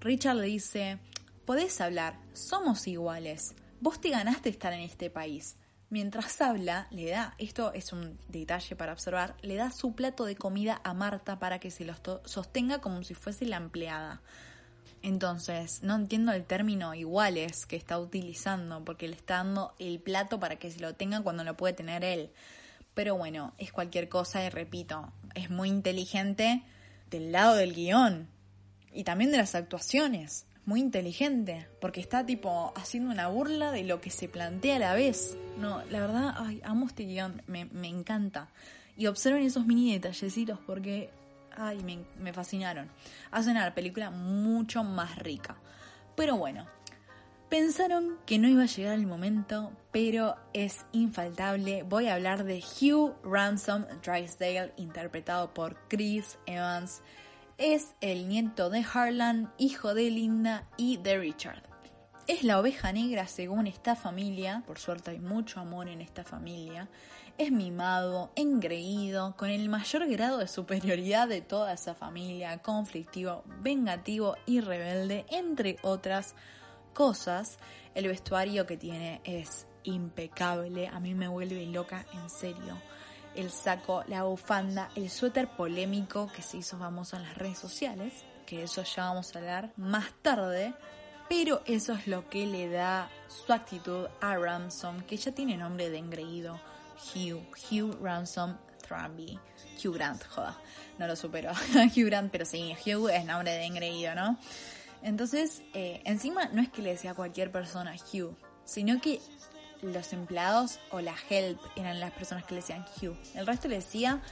Richard 0.00 0.36
le 0.36 0.46
dice, 0.46 0.98
podés 1.44 1.80
hablar, 1.80 2.16
somos 2.32 2.86
iguales 2.86 3.56
vos 3.82 4.00
te 4.00 4.10
ganaste 4.10 4.48
estar 4.48 4.72
en 4.72 4.80
este 4.80 5.10
país. 5.10 5.56
Mientras 5.90 6.40
habla, 6.40 6.86
le 6.92 7.10
da, 7.10 7.34
esto 7.38 7.72
es 7.72 7.92
un 7.92 8.16
detalle 8.28 8.76
para 8.76 8.92
observar, 8.92 9.34
le 9.42 9.56
da 9.56 9.72
su 9.72 9.96
plato 9.96 10.24
de 10.24 10.36
comida 10.36 10.80
a 10.84 10.94
Marta 10.94 11.40
para 11.40 11.58
que 11.58 11.72
se 11.72 11.84
lo 11.84 11.94
sostenga 12.24 12.80
como 12.80 13.02
si 13.02 13.14
fuese 13.14 13.44
la 13.44 13.56
empleada. 13.56 14.22
Entonces, 15.02 15.82
no 15.82 15.96
entiendo 15.96 16.30
el 16.30 16.44
término 16.44 16.94
iguales 16.94 17.66
que 17.66 17.74
está 17.74 17.98
utilizando, 17.98 18.84
porque 18.84 19.08
le 19.08 19.16
está 19.16 19.38
dando 19.38 19.74
el 19.80 19.98
plato 19.98 20.38
para 20.38 20.60
que 20.60 20.70
se 20.70 20.78
lo 20.78 20.94
tenga 20.94 21.20
cuando 21.20 21.42
lo 21.42 21.56
puede 21.56 21.74
tener 21.74 22.04
él. 22.04 22.30
Pero 22.94 23.16
bueno, 23.16 23.52
es 23.58 23.72
cualquier 23.72 24.08
cosa 24.08 24.44
y 24.44 24.48
repito, 24.48 25.12
es 25.34 25.50
muy 25.50 25.68
inteligente 25.68 26.62
del 27.10 27.32
lado 27.32 27.56
del 27.56 27.74
guion 27.74 28.28
y 28.92 29.02
también 29.02 29.32
de 29.32 29.38
las 29.38 29.56
actuaciones 29.56 30.46
muy 30.64 30.80
inteligente, 30.80 31.66
porque 31.80 32.00
está 32.00 32.24
tipo 32.24 32.72
haciendo 32.76 33.10
una 33.10 33.28
burla 33.28 33.72
de 33.72 33.84
lo 33.84 34.00
que 34.00 34.10
se 34.10 34.28
plantea 34.28 34.76
a 34.76 34.78
la 34.78 34.94
vez. 34.94 35.36
No, 35.58 35.82
la 35.90 36.00
verdad, 36.00 36.34
ay, 36.36 36.60
amo 36.64 36.86
este 36.86 37.04
guion, 37.04 37.42
me, 37.46 37.68
encanta. 37.88 38.48
Y 38.96 39.06
observen 39.06 39.42
esos 39.42 39.66
mini 39.66 39.92
detallecitos 39.92 40.58
porque, 40.66 41.10
ay, 41.56 41.82
me, 41.82 41.98
me 42.18 42.32
fascinaron. 42.32 42.88
Hacen 43.30 43.56
a 43.56 43.64
la 43.64 43.74
película 43.74 44.10
mucho 44.10 44.84
más 44.84 45.18
rica. 45.18 45.56
Pero 46.14 46.36
bueno, 46.36 46.66
Pensaron 47.52 48.16
que 48.24 48.38
no 48.38 48.48
iba 48.48 48.62
a 48.62 48.66
llegar 48.66 48.94
el 48.94 49.06
momento, 49.06 49.72
pero 49.90 50.36
es 50.54 50.86
infaltable. 50.92 51.82
Voy 51.82 52.06
a 52.06 52.14
hablar 52.14 52.44
de 52.44 52.64
Hugh 52.64 53.14
Ransom 53.22 53.84
Drysdale, 54.02 54.72
interpretado 54.78 55.52
por 55.52 55.76
Chris 55.88 56.38
Evans. 56.46 57.02
Es 57.64 57.94
el 58.00 58.26
nieto 58.26 58.70
de 58.70 58.84
Harlan, 58.92 59.52
hijo 59.56 59.94
de 59.94 60.10
Linda 60.10 60.66
y 60.76 60.96
de 60.96 61.16
Richard. 61.16 61.62
Es 62.26 62.42
la 62.42 62.58
oveja 62.58 62.92
negra 62.92 63.28
según 63.28 63.68
esta 63.68 63.94
familia, 63.94 64.64
por 64.66 64.80
suerte 64.80 65.12
hay 65.12 65.20
mucho 65.20 65.60
amor 65.60 65.86
en 65.86 66.00
esta 66.00 66.24
familia. 66.24 66.88
Es 67.38 67.52
mimado, 67.52 68.32
engreído, 68.34 69.36
con 69.36 69.48
el 69.48 69.68
mayor 69.68 70.08
grado 70.08 70.38
de 70.38 70.48
superioridad 70.48 71.28
de 71.28 71.40
toda 71.40 71.74
esa 71.74 71.94
familia, 71.94 72.58
conflictivo, 72.58 73.44
vengativo 73.60 74.34
y 74.44 74.58
rebelde, 74.58 75.24
entre 75.30 75.76
otras 75.82 76.34
cosas. 76.94 77.58
El 77.94 78.08
vestuario 78.08 78.66
que 78.66 78.76
tiene 78.76 79.20
es 79.22 79.68
impecable, 79.84 80.88
a 80.88 80.98
mí 80.98 81.14
me 81.14 81.28
vuelve 81.28 81.64
loca 81.66 82.06
en 82.12 82.28
serio. 82.28 82.76
El 83.34 83.50
saco, 83.50 84.04
la 84.08 84.24
bufanda, 84.24 84.90
el 84.94 85.10
suéter 85.10 85.48
polémico 85.48 86.30
que 86.34 86.42
se 86.42 86.58
hizo 86.58 86.78
famoso 86.78 87.16
en 87.16 87.22
las 87.22 87.36
redes 87.36 87.58
sociales, 87.58 88.24
que 88.46 88.62
eso 88.62 88.82
ya 88.82 89.04
vamos 89.04 89.34
a 89.34 89.38
hablar 89.38 89.72
más 89.76 90.12
tarde, 90.20 90.74
pero 91.28 91.62
eso 91.64 91.94
es 91.94 92.06
lo 92.06 92.28
que 92.28 92.46
le 92.46 92.68
da 92.68 93.08
su 93.28 93.52
actitud 93.52 94.06
a 94.20 94.36
Ransom, 94.36 95.00
que 95.02 95.16
ya 95.16 95.32
tiene 95.32 95.56
nombre 95.56 95.88
de 95.88 95.98
engreído, 95.98 96.60
Hugh, 97.14 97.42
Hugh 97.70 97.98
Ransom 98.02 98.56
Thramby. 98.86 99.38
Hugh 99.82 99.94
Grant, 99.94 100.22
joda, 100.28 100.56
no 100.98 101.06
lo 101.06 101.16
supero, 101.16 101.52
Hugh 101.96 102.06
Grant, 102.06 102.30
pero 102.30 102.44
sí, 102.44 102.76
Hugh 102.84 103.08
es 103.08 103.24
nombre 103.24 103.52
de 103.52 103.64
engreído, 103.64 104.14
¿no? 104.14 104.38
Entonces, 105.02 105.62
eh, 105.74 106.00
encima 106.04 106.46
no 106.52 106.62
es 106.62 106.68
que 106.68 106.82
le 106.82 106.90
decía 106.90 107.12
a 107.12 107.14
cualquier 107.14 107.50
persona 107.50 107.94
Hugh, 108.12 108.36
sino 108.64 109.00
que 109.00 109.20
los 109.82 110.12
empleados 110.12 110.78
o 110.90 111.00
la 111.00 111.14
help 111.28 111.60
eran 111.76 112.00
las 112.00 112.12
personas 112.12 112.44
que 112.44 112.54
le 112.54 112.60
decían 112.60 112.86
Hugh. 113.00 113.16
El 113.34 113.46
resto 113.46 113.68
le 113.68 113.76
decía 113.76 114.22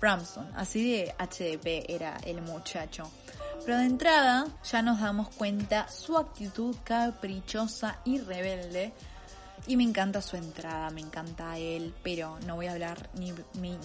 Ramson, 0.00 0.48
así 0.54 0.92
de 0.92 1.14
HDP 1.18 1.90
era 1.90 2.18
el 2.24 2.42
muchacho. 2.42 3.10
Pero 3.64 3.78
de 3.78 3.86
entrada 3.86 4.46
ya 4.70 4.82
nos 4.82 5.00
damos 5.00 5.28
cuenta 5.30 5.88
su 5.88 6.16
actitud 6.16 6.76
caprichosa 6.84 7.98
y 8.04 8.18
rebelde. 8.18 8.92
Y 9.66 9.76
me 9.76 9.82
encanta 9.82 10.22
su 10.22 10.36
entrada, 10.36 10.88
me 10.90 11.00
encanta 11.00 11.58
él, 11.58 11.94
pero 12.02 12.38
no 12.46 12.54
voy 12.54 12.68
a 12.68 12.72
hablar 12.72 13.10
ni, 13.14 13.34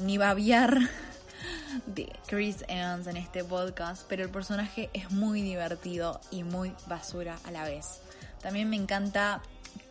ni, 0.01 0.17
babiar 0.17 0.77
de 1.87 2.13
Chris 2.27 2.63
Evans 2.67 3.07
en 3.07 3.17
este 3.17 3.43
podcast, 3.43 4.05
pero 4.07 4.23
el 4.23 4.29
personaje 4.29 4.89
es 4.93 5.11
muy 5.11 5.41
divertido 5.41 6.21
y 6.31 6.43
muy 6.43 6.73
basura 6.87 7.37
a 7.43 7.51
la 7.51 7.65
vez. 7.65 7.99
También 8.41 8.69
me 8.69 8.77
encanta 8.77 9.41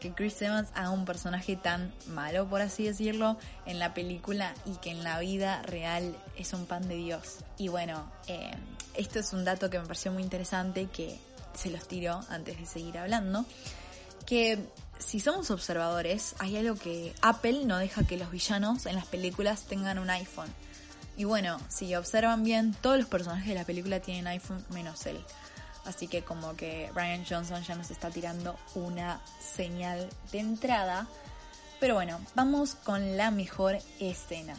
que 0.02 0.12
Chris 0.12 0.42
Evans 0.42 0.68
haga 0.74 0.90
un 0.90 1.04
personaje 1.04 1.54
tan 1.54 1.94
malo, 2.08 2.48
por 2.48 2.60
así 2.60 2.84
decirlo, 2.84 3.38
en 3.66 3.78
la 3.78 3.94
película 3.94 4.52
y 4.66 4.74
que 4.78 4.90
en 4.90 5.04
la 5.04 5.20
vida 5.20 5.62
real 5.62 6.16
es 6.36 6.52
un 6.52 6.66
pan 6.66 6.88
de 6.88 6.96
Dios. 6.96 7.36
Y 7.56 7.68
bueno, 7.68 8.10
eh, 8.26 8.50
esto 8.94 9.20
es 9.20 9.32
un 9.32 9.44
dato 9.44 9.70
que 9.70 9.78
me 9.78 9.86
pareció 9.86 10.10
muy 10.10 10.24
interesante 10.24 10.88
que 10.92 11.20
se 11.54 11.70
los 11.70 11.86
tiro 11.86 12.20
antes 12.30 12.58
de 12.58 12.66
seguir 12.66 12.98
hablando. 12.98 13.46
Que 14.26 14.58
si 14.98 15.20
somos 15.20 15.52
observadores, 15.52 16.34
hay 16.40 16.56
algo 16.56 16.74
que 16.74 17.14
Apple 17.22 17.64
no 17.64 17.78
deja 17.78 18.04
que 18.04 18.16
los 18.16 18.32
villanos 18.32 18.86
en 18.86 18.96
las 18.96 19.06
películas 19.06 19.66
tengan 19.66 20.00
un 20.00 20.10
iPhone. 20.10 20.52
Y 21.16 21.24
bueno, 21.24 21.60
si 21.68 21.94
observan 21.94 22.42
bien, 22.42 22.74
todos 22.80 22.98
los 22.98 23.06
personajes 23.06 23.46
de 23.46 23.54
la 23.54 23.64
película 23.64 24.00
tienen 24.00 24.26
iPhone 24.26 24.64
menos 24.70 25.06
él. 25.06 25.24
Así 25.84 26.08
que 26.08 26.22
como 26.22 26.54
que 26.56 26.90
Brian 26.94 27.24
Johnson 27.28 27.62
ya 27.62 27.74
nos 27.74 27.90
está 27.90 28.10
tirando 28.10 28.56
una 28.74 29.20
señal 29.40 30.08
de 30.30 30.38
entrada. 30.38 31.08
Pero 31.80 31.94
bueno, 31.94 32.20
vamos 32.34 32.76
con 32.76 33.16
la 33.16 33.30
mejor 33.30 33.78
escena. 33.98 34.54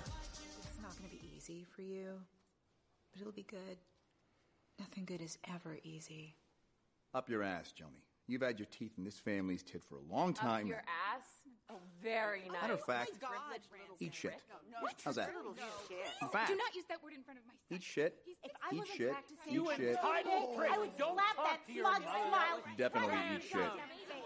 Up 7.13 7.29
your 7.29 7.43
ass, 7.43 7.73
Joni. 7.77 8.01
You've 8.27 8.41
had 8.41 8.57
your 8.57 8.67
teeth 8.67 8.97
in 8.97 9.03
this 9.03 9.19
family's 9.19 9.63
tit 9.63 9.83
for 9.83 9.97
a 9.97 10.13
long 10.13 10.33
time. 10.33 10.65
Up 10.65 10.69
your 10.69 10.83
ass? 11.15 11.42
Oh, 11.73 11.79
very 12.03 12.41
nice. 12.49 12.62
Matter 12.62 12.73
of 12.73 12.83
fact, 12.86 13.12
Oh 13.23 13.27
my 13.49 13.57
God. 13.57 13.62
eat 13.99 14.13
shit. 14.13 14.33
What? 14.79 14.93
How's 15.03 15.15
that? 15.15 15.29
In 15.29 15.43
Do 15.55 16.27
fact, 16.31 16.49
not 16.51 16.75
use 16.75 16.86
that 16.88 17.01
word 17.03 17.13
in 17.13 17.23
front 17.23 17.39
of 17.39 17.45
my 17.47 17.53
son. 17.67 17.77
eat 17.77 17.83
shit, 17.83 18.13
If 18.43 18.51
I 18.62 18.75
eat 18.75 18.79
wasn't 18.79 18.97
shit, 18.97 19.12
practicing, 19.12 19.53
eat 19.53 19.77
shit. 19.77 19.97
I 20.03 20.77
would 20.77 20.97
Don't 20.97 21.13
slap 21.17 21.36
talk 21.36 21.45
that 21.45 21.65
to 21.67 21.73
your 21.73 21.86
smug 21.86 22.03
mother. 22.05 22.27
smile. 22.29 22.57
Definitely 22.77 23.17
eat 23.36 23.43
shit. 23.43 23.71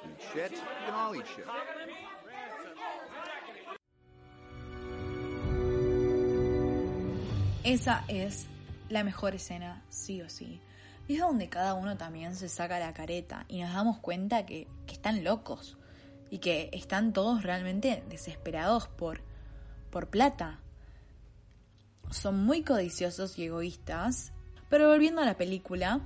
Eat 0.06 0.22
shit. 0.34 0.52
You 0.52 0.58
can 0.86 0.94
all 0.94 1.16
eat 1.16 1.28
shit. 1.36 1.46
Esa 7.64 8.04
es 8.08 8.48
la 8.90 9.04
mejor 9.04 9.36
escena, 9.36 9.84
sí 9.90 10.22
o 10.22 10.30
sí. 10.30 10.62
Y 11.08 11.16
es 11.16 11.22
donde 11.22 11.50
cada 11.50 11.74
uno 11.74 11.98
también 11.98 12.36
se 12.36 12.50
saca 12.50 12.80
la 12.80 12.94
careta 12.94 13.46
y 13.48 13.62
nos 13.62 13.74
damos 13.74 14.00
cuenta 14.00 14.46
que, 14.46 14.68
que 14.86 14.94
están 14.94 15.24
locos 15.24 15.77
y 16.30 16.40
que 16.40 16.70
están 16.74 17.14
todos 17.14 17.44
realmente 17.44 18.04
desesperados 18.10 18.88
por, 18.88 19.22
por 19.90 20.10
plata. 20.10 20.60
Son 22.12 22.44
muy 22.44 22.64
codiciosos 22.64 23.38
y 23.38 23.46
egoístas. 23.46 24.34
Pero 24.70 24.90
volviendo 24.90 25.22
a 25.22 25.26
la 25.26 25.38
película, 25.38 26.02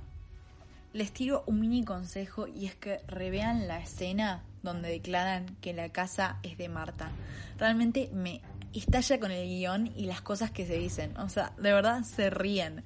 les 0.94 1.12
tiro 1.12 1.44
un 1.48 1.60
mini 1.60 1.84
consejo 1.84 2.48
y 2.48 2.66
es 2.66 2.76
que 2.76 3.00
revean 3.08 3.68
la 3.68 3.80
escena 3.80 4.44
donde 4.62 4.90
declaran 4.90 5.58
que 5.62 5.74
la 5.74 5.90
casa 5.90 6.38
es 6.44 6.58
de 6.58 6.70
Marta. 6.70 7.12
Realmente 7.58 8.10
me 8.14 8.42
estalla 8.74 9.20
con 9.20 9.32
el 9.32 9.48
guion 9.48 9.92
y 9.96 10.06
las 10.06 10.22
cosas 10.22 10.52
que 10.52 10.66
se 10.66 10.78
dicen. 10.78 11.18
O 11.18 11.30
sea, 11.30 11.54
de 11.58 11.74
verdad 11.74 12.04
se 12.04 12.30
ríen. 12.30 12.84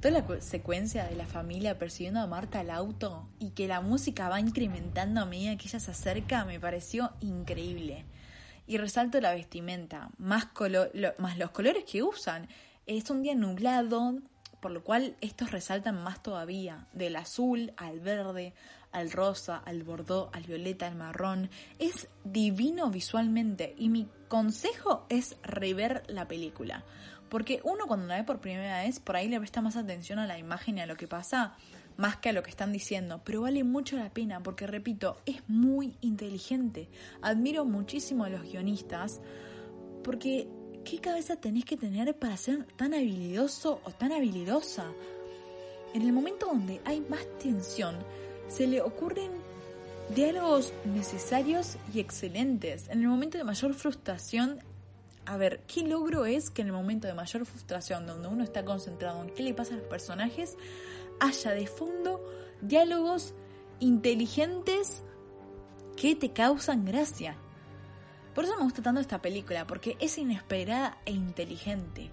Toda 0.00 0.12
la 0.12 0.24
cu- 0.24 0.40
secuencia 0.40 1.04
de 1.06 1.16
la 1.16 1.26
familia 1.26 1.78
persiguiendo 1.78 2.20
a 2.20 2.26
Marta 2.26 2.60
al 2.60 2.70
auto 2.70 3.28
y 3.40 3.50
que 3.50 3.66
la 3.66 3.80
música 3.80 4.28
va 4.28 4.38
incrementando 4.40 5.20
a 5.20 5.26
medida 5.26 5.56
que 5.56 5.66
ella 5.66 5.80
se 5.80 5.90
acerca 5.90 6.44
me 6.44 6.60
pareció 6.60 7.12
increíble. 7.20 8.04
Y 8.66 8.76
resalto 8.78 9.20
la 9.20 9.32
vestimenta, 9.34 10.10
más, 10.18 10.46
colo- 10.46 10.90
lo- 10.94 11.14
más 11.18 11.36
los 11.38 11.50
colores 11.50 11.84
que 11.84 12.02
usan. 12.02 12.48
Es 12.86 13.10
un 13.10 13.22
día 13.22 13.34
nublado, 13.34 14.14
por 14.60 14.70
lo 14.70 14.84
cual 14.84 15.16
estos 15.20 15.50
resaltan 15.50 16.00
más 16.02 16.22
todavía, 16.22 16.86
del 16.92 17.16
azul 17.16 17.72
al 17.76 17.98
verde, 17.98 18.54
al 18.92 19.10
rosa, 19.10 19.56
al 19.56 19.82
bordó, 19.82 20.30
al 20.32 20.44
violeta, 20.44 20.86
al 20.86 20.94
marrón. 20.94 21.50
Es 21.80 22.08
divino 22.24 22.88
visualmente 22.90 23.74
y 23.76 23.88
mi 23.88 24.06
consejo 24.28 25.06
es 25.08 25.36
rever 25.42 26.04
la 26.06 26.28
película. 26.28 26.84
Porque 27.28 27.60
uno 27.64 27.86
cuando 27.86 28.06
la 28.06 28.16
ve 28.16 28.24
por 28.24 28.40
primera 28.40 28.82
vez, 28.82 29.00
por 29.00 29.16
ahí 29.16 29.28
le 29.28 29.38
presta 29.38 29.60
más 29.60 29.76
atención 29.76 30.18
a 30.18 30.26
la 30.26 30.38
imagen 30.38 30.78
y 30.78 30.80
a 30.80 30.86
lo 30.86 30.96
que 30.96 31.06
pasa, 31.06 31.54
más 31.96 32.16
que 32.16 32.30
a 32.30 32.32
lo 32.32 32.42
que 32.42 32.50
están 32.50 32.72
diciendo. 32.72 33.20
Pero 33.24 33.42
vale 33.42 33.64
mucho 33.64 33.96
la 33.96 34.10
pena 34.10 34.42
porque, 34.42 34.66
repito, 34.66 35.18
es 35.26 35.42
muy 35.48 35.96
inteligente. 36.00 36.88
Admiro 37.20 37.64
muchísimo 37.64 38.24
a 38.24 38.30
los 38.30 38.42
guionistas 38.42 39.20
porque 40.02 40.48
¿qué 40.84 41.00
cabeza 41.00 41.36
tenés 41.36 41.64
que 41.64 41.76
tener 41.76 42.16
para 42.18 42.36
ser 42.36 42.64
tan 42.76 42.94
habilidoso 42.94 43.80
o 43.84 43.90
tan 43.90 44.12
habilidosa? 44.12 44.86
En 45.94 46.02
el 46.02 46.12
momento 46.12 46.46
donde 46.46 46.80
hay 46.84 47.00
más 47.00 47.26
tensión, 47.38 47.96
se 48.48 48.66
le 48.66 48.80
ocurren 48.80 49.30
diálogos 50.14 50.72
necesarios 50.84 51.76
y 51.92 52.00
excelentes. 52.00 52.88
En 52.88 53.00
el 53.00 53.08
momento 53.08 53.38
de 53.38 53.44
mayor 53.44 53.74
frustración, 53.74 54.60
a 55.28 55.36
ver, 55.36 55.60
¿qué 55.66 55.82
logro 55.82 56.24
es 56.24 56.48
que 56.48 56.62
en 56.62 56.68
el 56.68 56.72
momento 56.72 57.06
de 57.06 57.12
mayor 57.12 57.44
frustración, 57.44 58.06
donde 58.06 58.28
uno 58.28 58.42
está 58.42 58.64
concentrado 58.64 59.22
en 59.22 59.28
qué 59.28 59.42
le 59.42 59.52
pasa 59.52 59.74
a 59.74 59.76
los 59.76 59.86
personajes, 59.86 60.56
haya 61.20 61.50
de 61.50 61.66
fondo 61.66 62.24
diálogos 62.62 63.34
inteligentes 63.78 65.02
que 65.98 66.16
te 66.16 66.32
causan 66.32 66.86
gracia? 66.86 67.36
Por 68.34 68.44
eso 68.44 68.56
me 68.56 68.62
gusta 68.62 68.80
tanto 68.80 69.02
esta 69.02 69.20
película, 69.20 69.66
porque 69.66 69.98
es 70.00 70.16
inesperada 70.16 70.96
e 71.04 71.12
inteligente. 71.12 72.10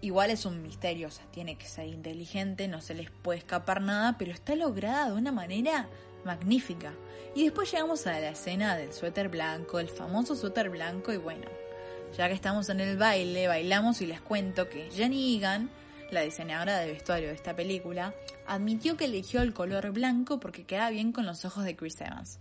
Igual 0.00 0.30
es 0.30 0.46
un 0.46 0.62
misterio, 0.62 1.08
o 1.08 1.10
sea, 1.10 1.26
tiene 1.26 1.58
que 1.58 1.66
ser 1.66 1.86
inteligente, 1.86 2.66
no 2.66 2.80
se 2.80 2.94
les 2.94 3.10
puede 3.10 3.40
escapar 3.40 3.82
nada, 3.82 4.16
pero 4.16 4.32
está 4.32 4.54
lograda 4.54 5.10
de 5.10 5.16
una 5.16 5.32
manera 5.32 5.86
magnífica. 6.24 6.94
Y 7.34 7.44
después 7.44 7.70
llegamos 7.70 8.06
a 8.06 8.18
la 8.18 8.30
escena 8.30 8.74
del 8.74 8.94
suéter 8.94 9.28
blanco, 9.28 9.78
el 9.78 9.90
famoso 9.90 10.34
suéter 10.34 10.70
blanco, 10.70 11.12
y 11.12 11.18
bueno, 11.18 11.46
ya 12.16 12.28
que 12.28 12.34
estamos 12.34 12.68
en 12.68 12.80
el 12.80 12.96
baile, 12.96 13.48
bailamos 13.48 14.00
y 14.00 14.06
les 14.06 14.20
cuento 14.20 14.68
que 14.68 14.90
Jenny 14.90 15.36
Egan, 15.36 15.70
la 16.10 16.22
diseñadora 16.22 16.78
de 16.78 16.92
vestuario 16.92 17.28
de 17.28 17.34
esta 17.34 17.54
película, 17.54 18.14
admitió 18.46 18.96
que 18.96 19.04
eligió 19.04 19.42
el 19.42 19.54
color 19.54 19.90
blanco 19.92 20.40
porque 20.40 20.64
queda 20.64 20.90
bien 20.90 21.12
con 21.12 21.26
los 21.26 21.44
ojos 21.44 21.64
de 21.64 21.76
Chris 21.76 22.00
Evans. 22.00 22.38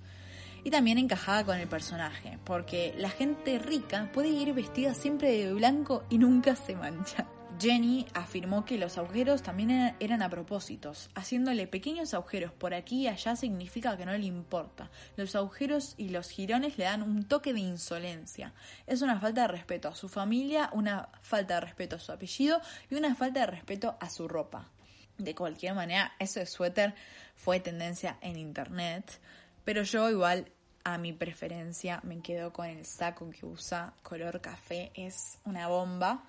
Y 0.64 0.72
también 0.72 0.98
encajaba 0.98 1.46
con 1.46 1.58
el 1.58 1.68
personaje, 1.68 2.38
porque 2.44 2.94
la 2.98 3.10
gente 3.10 3.60
rica 3.60 4.10
puede 4.14 4.30
ir 4.30 4.54
vestida 4.54 4.94
siempre 4.94 5.32
de 5.32 5.54
blanco 5.54 6.04
y 6.10 6.18
nunca 6.18 6.56
se 6.56 6.76
mancha. 6.76 7.28
Jenny 7.58 8.06
afirmó 8.14 8.64
que 8.64 8.78
los 8.78 8.98
agujeros 8.98 9.42
también 9.44 9.96
eran- 10.00 10.22
a 10.22 10.30
propósitos. 10.30 11.10
Haciéndole 11.16 11.68
pequeños 11.68 12.14
agujeros 12.14 12.54
por 12.54 12.74
aquí 12.74 13.02
y 13.02 13.08
allá 13.08 13.36
significa 13.36 13.98
que 13.98 14.06
no 14.06 14.14
le 14.18 14.26
importa. 14.26 14.90
Los 15.18 15.36
agujeros 15.36 15.94
y 15.98 16.10
los 16.10 16.30
jirones 16.30 16.78
le 16.78 16.86
dan 16.86 17.02
un 17.04 17.28
toque 17.28 17.54
de 17.54 17.60
insolencia. 17.60 18.54
Es 18.88 19.02
una 19.02 19.20
falta 19.20 19.42
de 19.42 19.48
respeto 19.50 19.90
a 19.90 19.96
su 19.96 20.08
familia, 20.08 20.70
una 20.74 21.10
falta 21.22 21.56
de 21.56 21.62
respeto 21.62 21.98
a 21.98 22.00
su 22.00 22.12
apellido 22.14 22.62
y 22.90 22.96
una 22.96 23.14
falta 23.16 23.42
de 23.42 23.48
respeto 23.48 23.98
a 24.00 24.10
su 24.10 24.28
ropa. 24.28 24.70
De 25.18 25.36
cualquier 25.36 25.74
manera, 25.74 26.14
ese 26.18 26.46
suéter 26.46 26.96
fue 27.36 27.60
tendencia 27.60 28.18
en 28.22 28.38
internet, 28.38 29.20
pero 29.66 29.84
yo 29.84 30.10
igual 30.10 30.50
a 30.86 30.98
mi 30.98 31.12
preferencia 31.12 32.00
me 32.04 32.22
quedo 32.22 32.54
con 32.54 32.68
el 32.68 32.86
saco 32.86 33.30
que 33.32 33.46
usa 33.46 33.94
color 34.02 34.40
café, 34.40 34.92
es 34.96 35.40
una 35.44 35.68
bomba. 35.68 36.24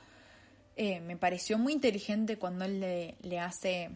Eh, 0.82 0.98
me 0.98 1.14
pareció 1.18 1.58
muy 1.58 1.74
inteligente 1.74 2.38
cuando 2.38 2.64
él 2.64 2.80
le, 2.80 3.18
le 3.20 3.38
hace 3.38 3.90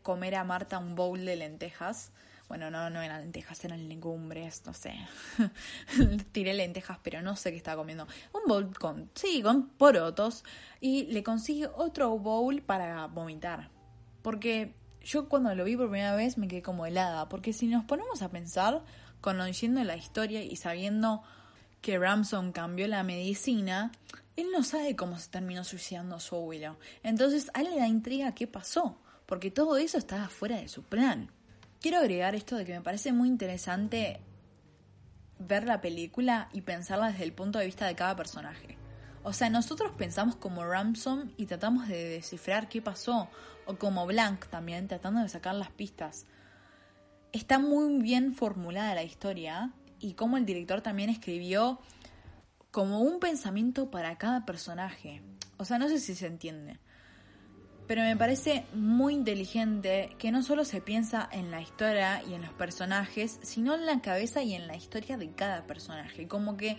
comer 0.00 0.36
a 0.36 0.44
Marta 0.44 0.78
un 0.78 0.94
bowl 0.94 1.22
de 1.22 1.36
lentejas. 1.36 2.12
Bueno, 2.48 2.70
no, 2.70 2.88
no 2.88 3.02
eran 3.02 3.20
lentejas, 3.20 3.62
eran 3.62 3.90
legumbres, 3.90 4.62
no 4.64 4.72
sé. 4.72 4.94
Tiré 6.32 6.54
lentejas, 6.54 6.98
pero 7.02 7.20
no 7.20 7.36
sé 7.36 7.50
qué 7.50 7.58
estaba 7.58 7.76
comiendo. 7.76 8.06
Un 8.32 8.40
bowl 8.46 8.72
con, 8.78 9.10
sí, 9.14 9.42
con 9.42 9.68
porotos. 9.68 10.44
Y 10.80 11.04
le 11.12 11.22
consigue 11.22 11.66
otro 11.66 12.18
bowl 12.18 12.62
para 12.62 13.06
vomitar. 13.06 13.68
Porque 14.22 14.74
yo 15.02 15.28
cuando 15.28 15.54
lo 15.54 15.64
vi 15.64 15.76
por 15.76 15.90
primera 15.90 16.16
vez 16.16 16.38
me 16.38 16.48
quedé 16.48 16.62
como 16.62 16.86
helada. 16.86 17.28
Porque 17.28 17.52
si 17.52 17.66
nos 17.66 17.84
ponemos 17.84 18.22
a 18.22 18.30
pensar, 18.30 18.82
conociendo 19.20 19.84
la 19.84 19.98
historia 19.98 20.42
y 20.42 20.56
sabiendo 20.56 21.22
que 21.84 21.98
Ramson 21.98 22.50
cambió 22.50 22.88
la 22.88 23.02
medicina, 23.02 23.92
él 24.36 24.46
no 24.50 24.62
sabe 24.62 24.96
cómo 24.96 25.18
se 25.18 25.28
terminó 25.28 25.64
suicidando 25.64 26.18
su 26.18 26.34
abuelo. 26.34 26.78
Entonces 27.02 27.50
a 27.52 27.60
él 27.60 27.68
le 27.68 27.78
da 27.78 27.86
intriga 27.86 28.34
qué 28.34 28.46
pasó, 28.46 28.96
porque 29.26 29.50
todo 29.50 29.76
eso 29.76 29.98
estaba 29.98 30.30
fuera 30.30 30.56
de 30.56 30.68
su 30.68 30.82
plan. 30.82 31.30
Quiero 31.82 31.98
agregar 31.98 32.34
esto 32.34 32.56
de 32.56 32.64
que 32.64 32.72
me 32.72 32.80
parece 32.80 33.12
muy 33.12 33.28
interesante 33.28 34.18
ver 35.38 35.64
la 35.64 35.82
película 35.82 36.48
y 36.54 36.62
pensarla 36.62 37.10
desde 37.10 37.24
el 37.24 37.34
punto 37.34 37.58
de 37.58 37.66
vista 37.66 37.86
de 37.86 37.94
cada 37.94 38.16
personaje. 38.16 38.78
O 39.22 39.34
sea, 39.34 39.50
nosotros 39.50 39.92
pensamos 39.92 40.36
como 40.36 40.64
Ramson 40.64 41.34
y 41.36 41.44
tratamos 41.44 41.86
de 41.86 42.02
descifrar 42.08 42.70
qué 42.70 42.80
pasó, 42.80 43.28
o 43.66 43.76
como 43.76 44.06
Blank 44.06 44.46
también, 44.46 44.88
tratando 44.88 45.20
de 45.20 45.28
sacar 45.28 45.54
las 45.54 45.70
pistas. 45.70 46.24
Está 47.32 47.58
muy 47.58 48.00
bien 48.00 48.34
formulada 48.34 48.94
la 48.94 49.02
historia 49.02 49.74
y 50.04 50.12
como 50.12 50.36
el 50.36 50.44
director 50.44 50.82
también 50.82 51.08
escribió 51.08 51.80
como 52.70 53.00
un 53.00 53.20
pensamiento 53.20 53.90
para 53.90 54.18
cada 54.18 54.44
personaje. 54.44 55.22
O 55.56 55.64
sea, 55.64 55.78
no 55.78 55.88
sé 55.88 55.98
si 55.98 56.14
se 56.14 56.26
entiende. 56.26 56.78
Pero 57.86 58.02
me 58.02 58.14
parece 58.14 58.66
muy 58.74 59.14
inteligente 59.14 60.14
que 60.18 60.30
no 60.30 60.42
solo 60.42 60.66
se 60.66 60.82
piensa 60.82 61.26
en 61.32 61.50
la 61.50 61.62
historia 61.62 62.22
y 62.28 62.34
en 62.34 62.42
los 62.42 62.52
personajes, 62.52 63.38
sino 63.42 63.74
en 63.74 63.86
la 63.86 64.02
cabeza 64.02 64.42
y 64.42 64.54
en 64.54 64.66
la 64.66 64.76
historia 64.76 65.16
de 65.16 65.30
cada 65.30 65.66
personaje. 65.66 66.28
Como 66.28 66.58
que 66.58 66.76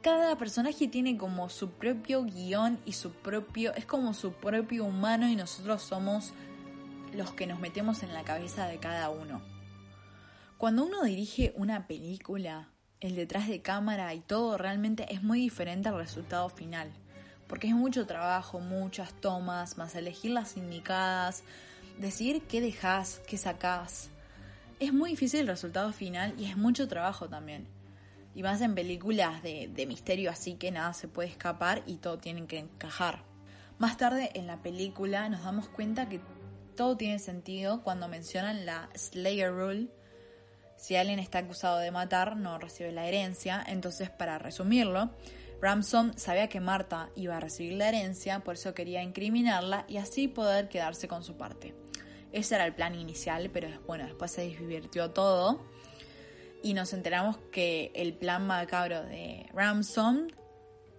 cada 0.00 0.38
personaje 0.38 0.88
tiene 0.88 1.18
como 1.18 1.50
su 1.50 1.72
propio 1.72 2.24
guion 2.24 2.78
y 2.86 2.92
su 2.92 3.12
propio... 3.12 3.74
es 3.74 3.84
como 3.84 4.14
su 4.14 4.32
propio 4.32 4.86
humano 4.86 5.28
y 5.28 5.36
nosotros 5.36 5.82
somos 5.82 6.32
los 7.12 7.34
que 7.34 7.46
nos 7.46 7.60
metemos 7.60 8.02
en 8.02 8.14
la 8.14 8.24
cabeza 8.24 8.66
de 8.66 8.78
cada 8.78 9.10
uno. 9.10 9.53
Cuando 10.58 10.84
uno 10.84 11.02
dirige 11.02 11.52
una 11.56 11.86
película, 11.86 12.68
el 13.00 13.16
detrás 13.16 13.48
de 13.48 13.60
cámara 13.60 14.14
y 14.14 14.20
todo 14.20 14.56
realmente 14.56 15.12
es 15.12 15.22
muy 15.22 15.40
diferente 15.40 15.88
al 15.88 15.98
resultado 15.98 16.48
final. 16.48 16.92
Porque 17.48 17.66
es 17.66 17.74
mucho 17.74 18.06
trabajo, 18.06 18.60
muchas 18.60 19.12
tomas, 19.20 19.76
más 19.76 19.94
elegir 19.94 20.30
las 20.30 20.56
indicadas, 20.56 21.42
decidir 21.98 22.42
qué 22.42 22.60
dejas, 22.60 23.20
qué 23.26 23.36
sacás. 23.36 24.10
Es 24.80 24.92
muy 24.92 25.10
difícil 25.10 25.40
el 25.40 25.48
resultado 25.48 25.92
final 25.92 26.34
y 26.38 26.46
es 26.46 26.56
mucho 26.56 26.88
trabajo 26.88 27.28
también. 27.28 27.66
Y 28.34 28.42
más 28.42 28.60
en 28.60 28.74
películas 28.74 29.42
de, 29.42 29.68
de 29.72 29.86
misterio 29.86 30.30
así 30.30 30.54
que 30.54 30.70
nada 30.70 30.94
se 30.94 31.08
puede 31.08 31.28
escapar 31.28 31.82
y 31.86 31.96
todo 31.96 32.18
tiene 32.18 32.46
que 32.46 32.58
encajar. 32.58 33.22
Más 33.78 33.96
tarde 33.96 34.30
en 34.34 34.46
la 34.46 34.62
película 34.62 35.28
nos 35.28 35.42
damos 35.44 35.68
cuenta 35.68 36.08
que 36.08 36.20
todo 36.76 36.96
tiene 36.96 37.18
sentido 37.18 37.82
cuando 37.82 38.08
mencionan 38.08 38.66
la 38.66 38.88
Slayer 38.94 39.52
Rule. 39.52 39.88
Si 40.76 40.96
alguien 40.96 41.18
está 41.18 41.38
acusado 41.38 41.78
de 41.78 41.90
matar, 41.90 42.36
no 42.36 42.58
recibe 42.58 42.92
la 42.92 43.06
herencia. 43.06 43.64
Entonces, 43.66 44.10
para 44.10 44.38
resumirlo, 44.38 45.10
Ramson 45.60 46.18
sabía 46.18 46.48
que 46.48 46.60
Marta 46.60 47.08
iba 47.16 47.36
a 47.36 47.40
recibir 47.40 47.74
la 47.74 47.88
herencia, 47.88 48.40
por 48.40 48.54
eso 48.54 48.74
quería 48.74 49.02
incriminarla 49.02 49.86
y 49.88 49.96
así 49.96 50.28
poder 50.28 50.68
quedarse 50.68 51.08
con 51.08 51.24
su 51.24 51.36
parte. 51.36 51.74
Ese 52.32 52.56
era 52.56 52.66
el 52.66 52.74
plan 52.74 52.94
inicial, 52.94 53.48
pero 53.52 53.68
bueno, 53.86 54.04
después 54.04 54.32
se 54.32 54.42
divirtió 54.42 55.12
todo 55.12 55.64
y 56.62 56.74
nos 56.74 56.92
enteramos 56.92 57.36
que 57.52 57.92
el 57.94 58.14
plan 58.14 58.46
macabro 58.46 59.04
de 59.04 59.46
Ramson 59.54 60.32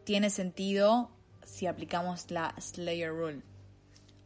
tiene 0.04 0.30
sentido 0.30 1.12
si 1.44 1.68
aplicamos 1.68 2.32
la 2.32 2.56
Slayer 2.60 3.10
Rule. 3.10 3.42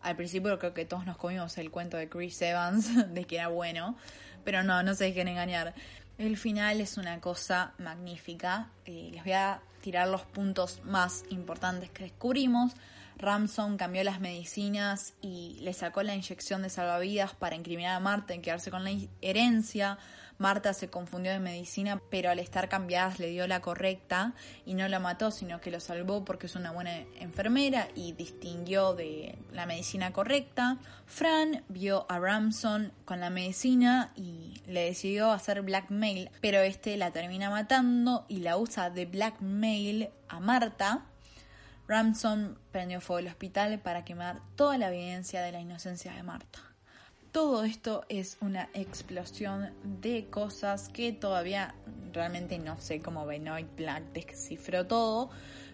Al 0.02 0.16
principio 0.16 0.58
creo 0.60 0.74
que 0.74 0.86
todos 0.86 1.06
nos 1.06 1.18
comimos 1.18 1.58
el 1.58 1.72
cuento 1.72 1.98
de 1.98 2.08
Chris 2.08 2.42
Evans 2.42 3.14
de 3.14 3.26
que 3.26 3.36
era 3.38 3.48
bueno, 3.48 3.98
pero 4.44 4.64
no, 4.64 4.82
no 4.84 4.94
se 4.96 5.06
dejen 5.06 5.28
engañar. 5.28 5.74
El 6.18 6.38
final 6.38 6.82
es 6.82 6.98
una 6.98 7.20
cosa 7.22 7.74
magnífica. 7.78 8.70
Eh, 8.86 9.10
les 9.14 9.24
voy 9.24 9.34
a 9.34 9.62
tirar 9.82 10.08
los 10.08 10.24
puntos 10.24 10.82
más 10.84 11.24
importantes 11.30 11.90
que 11.92 12.04
descubrimos. 12.04 12.74
Ramson 13.18 13.78
cambió 13.78 14.04
las 14.04 14.20
medicinas 14.20 15.14
y 15.22 15.58
le 15.62 15.74
sacó 15.74 16.04
la 16.04 16.16
inyección 16.16 16.62
de 16.62 16.70
salvavidas 16.70 17.34
para 17.36 17.56
incriminar 17.56 17.96
a 17.96 18.00
Marta 18.00 18.34
y 18.34 18.40
quedarse 18.40 18.72
con 18.72 18.84
la 18.84 18.92
herencia. 19.22 19.98
Marta 20.40 20.74
se 20.74 20.90
confundió 20.90 21.34
de 21.34 21.40
medicina, 21.40 22.02
pero 22.10 22.30
al 22.30 22.40
estar 22.40 22.70
cambiadas 22.70 23.20
le 23.20 23.28
dio 23.28 23.46
la 23.46 23.60
correcta 23.60 24.34
y 24.66 24.74
no 24.74 24.88
la 24.88 25.00
mató, 25.00 25.32
sino 25.32 25.60
que 25.60 25.70
lo 25.70 25.82
salvó 25.82 26.24
porque 26.24 26.48
es 26.48 26.56
una 26.56 26.72
buena 26.72 26.96
enfermera 27.20 27.90
y 27.94 28.14
distinguió 28.14 28.94
de 28.94 29.38
la 29.52 29.66
medicina 29.66 30.14
correcta. 30.14 30.78
Fran 31.06 31.66
vio 31.68 32.06
a 32.08 32.20
Ramson 32.20 32.94
con 33.04 33.20
la 33.20 33.30
medicina 33.30 34.14
y 34.16 34.62
le 34.66 34.86
decidió 34.86 35.30
hacer 35.32 35.62
blackmail, 35.62 36.32
pero 36.40 36.60
este 36.62 36.96
la 36.96 37.12
termina 37.12 37.50
matando 37.50 38.26
y 38.30 38.38
la 38.38 38.56
usa 38.56 38.90
de 38.90 39.06
blackmail 39.08 40.10
a 40.30 40.40
Marta. 40.40 41.06
Ramson 41.86 42.58
prendió 42.72 43.02
fuego 43.02 43.20
el 43.20 43.28
hospital 43.28 43.80
para 43.80 44.06
quemar 44.06 44.40
toda 44.56 44.78
la 44.78 44.88
evidencia 44.88 45.42
de 45.42 45.52
la 45.52 45.60
inocencia 45.60 46.14
de 46.14 46.24
Marta. 46.24 46.69
Todo 47.32 47.64
esto 47.64 48.06
es 48.10 48.38
una 48.42 48.70
explosión 48.74 49.70
de 50.02 50.26
cosas 50.32 50.90
que 50.90 51.12
todavía 51.12 51.76
realmente 52.12 52.58
no 52.58 52.82
sé 52.82 53.02
cómo 53.02 53.28
Benoit 53.28 53.68
Black 53.76 54.04
descifró 54.14 54.88
todo, 54.88 55.30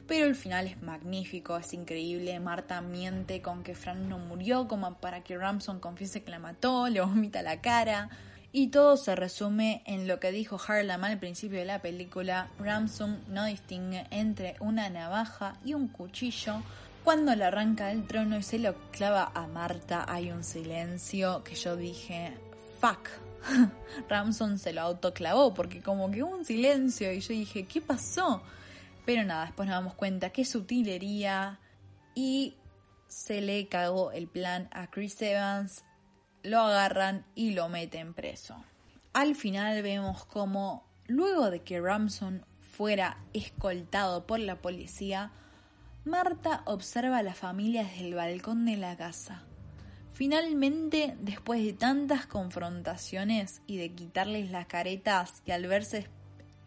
pero 0.05 0.25
el 0.25 0.35
final 0.35 0.67
es 0.67 0.81
magnífico, 0.81 1.55
es 1.55 1.73
increíble. 1.73 2.37
Marta 2.41 2.81
miente 2.81 3.41
con 3.41 3.63
que 3.63 3.73
Fran 3.73 4.09
no 4.09 4.19
murió, 4.19 4.67
como 4.67 4.95
para 4.95 5.23
que 5.23 5.37
Ramson 5.37 5.79
confiese 5.79 6.23
que 6.23 6.31
la 6.31 6.39
mató, 6.39 6.89
le 6.89 6.99
vomita 6.99 7.41
la 7.41 7.61
cara. 7.61 8.09
Y 8.51 8.67
todo 8.67 8.97
se 8.97 9.15
resume 9.15 9.81
en 9.85 10.07
lo 10.07 10.19
que 10.19 10.31
dijo 10.31 10.59
Harlem 10.65 11.03
al 11.05 11.19
principio 11.19 11.59
de 11.59 11.65
la 11.65 11.81
película. 11.81 12.49
Ramson 12.59 13.21
no 13.29 13.45
distingue 13.45 14.07
entre 14.11 14.55
una 14.59 14.89
navaja 14.89 15.57
y 15.63 15.73
un 15.73 15.87
cuchillo. 15.87 16.61
Cuando 17.05 17.35
le 17.35 17.43
arranca 17.43 17.89
del 17.89 18.07
trono 18.07 18.35
y 18.35 18.41
se 18.41 18.57
lo 18.57 18.73
clava 18.89 19.31
a 19.35 19.45
Marta, 19.45 20.05
hay 20.07 20.31
un 20.31 20.43
silencio 20.43 21.43
que 21.43 21.53
yo 21.53 21.77
dije, 21.77 22.33
fuck. 22.81 23.09
Ramson 24.09 24.57
se 24.57 24.73
lo 24.73 24.81
autoclavó 24.81 25.53
porque 25.53 25.83
como 25.83 26.09
que 26.09 26.23
hubo 26.23 26.35
un 26.35 26.45
silencio 26.45 27.13
y 27.13 27.19
yo 27.19 27.33
dije, 27.35 27.65
¿qué 27.67 27.79
pasó? 27.79 28.41
Pero 29.05 29.23
nada, 29.23 29.45
después 29.45 29.69
nos 29.69 29.75
damos 29.75 29.93
cuenta 29.93 30.31
que 30.31 30.41
es 30.41 30.55
utilería 30.55 31.59
y 32.15 32.55
se 33.07 33.39
le 33.39 33.67
cagó 33.67 34.11
el 34.11 34.27
plan 34.27 34.67
a 34.71 34.89
Chris 34.89 35.21
Evans, 35.21 35.83
lo 36.41 36.59
agarran 36.61 37.23
y 37.35 37.51
lo 37.51 37.69
meten 37.69 38.15
preso. 38.15 38.55
Al 39.13 39.35
final 39.35 39.83
vemos 39.83 40.25
como 40.25 40.83
luego 41.05 41.51
de 41.51 41.61
que 41.61 41.79
Ramson 41.79 42.43
fuera 42.59 43.19
escoltado 43.31 44.25
por 44.25 44.39
la 44.39 44.55
policía, 44.55 45.31
Marta 46.05 46.61
observa 46.65 47.17
a 47.17 47.23
la 47.23 47.33
familia 47.33 47.83
desde 47.83 48.05
el 48.05 48.13
balcón 48.13 48.65
de 48.65 48.77
la 48.77 48.95
casa. 48.95 49.41
Finalmente, 50.13 51.17
después 51.19 51.63
de 51.63 51.73
tantas 51.73 52.27
confrontaciones 52.27 53.63
y 53.65 53.77
de 53.77 53.91
quitarles 53.91 54.51
las 54.51 54.67
caretas 54.67 55.41
y 55.47 55.51
al 55.51 55.65
verse 55.65 56.07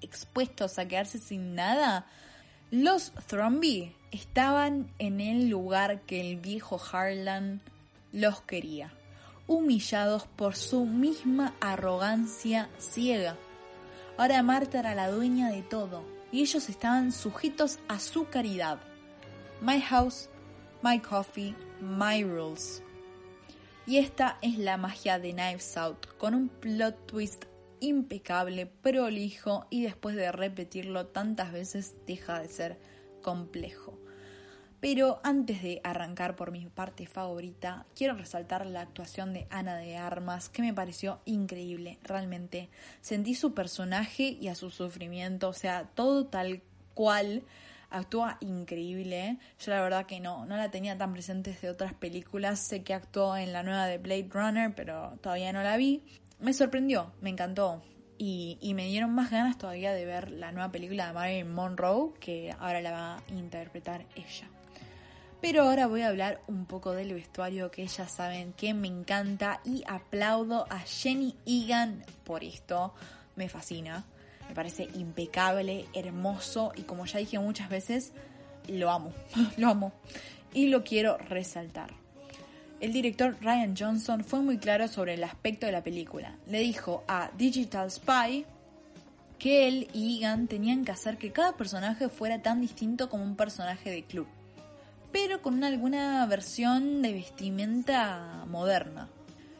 expuestos 0.00 0.80
a 0.80 0.88
quedarse 0.88 1.18
sin 1.18 1.54
nada, 1.54 2.06
los 2.72 3.12
Thromby 3.28 3.94
estaban 4.10 4.92
en 4.98 5.20
el 5.20 5.48
lugar 5.48 6.00
que 6.00 6.20
el 6.20 6.38
viejo 6.38 6.80
Harlan 6.90 7.60
los 8.12 8.40
quería, 8.40 8.92
humillados 9.46 10.26
por 10.26 10.56
su 10.56 10.84
misma 10.84 11.54
arrogancia 11.60 12.70
ciega. 12.78 13.36
Ahora 14.16 14.42
Marta 14.42 14.80
era 14.80 14.96
la 14.96 15.08
dueña 15.08 15.48
de 15.48 15.62
todo 15.62 16.04
y 16.32 16.40
ellos 16.40 16.68
estaban 16.68 17.12
sujetos 17.12 17.78
a 17.86 18.00
su 18.00 18.28
caridad. 18.28 18.80
My 19.60 19.80
house, 19.80 20.28
My 20.82 21.00
Coffee, 21.00 21.52
My 21.80 22.22
Rules. 22.22 22.80
Y 23.86 23.96
esta 23.96 24.38
es 24.40 24.56
la 24.56 24.76
magia 24.76 25.18
de 25.18 25.32
Knives 25.32 25.76
Out, 25.76 26.06
con 26.16 26.34
un 26.34 26.48
plot 26.48 27.06
twist 27.06 27.46
impecable, 27.80 28.66
prolijo 28.66 29.66
y 29.68 29.82
después 29.82 30.14
de 30.14 30.30
repetirlo 30.30 31.06
tantas 31.06 31.52
veces 31.52 31.96
deja 32.06 32.40
de 32.40 32.48
ser 32.48 32.78
complejo. 33.20 33.98
Pero 34.78 35.18
antes 35.24 35.60
de 35.60 35.80
arrancar 35.82 36.36
por 36.36 36.52
mi 36.52 36.66
parte 36.66 37.08
favorita, 37.08 37.84
quiero 37.96 38.14
resaltar 38.14 38.64
la 38.64 38.82
actuación 38.82 39.32
de 39.32 39.48
Ana 39.50 39.76
de 39.76 39.96
Armas, 39.96 40.50
que 40.50 40.62
me 40.62 40.72
pareció 40.72 41.18
increíble, 41.24 41.98
realmente. 42.04 42.68
Sentí 43.00 43.34
su 43.34 43.54
personaje 43.54 44.38
y 44.40 44.46
a 44.46 44.54
su 44.54 44.70
sufrimiento, 44.70 45.48
o 45.48 45.52
sea, 45.52 45.88
todo 45.96 46.26
tal 46.26 46.62
cual 46.94 47.42
actúa 47.90 48.38
increíble. 48.40 49.38
Yo 49.60 49.72
la 49.72 49.80
verdad 49.80 50.06
que 50.06 50.20
no, 50.20 50.46
no 50.46 50.56
la 50.56 50.70
tenía 50.70 50.96
tan 50.96 51.12
presente 51.12 51.56
de 51.60 51.70
otras 51.70 51.94
películas. 51.94 52.60
Sé 52.60 52.82
que 52.82 52.94
actuó 52.94 53.36
en 53.36 53.52
la 53.52 53.62
nueva 53.62 53.86
de 53.86 53.98
Blade 53.98 54.28
Runner, 54.30 54.74
pero 54.74 55.18
todavía 55.20 55.52
no 55.52 55.62
la 55.62 55.76
vi. 55.76 56.02
Me 56.40 56.52
sorprendió, 56.52 57.12
me 57.20 57.30
encantó. 57.30 57.82
Y, 58.20 58.58
y, 58.60 58.74
me 58.74 58.86
dieron 58.86 59.14
más 59.14 59.30
ganas 59.30 59.58
todavía 59.58 59.92
de 59.92 60.04
ver 60.04 60.32
la 60.32 60.50
nueva 60.50 60.72
película 60.72 61.06
de 61.06 61.12
Marilyn 61.12 61.54
Monroe, 61.54 62.14
que 62.18 62.52
ahora 62.58 62.80
la 62.80 62.90
va 62.90 63.16
a 63.16 63.22
interpretar 63.32 64.06
ella. 64.16 64.48
Pero 65.40 65.62
ahora 65.62 65.86
voy 65.86 66.02
a 66.02 66.08
hablar 66.08 66.40
un 66.48 66.66
poco 66.66 66.92
del 66.92 67.14
vestuario 67.14 67.70
que 67.70 67.86
ya 67.86 68.08
saben 68.08 68.52
que 68.54 68.74
me 68.74 68.88
encanta 68.88 69.60
y 69.64 69.84
aplaudo 69.86 70.66
a 70.68 70.80
Jenny 70.80 71.36
Egan 71.46 72.04
por 72.24 72.42
esto. 72.42 72.92
Me 73.36 73.48
fascina. 73.48 74.04
Me 74.48 74.54
parece 74.54 74.88
impecable, 74.94 75.86
hermoso 75.94 76.72
y 76.76 76.82
como 76.82 77.06
ya 77.06 77.18
dije 77.18 77.38
muchas 77.38 77.68
veces, 77.68 78.12
lo 78.68 78.90
amo, 78.90 79.12
lo 79.56 79.68
amo 79.68 79.92
y 80.52 80.68
lo 80.68 80.84
quiero 80.84 81.18
resaltar. 81.18 81.90
El 82.80 82.92
director 82.92 83.36
Ryan 83.40 83.74
Johnson 83.76 84.24
fue 84.24 84.40
muy 84.40 84.58
claro 84.58 84.86
sobre 84.86 85.14
el 85.14 85.24
aspecto 85.24 85.66
de 85.66 85.72
la 85.72 85.82
película. 85.82 86.36
Le 86.46 86.60
dijo 86.60 87.02
a 87.08 87.30
Digital 87.36 87.90
Spy 87.90 88.46
que 89.38 89.66
él 89.66 89.88
y 89.92 90.18
Egan 90.18 90.46
tenían 90.46 90.84
que 90.84 90.92
hacer 90.92 91.18
que 91.18 91.32
cada 91.32 91.56
personaje 91.56 92.08
fuera 92.08 92.40
tan 92.40 92.60
distinto 92.60 93.08
como 93.08 93.24
un 93.24 93.36
personaje 93.36 93.90
de 93.90 94.04
club, 94.04 94.26
pero 95.12 95.42
con 95.42 95.62
alguna 95.64 96.24
versión 96.26 97.02
de 97.02 97.12
vestimenta 97.12 98.44
moderna. 98.48 99.08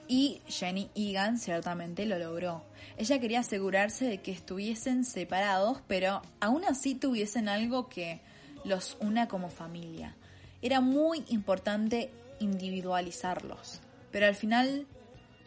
Y 0.09 0.41
Jenny 0.47 0.91
Egan 0.95 1.39
ciertamente 1.39 2.07
lo 2.07 2.19
logró. 2.19 2.65
Ella 2.97 3.21
quería 3.21 3.41
asegurarse 3.41 4.07
de 4.07 4.23
que 4.23 4.33
estuviesen 4.33 5.05
separados, 5.05 5.83
pero 5.87 6.23
aún 6.41 6.65
así 6.65 6.95
tuviesen 6.95 7.49
algo 7.49 7.89
que 7.89 8.21
los 8.65 8.97
una 9.01 9.29
como 9.29 9.51
familia. 9.51 10.17
Era 10.63 10.81
muy 10.81 11.25
importante 11.29 12.11
individualizarlos, 12.41 13.81
pero 14.11 14.27
al 14.27 14.35
final 14.35 14.87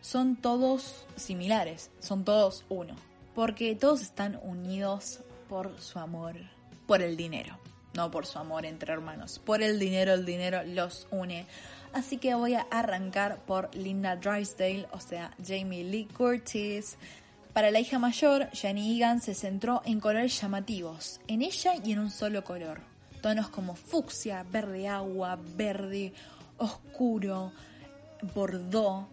son 0.02 0.36
todos 0.36 1.06
similares, 1.16 1.90
son 2.00 2.24
todos 2.24 2.64
uno, 2.70 2.96
porque 3.36 3.76
todos 3.76 4.02
están 4.02 4.40
unidos 4.44 5.20
por 5.50 5.80
su 5.82 6.00
amor, 6.00 6.36
por 6.88 7.02
el 7.02 7.18
dinero, 7.18 7.58
no 7.94 8.12
por 8.12 8.26
su 8.26 8.40
amor 8.40 8.66
entre 8.66 8.94
hermanos, 8.94 9.40
por 9.40 9.62
el 9.62 9.80
dinero, 9.80 10.14
el 10.14 10.26
dinero 10.26 10.64
los 10.64 11.08
une. 11.12 11.46
Así 11.94 12.18
que 12.18 12.36
voy 12.36 12.54
a 12.54 12.68
arrancar 12.72 13.40
por 13.46 13.74
Linda 13.76 14.16
Drysdale, 14.16 14.88
o 14.94 15.00
sea, 15.00 15.36
Jamie 15.46 15.84
Lee 15.84 16.06
Curtis. 16.06 16.98
Para 17.54 17.70
la 17.70 17.82
hija 17.82 18.00
mayor, 18.00 18.50
Jenny 18.54 18.96
Egan 18.96 19.22
se 19.22 19.34
centró 19.34 19.82
en 19.84 20.00
colores 20.00 20.40
llamativos, 20.40 21.20
en 21.28 21.42
ella 21.42 21.74
y 21.84 21.92
en 21.92 22.00
un 22.00 22.10
solo 22.10 22.46
color. 22.46 22.80
Tonos 23.22 23.50
como 23.50 23.76
fucsia, 23.76 24.46
verde 24.50 24.88
agua, 24.88 25.38
verde 25.58 26.14
oscuro, 26.58 27.52
bordó. 28.34 29.10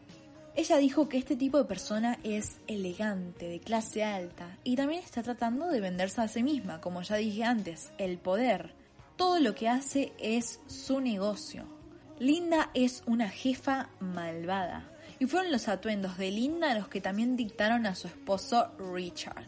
Ella 0.54 0.76
dijo 0.76 1.08
que 1.08 1.18
este 1.18 1.34
tipo 1.34 1.58
de 1.58 1.64
persona 1.64 2.18
es 2.22 2.58
elegante, 2.68 3.48
de 3.48 3.58
clase 3.58 4.04
alta, 4.04 4.56
y 4.62 4.76
también 4.76 5.02
está 5.02 5.22
tratando 5.24 5.66
de 5.66 5.80
venderse 5.80 6.20
a 6.20 6.28
sí 6.28 6.44
misma, 6.44 6.80
como 6.80 7.02
ya 7.02 7.16
dije 7.16 7.42
antes, 7.42 7.90
el 7.98 8.18
poder. 8.18 8.72
Todo 9.16 9.40
lo 9.40 9.56
que 9.56 9.68
hace 9.68 10.12
es 10.18 10.60
su 10.68 11.00
negocio. 11.00 11.77
Linda 12.20 12.70
es 12.74 13.04
una 13.06 13.28
jefa 13.28 13.90
malvada, 14.00 14.90
y 15.20 15.26
fueron 15.26 15.52
los 15.52 15.68
atuendos 15.68 16.18
de 16.18 16.32
Linda 16.32 16.74
los 16.74 16.88
que 16.88 17.00
también 17.00 17.36
dictaron 17.36 17.86
a 17.86 17.94
su 17.94 18.08
esposo 18.08 18.72
Richard, 18.92 19.44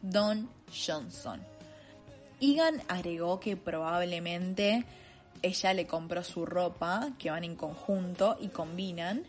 Don 0.00 0.48
Johnson. 0.86 1.40
Egan 2.40 2.82
agregó 2.86 3.40
que 3.40 3.56
probablemente 3.56 4.84
ella 5.42 5.74
le 5.74 5.88
compró 5.88 6.22
su 6.22 6.46
ropa, 6.46 7.10
que 7.18 7.30
van 7.30 7.42
en 7.42 7.56
conjunto 7.56 8.36
y 8.40 8.48
combinan, 8.48 9.24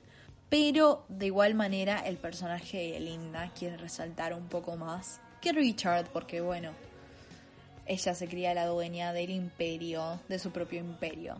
pero 0.47 1.05
de 1.09 1.25
igual 1.25 1.55
manera 1.55 1.99
el 2.05 2.17
personaje 2.17 2.91
de 2.91 2.99
Linda 2.99 3.51
quiere 3.57 3.77
resaltar 3.77 4.33
un 4.33 4.47
poco 4.47 4.75
más 4.75 5.19
que 5.41 5.53
Richard, 5.53 6.07
porque 6.13 6.39
bueno, 6.39 6.69
ella 7.87 8.13
se 8.13 8.27
cría 8.27 8.53
la 8.53 8.67
dueña 8.67 9.11
del 9.11 9.31
imperio, 9.31 10.19
de 10.27 10.37
su 10.37 10.51
propio 10.51 10.79
imperio. 10.79 11.37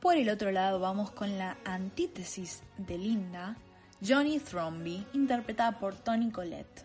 Por 0.00 0.16
el 0.16 0.30
otro 0.30 0.50
lado 0.50 0.80
vamos 0.80 1.10
con 1.10 1.36
la 1.36 1.58
antítesis 1.62 2.62
de 2.78 2.96
Linda, 2.96 3.58
Johnny 4.02 4.38
Thromby, 4.38 5.06
interpretada 5.12 5.78
por 5.78 5.94
Tony 5.94 6.30
Collette. 6.30 6.84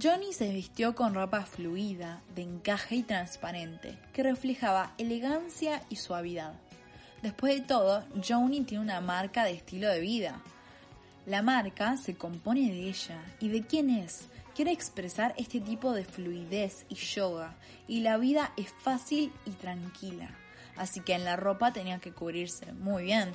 Johnny 0.00 0.34
se 0.34 0.52
vistió 0.52 0.94
con 0.94 1.14
ropa 1.14 1.46
fluida, 1.46 2.20
de 2.34 2.42
encaje 2.42 2.96
y 2.96 3.02
transparente, 3.04 3.98
que 4.12 4.22
reflejaba 4.22 4.92
elegancia 4.98 5.82
y 5.88 5.96
suavidad. 5.96 6.52
Después 7.22 7.54
de 7.54 7.66
todo, 7.66 8.04
Johnny 8.22 8.64
tiene 8.64 8.84
una 8.84 9.00
marca 9.00 9.44
de 9.44 9.52
estilo 9.52 9.88
de 9.88 10.00
vida. 10.00 10.42
La 11.24 11.40
marca 11.40 11.96
se 11.96 12.16
compone 12.16 12.68
de 12.68 12.90
ella 12.90 13.18
y 13.40 13.48
de 13.48 13.66
quién 13.66 13.88
es. 13.88 14.28
Quiere 14.54 14.72
expresar 14.72 15.32
este 15.38 15.58
tipo 15.58 15.94
de 15.94 16.04
fluidez 16.04 16.84
y 16.90 16.96
yoga, 16.96 17.54
y 17.88 18.00
la 18.00 18.18
vida 18.18 18.52
es 18.58 18.74
fácil 18.82 19.32
y 19.46 19.52
tranquila 19.52 20.28
así 20.76 21.00
que 21.00 21.14
en 21.14 21.24
la 21.24 21.36
ropa 21.36 21.72
tenía 21.72 21.98
que 21.98 22.12
cubrirse 22.12 22.72
muy 22.72 23.04
bien. 23.04 23.32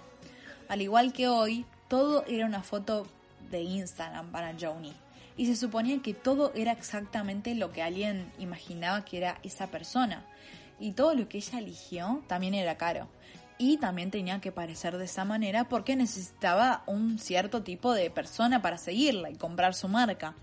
Al 0.69 0.81
igual 0.81 1.13
que 1.13 1.27
hoy, 1.27 1.65
todo 1.87 2.25
era 2.25 2.45
una 2.45 2.63
foto 2.63 3.05
de 3.49 3.61
Instagram 3.61 4.31
para 4.31 4.55
Joni. 4.59 4.93
Y 5.37 5.45
se 5.47 5.55
suponía 5.55 6.01
que 6.01 6.13
todo 6.13 6.51
era 6.55 6.71
exactamente 6.71 7.55
lo 7.55 7.71
que 7.71 7.81
alguien 7.81 8.31
imaginaba 8.39 9.03
que 9.05 9.17
era 9.17 9.39
esa 9.43 9.67
persona. 9.67 10.25
Y 10.79 10.93
todo 10.93 11.13
lo 11.13 11.27
que 11.27 11.37
ella 11.37 11.59
eligió 11.59 12.23
también 12.27 12.53
era 12.53 12.77
caro. 12.77 13.07
Y 13.57 13.77
también 13.77 14.11
tenía 14.11 14.41
que 14.41 14.51
parecer 14.51 14.97
de 14.97 15.05
esa 15.05 15.25
manera 15.25 15.69
porque 15.69 15.95
necesitaba 15.95 16.83
un 16.87 17.19
cierto 17.19 17.61
tipo 17.61 17.93
de 17.93 18.09
persona 18.09 18.61
para 18.61 18.77
seguirla 18.77 19.29
y 19.29 19.35
comprar 19.35 19.73
su 19.73 19.87
marca. 19.87 20.35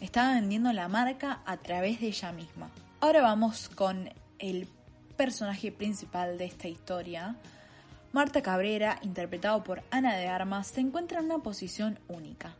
Estaba 0.00 0.34
vendiendo 0.34 0.72
la 0.72 0.88
marca 0.88 1.42
a 1.44 1.58
través 1.58 2.00
de 2.00 2.08
ella 2.08 2.32
misma. 2.32 2.70
Ahora 3.00 3.20
vamos 3.20 3.68
con 3.68 4.10
el 4.38 4.68
personaje 5.16 5.72
principal 5.72 6.38
de 6.38 6.46
esta 6.46 6.68
historia, 6.68 7.36
Marta 8.12 8.42
Cabrera, 8.42 8.98
interpretado 9.02 9.64
por 9.64 9.82
Ana 9.90 10.16
de 10.16 10.26
Armas, 10.26 10.66
se 10.66 10.80
encuentra 10.80 11.20
en 11.20 11.26
una 11.26 11.38
posición 11.38 11.98
única. 12.08 12.54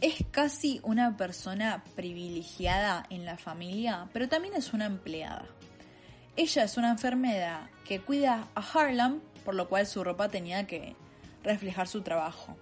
Es 0.00 0.24
casi 0.30 0.80
una 0.82 1.16
persona 1.16 1.84
privilegiada 1.94 3.04
en 3.10 3.26
la 3.26 3.36
familia, 3.36 4.08
pero 4.14 4.28
también 4.28 4.54
es 4.54 4.72
una 4.72 4.86
empleada. 4.86 5.44
Ella 6.36 6.64
es 6.64 6.76
una 6.78 6.90
enfermera 6.90 7.68
que 7.84 8.00
cuida 8.00 8.48
a 8.54 8.60
Harlem, 8.60 9.20
por 9.44 9.54
lo 9.54 9.68
cual 9.68 9.86
su 9.86 10.02
ropa 10.02 10.30
tenía 10.30 10.66
que 10.66 10.96
reflejar 11.42 11.86
su 11.86 12.00
trabajo. 12.00 12.56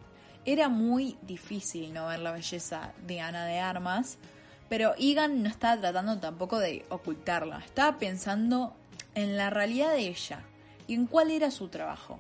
Era 0.45 0.69
muy 0.69 1.17
difícil 1.23 1.95
no 1.95 2.09
ver 2.09 2.19
la 2.19 2.33
belleza 2.33 2.93
de 3.07 3.21
Ana 3.21 3.47
de 3.47 3.61
Armas, 3.61 4.19
pero 4.69 4.95
Egan 4.99 5.43
no 5.43 5.49
estaba 5.49 5.81
tratando 5.81 6.19
tampoco 6.19 6.59
de 6.59 6.85
ocultarla, 6.89 7.61
estaba 7.61 7.99
pensando 7.99 8.75
en 9.15 9.37
la 9.37 9.51
realidad 9.51 9.93
de 9.93 10.09
ella 10.09 10.45
y 10.87 10.95
en 10.95 11.07
cuál 11.07 11.31
era 11.31 11.51
su 11.51 11.69
trabajo. 11.69 12.19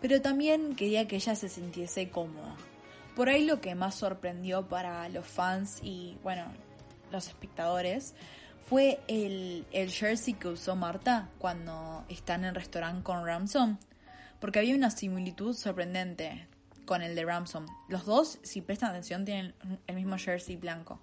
Pero 0.00 0.20
también 0.20 0.74
quería 0.74 1.06
que 1.06 1.16
ella 1.16 1.34
se 1.34 1.48
sintiese 1.48 2.10
cómoda. 2.10 2.56
Por 3.14 3.28
ahí 3.28 3.44
lo 3.44 3.60
que 3.60 3.74
más 3.74 3.94
sorprendió 3.94 4.68
para 4.68 5.08
los 5.08 5.26
fans 5.26 5.80
y, 5.82 6.16
bueno, 6.22 6.44
los 7.10 7.28
espectadores 7.28 8.14
fue 8.68 9.00
el, 9.06 9.66
el 9.70 9.90
jersey 9.90 10.34
que 10.34 10.48
usó 10.48 10.74
Marta 10.76 11.28
cuando 11.38 12.04
está 12.08 12.34
en 12.34 12.46
el 12.46 12.54
restaurante 12.54 13.02
con 13.02 13.24
Ramson. 13.24 13.78
Porque 14.40 14.58
había 14.58 14.74
una 14.74 14.90
similitud 14.90 15.54
sorprendente 15.54 16.48
con 16.84 17.02
el 17.02 17.14
de 17.14 17.24
Ramson. 17.24 17.66
Los 17.88 18.04
dos, 18.06 18.38
si 18.42 18.60
prestan 18.60 18.90
atención, 18.90 19.24
tienen 19.24 19.54
el 19.86 19.94
mismo 19.94 20.16
jersey 20.18 20.56
blanco. 20.56 21.00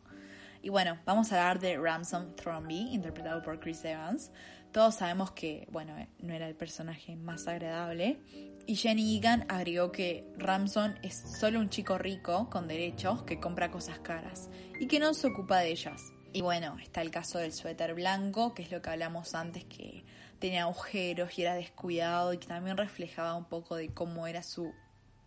Y 0.61 0.69
bueno, 0.69 0.99
vamos 1.05 1.31
a 1.31 1.39
hablar 1.39 1.59
de 1.59 1.77
Ramson 1.77 2.35
Thromby, 2.35 2.93
interpretado 2.93 3.41
por 3.41 3.59
Chris 3.59 3.83
Evans. 3.85 4.31
Todos 4.71 4.95
sabemos 4.95 5.31
que, 5.31 5.67
bueno, 5.71 5.97
eh, 5.97 6.09
no 6.19 6.33
era 6.33 6.47
el 6.47 6.55
personaje 6.55 7.15
más 7.15 7.47
agradable. 7.47 8.19
Y 8.67 8.75
Jenny 8.75 9.17
Egan 9.17 9.45
agregó 9.49 9.91
que 9.91 10.27
Ramson 10.37 10.99
es 11.01 11.15
solo 11.39 11.59
un 11.59 11.69
chico 11.69 11.97
rico, 11.97 12.49
con 12.49 12.67
derechos, 12.67 13.23
que 13.23 13.39
compra 13.39 13.71
cosas 13.71 13.99
caras 13.99 14.49
y 14.79 14.87
que 14.87 14.99
no 14.99 15.13
se 15.13 15.27
ocupa 15.27 15.59
de 15.59 15.71
ellas. 15.71 16.01
Y 16.33 16.41
bueno, 16.41 16.77
está 16.79 17.01
el 17.01 17.09
caso 17.09 17.39
del 17.39 17.53
suéter 17.53 17.95
blanco, 17.95 18.53
que 18.53 18.61
es 18.61 18.71
lo 18.71 18.81
que 18.81 18.89
hablamos 18.91 19.33
antes, 19.33 19.65
que 19.65 20.03
tenía 20.37 20.63
agujeros 20.63 21.39
y 21.39 21.41
era 21.41 21.55
descuidado 21.55 22.33
y 22.33 22.37
que 22.37 22.47
también 22.47 22.77
reflejaba 22.77 23.35
un 23.35 23.45
poco 23.45 23.75
de 23.75 23.89
cómo 23.93 24.27
era 24.27 24.43
su 24.43 24.71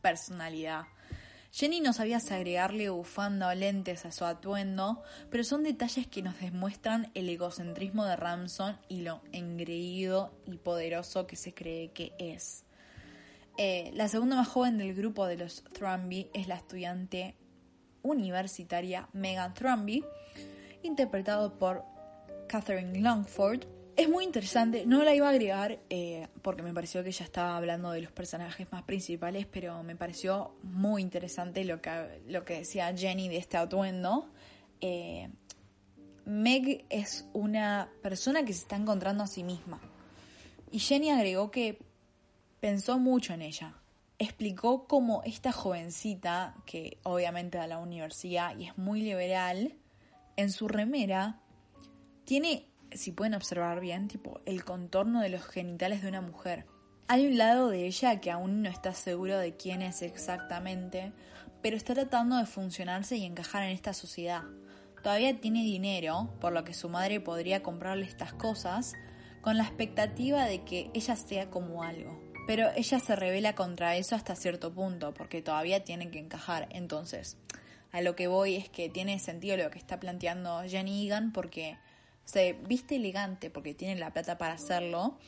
personalidad. 0.03 0.85
Jenny 1.55 1.81
no 1.81 1.93
sabía 1.93 2.17
agregarle 2.17 2.89
bufanda 2.89 3.49
o 3.49 3.55
lentes 3.55 4.07
a 4.07 4.11
su 4.11 4.25
atuendo, 4.25 5.03
pero 5.31 5.45
son 5.45 5.65
detalles 5.65 6.07
que 6.07 6.23
nos 6.23 6.41
demuestran 6.41 7.11
el 7.13 7.29
egocentrismo 7.29 8.07
de 8.07 8.17
Ramson 8.17 8.79
y 8.89 9.03
lo 9.03 9.21
engreído 9.33 10.33
y 10.47 10.57
poderoso 10.57 11.27
que 11.27 11.37
se 11.37 11.53
cree 11.53 11.91
que 11.93 12.15
es. 12.19 12.65
Eh, 13.59 13.91
la 13.93 14.09
segunda 14.09 14.37
más 14.37 14.49
joven 14.49 14.79
del 14.79 14.95
grupo 14.95 15.27
de 15.27 15.37
los 15.37 15.63
Thrombey 15.75 16.31
es 16.33 16.49
la 16.49 16.55
estudiante 16.55 17.37
universitaria 18.01 19.11
Megan 19.13 19.53
Thrombey, 19.53 20.03
interpretado 20.83 21.59
por 21.59 21.85
Catherine 22.49 22.99
Longford, 22.99 23.67
es 23.97 24.09
muy 24.09 24.25
interesante, 24.25 24.85
no 24.87 25.03
la 25.03 25.15
iba 25.15 25.27
a 25.27 25.31
agregar 25.31 25.79
eh, 25.91 26.29
porque 26.41 26.63
me 26.63 26.73
pareció 26.73 27.03
que 27.03 27.11
ella 27.11 27.25
estaba 27.25 27.57
hablando 27.57 27.91
de 27.91 28.01
los 28.01 28.13
personajes 28.13 28.71
más 28.73 28.83
principales, 28.85 29.47
pero 29.47 29.83
me 29.83 29.97
pareció 29.97 30.55
muy 30.63 31.03
interesante 31.03 31.65
lo 31.65 31.81
que, 31.81 32.23
lo 32.27 32.45
que 32.45 32.59
decía 32.59 32.97
Jenny 32.97 33.29
de 33.29 33.37
este 33.37 33.57
atuendo. 33.57 34.31
Eh, 34.81 35.29
Meg 36.25 36.87
es 36.89 37.29
una 37.33 37.91
persona 38.03 38.45
que 38.45 38.53
se 38.53 38.61
está 38.61 38.77
encontrando 38.77 39.25
a 39.25 39.27
sí 39.27 39.43
misma. 39.43 39.81
Y 40.71 40.79
Jenny 40.79 41.11
agregó 41.11 41.51
que 41.51 41.79
pensó 42.61 42.99
mucho 42.99 43.35
en 43.35 43.43
ella. 43.43 43.75
Explicó 44.19 44.87
cómo 44.87 45.23
esta 45.25 45.53
jovencita, 45.53 46.55
que 46.65 46.99
obviamente 47.03 47.59
da 47.59 47.67
la 47.67 47.79
universidad 47.79 48.57
y 48.57 48.67
es 48.67 48.79
muy 48.79 49.03
liberal, 49.03 49.75
en 50.37 50.51
su 50.51 50.69
remera 50.69 51.41
tiene 52.25 52.72
si 52.95 53.13
pueden 53.13 53.35
observar 53.35 53.81
bien, 53.81 54.09
tipo 54.09 54.41
el 54.47 54.65
contorno 54.65 55.21
de 55.21 55.29
los 55.29 55.45
genitales 55.45 56.03
de 56.03 56.09
una 56.09 56.21
mujer. 56.21 56.67
Hay 57.09 57.27
un 57.27 57.37
lado 57.37 57.69
de 57.69 57.87
ella 57.87 58.21
que 58.21 58.31
aún 58.31 58.63
no 58.63 58.71
está 58.71 58.95
seguro 58.95 59.39
de 59.39 59.57
quién 59.57 59.83
es 59.83 60.03
exactamente, 60.03 61.13
pero 61.63 61.77
está 61.77 61.95
tratando 61.95 62.37
de 62.37 62.47
funcionarse 62.47 63.17
y 63.17 63.25
encajar 63.25 63.63
en 63.65 63.71
esta 63.71 63.93
sociedad. 63.93 64.43
Todavía 65.03 65.41
tiene 65.41 65.63
dinero, 65.63 66.33
por 66.41 66.53
lo 66.53 66.65
que 66.65 66.75
su 66.75 66.89
madre 66.89 67.21
podría 67.21 67.63
comprarle 67.63 68.07
estas 68.07 68.33
cosas, 68.33 68.95
con 69.41 69.57
la 69.57 69.65
expectativa 69.65 70.45
de 70.45 70.63
que 70.63 70.91
ella 70.95 71.17
sea 71.17 71.51
como 71.51 71.83
algo. 71.83 72.23
Pero 72.47 72.71
ella 72.77 72.99
se 72.99 73.17
revela 73.17 73.55
contra 73.55 73.97
eso 73.97 74.15
hasta 74.15 74.37
cierto 74.37 74.73
punto, 74.73 75.13
porque 75.13 75.43
todavía 75.43 75.85
tiene 75.85 76.11
que 76.11 76.19
encajar. 76.19 76.69
Entonces, 76.71 77.37
a 77.91 78.01
lo 78.01 78.17
que 78.17 78.27
voy 78.27 78.57
es 78.57 78.69
que 78.69 78.89
tiene 78.89 79.19
sentido 79.19 79.57
lo 79.57 79.71
que 79.71 79.79
está 79.79 80.01
planteando 80.01 80.63
Jenny 80.63 81.07
Egan, 81.07 81.33
porque 81.33 81.77
se 82.25 82.55
viste 82.67 82.97
elegante 82.97 83.51
porque 83.51 83.75
tiene 83.75 83.99
la 83.99 84.13
plata 84.13 84.39
para 84.39 84.55
hacerlo 84.55 85.19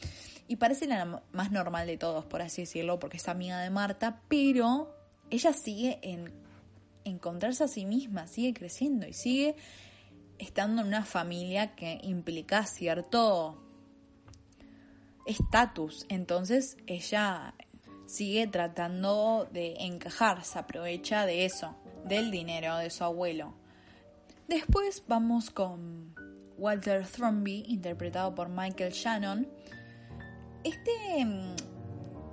y 0.46 0.56
parece 0.56 0.86
la 0.86 1.22
más 1.32 1.50
normal 1.50 1.86
de 1.86 1.96
todos, 1.96 2.24
por 2.24 2.42
así 2.42 2.62
decirlo, 2.62 2.98
porque 2.98 3.16
es 3.16 3.28
amiga 3.28 3.60
de 3.60 3.70
Marta, 3.70 4.20
pero 4.28 4.94
ella 5.30 5.52
sigue 5.52 5.98
en 6.02 6.32
encontrarse 7.04 7.64
a 7.64 7.68
sí 7.68 7.86
misma, 7.86 8.26
sigue 8.26 8.52
creciendo 8.52 9.06
y 9.06 9.12
sigue 9.12 9.56
estando 10.38 10.82
en 10.82 10.88
una 10.88 11.04
familia 11.04 11.74
que 11.74 11.98
implica 12.02 12.66
cierto 12.66 13.60
estatus. 15.26 16.06
Entonces 16.08 16.76
ella 16.86 17.54
sigue 18.06 18.46
tratando 18.46 19.48
de 19.52 19.76
encajar, 19.80 20.44
se 20.44 20.58
aprovecha 20.58 21.26
de 21.26 21.44
eso, 21.44 21.74
del 22.04 22.30
dinero 22.30 22.76
de 22.76 22.90
su 22.90 23.04
abuelo. 23.04 23.54
Después 24.48 25.04
vamos 25.08 25.50
con 25.50 26.14
Walter 26.58 27.06
Thrombey, 27.06 27.64
interpretado 27.68 28.34
por 28.34 28.48
Michael 28.48 28.92
Shannon. 28.92 29.48
Este. 30.62 31.24
Mm, 31.24 31.56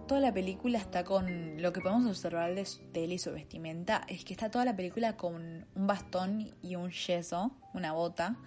toda 0.08 0.22
la 0.22 0.34
película 0.34 0.78
está 0.78 1.04
con. 1.04 1.62
Lo 1.62 1.72
que 1.72 1.82
podemos 1.82 2.06
observar 2.06 2.54
de, 2.54 2.66
él 2.94 3.14
y 3.14 3.18
su 3.18 3.32
vestimenta 3.32 4.04
es 4.08 4.26
que 4.26 4.34
está 4.34 4.52
toda 4.52 4.66
la 4.66 4.76
película 4.76 5.16
con 5.16 5.66
un 5.76 5.88
bastón 5.88 6.54
y 6.62 6.76
un 6.76 6.92
yeso, 6.92 7.52
una 7.74 7.94
bota. 7.94 8.38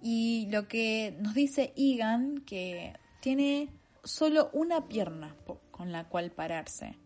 Y 0.00 0.48
lo 0.50 0.68
que 0.68 1.16
nos 1.20 1.34
dice 1.34 1.72
Egan, 1.76 2.38
que 2.46 2.94
tiene 3.20 3.70
solo 4.04 4.50
una 4.52 4.88
pierna 4.88 5.36
con 5.70 5.92
la 5.92 6.08
cual 6.08 6.30
pararse. 6.30 6.96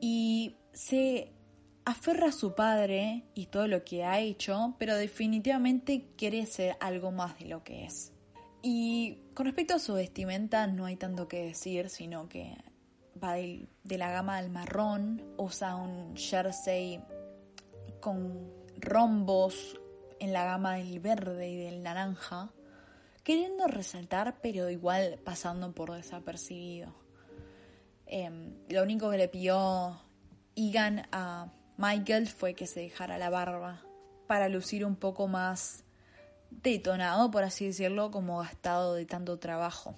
Y 0.00 0.56
se 0.72 1.32
aferra 1.84 2.28
a 2.28 2.32
su 2.32 2.54
padre 2.54 3.24
y 3.34 3.46
todo 3.46 3.66
lo 3.66 3.84
que 3.84 4.04
ha 4.04 4.20
hecho, 4.20 4.74
pero 4.78 4.96
definitivamente 4.96 6.10
quiere 6.16 6.46
ser 6.46 6.76
algo 6.80 7.10
más 7.10 7.38
de 7.38 7.46
lo 7.46 7.64
que 7.64 7.84
es. 7.84 8.12
Y 8.62 9.18
con 9.34 9.46
respecto 9.46 9.74
a 9.74 9.78
su 9.78 9.94
vestimenta 9.94 10.66
no 10.66 10.86
hay 10.86 10.96
tanto 10.96 11.26
que 11.26 11.44
decir, 11.44 11.88
sino 11.88 12.28
que 12.28 12.56
va 13.22 13.34
de, 13.34 13.68
la 13.84 14.10
gama 14.10 14.40
del 14.40 14.50
marrón, 14.50 15.22
usa 15.36 15.74
un 15.74 16.16
jersey 16.16 17.00
con 18.00 18.50
rombos 18.78 19.80
en 20.20 20.32
la 20.32 20.44
gama 20.44 20.76
del 20.76 21.00
verde 21.00 21.50
y 21.50 21.56
del 21.56 21.82
naranja, 21.82 22.52
queriendo 23.24 23.66
resaltar 23.66 24.40
pero 24.40 24.70
igual 24.70 25.18
pasando 25.24 25.72
por 25.72 25.92
desapercibido. 25.92 26.94
Em, 28.06 28.54
lo 28.68 28.82
único 28.82 29.10
que 29.10 29.16
le 29.16 29.28
pidió 29.28 30.00
Egan 30.54 31.06
a 31.12 31.50
Michael 31.82 32.28
fue 32.28 32.54
que 32.54 32.68
se 32.68 32.78
dejara 32.78 33.18
la 33.18 33.28
barba 33.28 33.82
para 34.28 34.48
lucir 34.48 34.86
un 34.86 34.94
poco 34.94 35.26
más 35.26 35.82
detonado, 36.48 37.32
por 37.32 37.42
así 37.42 37.66
decirlo, 37.66 38.12
como 38.12 38.38
gastado 38.38 38.94
de 38.94 39.04
tanto 39.04 39.40
trabajo. 39.40 39.96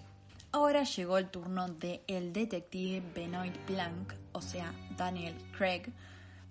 Ahora 0.50 0.84
llegó 0.84 1.18
el 1.18 1.28
turno 1.28 1.68
de 1.68 2.02
el 2.06 2.32
detective 2.32 3.02
Benoit 3.14 3.54
Blanc, 3.66 4.14
o 4.32 4.40
sea, 4.40 4.72
Daniel 4.96 5.36
Craig. 5.58 5.92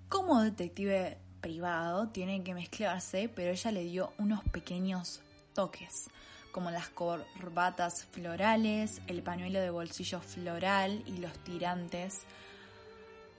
Como 0.08 0.40
detective 0.40 1.18
privado 1.42 2.10
tiene 2.10 2.44
que 2.44 2.54
mezclarse, 2.54 3.28
pero 3.28 3.50
ella 3.50 3.72
le 3.72 3.86
dio 3.86 4.14
unos 4.20 4.44
pequeños 4.44 5.22
toques, 5.56 6.12
como 6.52 6.70
las 6.70 6.90
corbatas 6.90 8.06
florales, 8.12 9.02
el 9.08 9.24
pañuelo 9.24 9.62
de 9.62 9.72
bolsillo 9.72 10.20
floral 10.20 11.02
y 11.08 11.18
los 11.18 11.34
tirantes 11.40 12.22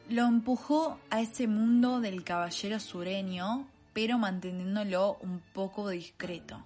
lo 0.08 0.26
empujó 0.26 0.98
a 1.10 1.20
ese 1.20 1.46
mundo 1.46 2.00
del 2.00 2.24
caballero 2.24 2.78
sureño, 2.80 3.66
pero 3.92 4.18
manteniéndolo 4.18 5.18
un 5.20 5.40
poco 5.52 5.88
discreto, 5.88 6.64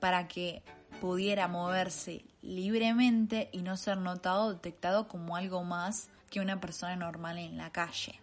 para 0.00 0.28
que 0.28 0.62
pudiera 1.00 1.48
moverse 1.48 2.24
libremente 2.42 3.48
y 3.52 3.62
no 3.62 3.76
ser 3.76 3.98
notado 3.98 4.44
o 4.44 4.54
detectado 4.54 5.08
como 5.08 5.36
algo 5.36 5.64
más 5.64 6.08
que 6.30 6.40
una 6.40 6.60
persona 6.60 6.96
normal 6.96 7.38
en 7.38 7.56
la 7.56 7.70
calle. 7.70 8.20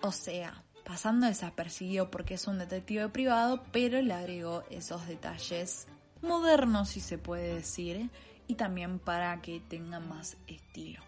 O 0.00 0.12
sea, 0.12 0.62
pasando 0.84 1.26
desapercibido 1.26 2.10
porque 2.10 2.34
es 2.34 2.46
un 2.46 2.58
detective 2.58 3.08
privado, 3.08 3.62
pero 3.72 4.00
le 4.02 4.14
agregó 4.14 4.64
esos 4.70 5.06
detalles 5.06 5.86
modernos, 6.22 6.90
si 6.90 7.00
se 7.00 7.18
puede 7.18 7.54
decir, 7.54 8.10
y 8.46 8.54
también 8.54 8.98
para 8.98 9.40
que 9.40 9.60
tenga 9.60 10.00
más 10.00 10.36
estilo. 10.46 11.02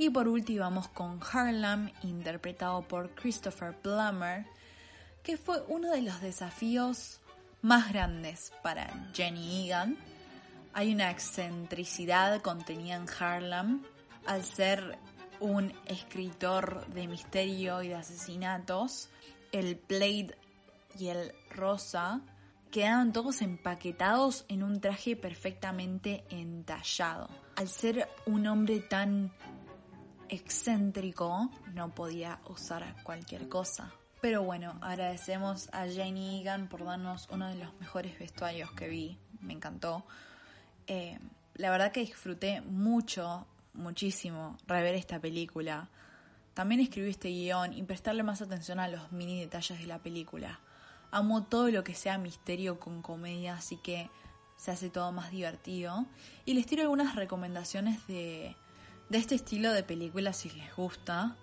Y 0.00 0.10
por 0.10 0.28
último 0.28 0.60
vamos 0.60 0.86
con 0.86 1.18
Harlem, 1.32 1.90
interpretado 2.04 2.82
por 2.82 3.16
Christopher 3.16 3.76
Plummer, 3.76 4.46
que 5.24 5.36
fue 5.36 5.60
uno 5.66 5.90
de 5.90 6.02
los 6.02 6.20
desafíos 6.20 7.18
más 7.62 7.92
grandes 7.92 8.52
para 8.62 9.10
Jenny 9.12 9.66
Egan. 9.66 9.96
Hay 10.72 10.94
una 10.94 11.10
excentricidad 11.10 12.40
contenida 12.42 12.94
en 12.94 13.06
Harlem 13.18 13.82
al 14.24 14.44
ser 14.44 15.00
un 15.40 15.72
escritor 15.86 16.86
de 16.94 17.08
misterio 17.08 17.82
y 17.82 17.88
de 17.88 17.96
asesinatos. 17.96 19.08
El 19.50 19.82
Blade 19.88 20.38
y 20.96 21.08
el 21.08 21.32
Rosa 21.50 22.20
quedaban 22.70 23.12
todos 23.12 23.42
empaquetados 23.42 24.44
en 24.48 24.62
un 24.62 24.80
traje 24.80 25.16
perfectamente 25.16 26.24
entallado. 26.30 27.28
Al 27.56 27.66
ser 27.66 28.08
un 28.26 28.46
hombre 28.46 28.78
tan 28.78 29.32
excéntrico, 30.28 31.50
no 31.74 31.94
podía 31.94 32.40
usar 32.48 33.02
cualquier 33.02 33.48
cosa. 33.48 33.92
Pero 34.20 34.42
bueno, 34.42 34.76
agradecemos 34.80 35.68
a 35.72 35.86
Jane 35.86 36.40
Egan 36.40 36.68
por 36.68 36.84
darnos 36.84 37.28
uno 37.30 37.48
de 37.48 37.54
los 37.54 37.72
mejores 37.80 38.18
vestuarios 38.18 38.72
que 38.72 38.88
vi, 38.88 39.18
me 39.40 39.52
encantó. 39.52 40.04
Eh, 40.88 41.18
la 41.54 41.70
verdad 41.70 41.92
que 41.92 42.00
disfruté 42.00 42.60
mucho, 42.62 43.46
muchísimo 43.74 44.56
rever 44.66 44.96
esta 44.96 45.20
película. 45.20 45.88
También 46.54 46.80
escribí 46.80 47.10
este 47.10 47.28
guion 47.28 47.72
y 47.72 47.82
prestarle 47.84 48.24
más 48.24 48.42
atención 48.42 48.80
a 48.80 48.88
los 48.88 49.12
mini 49.12 49.40
detalles 49.40 49.78
de 49.78 49.86
la 49.86 50.00
película. 50.00 50.58
Amo 51.12 51.44
todo 51.44 51.70
lo 51.70 51.84
que 51.84 51.94
sea 51.94 52.18
misterio 52.18 52.80
con 52.80 53.02
comedia, 53.02 53.54
así 53.54 53.76
que 53.76 54.10
se 54.56 54.72
hace 54.72 54.90
todo 54.90 55.12
más 55.12 55.30
divertido. 55.30 56.06
Y 56.44 56.54
les 56.54 56.66
tiro 56.66 56.82
algunas 56.82 57.14
recomendaciones 57.14 58.04
de, 58.08 58.56
de 59.08 59.18
este 59.18 59.34
estilo 59.34 59.72
de 59.72 59.82
películas 59.82 60.36
si 60.36 60.50
les 60.50 60.74
gusta. 60.74 61.36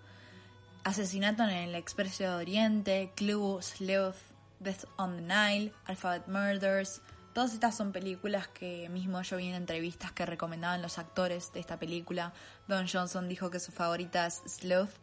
Asesinato 0.83 1.43
en 1.43 1.49
el 1.49 1.75
Expreso 1.75 2.23
de 2.23 2.29
Oriente, 2.29 3.11
Clue, 3.15 3.61
Sleuth, 3.61 4.15
Death 4.59 4.85
on 4.97 5.17
the 5.17 5.21
Nile, 5.21 5.73
Alphabet 5.85 6.27
Murders, 6.27 7.01
Todas 7.35 7.53
estas 7.53 7.75
son 7.75 7.91
películas 7.91 8.47
que 8.47 8.87
mismo 8.87 9.21
yo 9.21 9.35
vi 9.35 9.49
en 9.49 9.55
entrevistas 9.55 10.13
que 10.13 10.25
recomendaban 10.25 10.81
los 10.81 10.97
actores 10.97 11.51
de 11.51 11.59
esta 11.59 11.77
película. 11.77 12.31
Don 12.69 12.87
Johnson 12.87 13.27
dijo 13.27 13.51
que 13.51 13.59
su 13.59 13.73
favorita 13.73 14.25
es 14.25 14.41
Sloth 14.47 14.93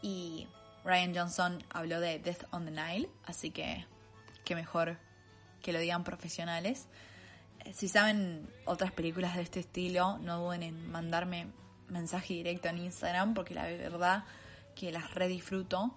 y 0.00 0.46
Ryan 0.84 1.12
Johnson 1.12 1.64
habló 1.70 1.98
de 1.98 2.20
Death 2.20 2.44
on 2.52 2.66
the 2.66 2.70
Nile, 2.70 3.10
así 3.24 3.50
que 3.50 3.84
qué 4.44 4.54
mejor 4.54 4.96
que 5.60 5.72
lo 5.72 5.80
digan 5.80 6.04
profesionales. 6.04 6.86
Eh, 7.64 7.72
Si 7.74 7.88
saben 7.88 8.48
otras 8.64 8.92
películas 8.92 9.34
de 9.34 9.42
este 9.42 9.58
estilo, 9.58 10.18
no 10.18 10.38
duden 10.38 10.62
en 10.62 10.88
mandarme 10.88 11.48
mensaje 11.92 12.34
directo 12.34 12.68
en 12.68 12.78
Instagram 12.78 13.34
porque 13.34 13.54
la 13.54 13.64
verdad 13.64 14.24
que 14.74 14.92
las 14.92 15.14
redisfruto. 15.14 15.94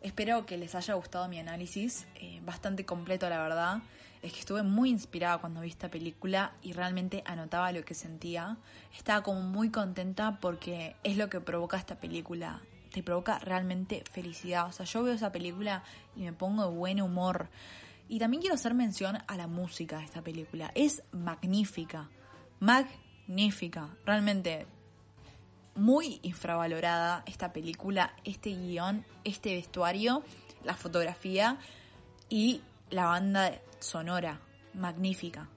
Espero 0.00 0.46
que 0.46 0.56
les 0.56 0.74
haya 0.74 0.94
gustado 0.94 1.28
mi 1.28 1.38
análisis, 1.38 2.06
eh, 2.14 2.40
bastante 2.44 2.84
completo 2.84 3.28
la 3.28 3.42
verdad. 3.42 3.82
Es 4.22 4.32
que 4.32 4.40
estuve 4.40 4.62
muy 4.62 4.90
inspirada 4.90 5.38
cuando 5.38 5.60
vi 5.60 5.68
esta 5.68 5.90
película 5.90 6.52
y 6.62 6.72
realmente 6.72 7.22
anotaba 7.26 7.72
lo 7.72 7.84
que 7.84 7.94
sentía. 7.94 8.56
Estaba 8.96 9.22
como 9.22 9.42
muy 9.42 9.70
contenta 9.70 10.38
porque 10.40 10.96
es 11.04 11.16
lo 11.16 11.28
que 11.28 11.40
provoca 11.40 11.76
esta 11.76 11.96
película. 11.96 12.60
Te 12.92 13.02
provoca 13.02 13.38
realmente 13.38 14.02
felicidad. 14.12 14.66
O 14.66 14.72
sea, 14.72 14.86
yo 14.86 15.02
veo 15.02 15.14
esa 15.14 15.30
película 15.30 15.82
y 16.16 16.22
me 16.22 16.32
pongo 16.32 16.68
de 16.68 16.76
buen 16.76 17.00
humor. 17.00 17.48
Y 18.08 18.18
también 18.18 18.40
quiero 18.40 18.54
hacer 18.54 18.74
mención 18.74 19.18
a 19.26 19.36
la 19.36 19.46
música 19.46 19.98
de 19.98 20.04
esta 20.04 20.22
película. 20.22 20.72
Es 20.74 21.02
magnífica. 21.12 22.08
Magnífica. 22.58 23.88
Realmente 24.04 24.66
muy 25.78 26.18
infravalorada 26.22 27.22
esta 27.26 27.52
película, 27.52 28.12
este 28.24 28.50
guion, 28.50 29.04
este 29.24 29.54
vestuario, 29.54 30.22
la 30.64 30.74
fotografía 30.74 31.58
y 32.28 32.62
la 32.90 33.06
banda 33.06 33.52
sonora. 33.78 34.40
Magnífica. 34.74 35.48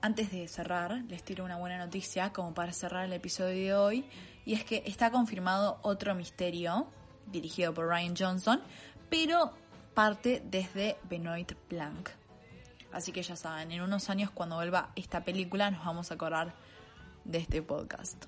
Antes 0.00 0.32
de 0.32 0.48
cerrar, 0.48 1.02
les 1.08 1.22
tiro 1.22 1.44
una 1.44 1.56
buena 1.56 1.78
noticia 1.78 2.32
como 2.32 2.54
para 2.54 2.72
cerrar 2.72 3.04
el 3.04 3.12
episodio 3.12 3.54
de 3.54 3.74
hoy. 3.74 4.04
Y 4.46 4.54
es 4.54 4.64
que 4.64 4.82
está 4.86 5.10
confirmado 5.10 5.78
otro 5.82 6.14
misterio, 6.14 6.88
dirigido 7.26 7.74
por 7.74 7.86
Ryan 7.86 8.14
Johnson, 8.16 8.62
pero 9.10 9.52
parte 9.94 10.42
desde 10.44 10.96
Benoit 11.08 11.52
Blanc. 11.68 12.08
Así 12.92 13.12
que 13.12 13.22
ya 13.22 13.36
saben, 13.36 13.70
en 13.72 13.82
unos 13.82 14.08
años 14.10 14.30
cuando 14.30 14.56
vuelva 14.56 14.90
esta 14.96 15.22
película 15.22 15.70
nos 15.70 15.84
vamos 15.84 16.10
a 16.10 16.14
acordar 16.14 16.54
de 17.24 17.38
este 17.38 17.62
podcast. 17.62 18.24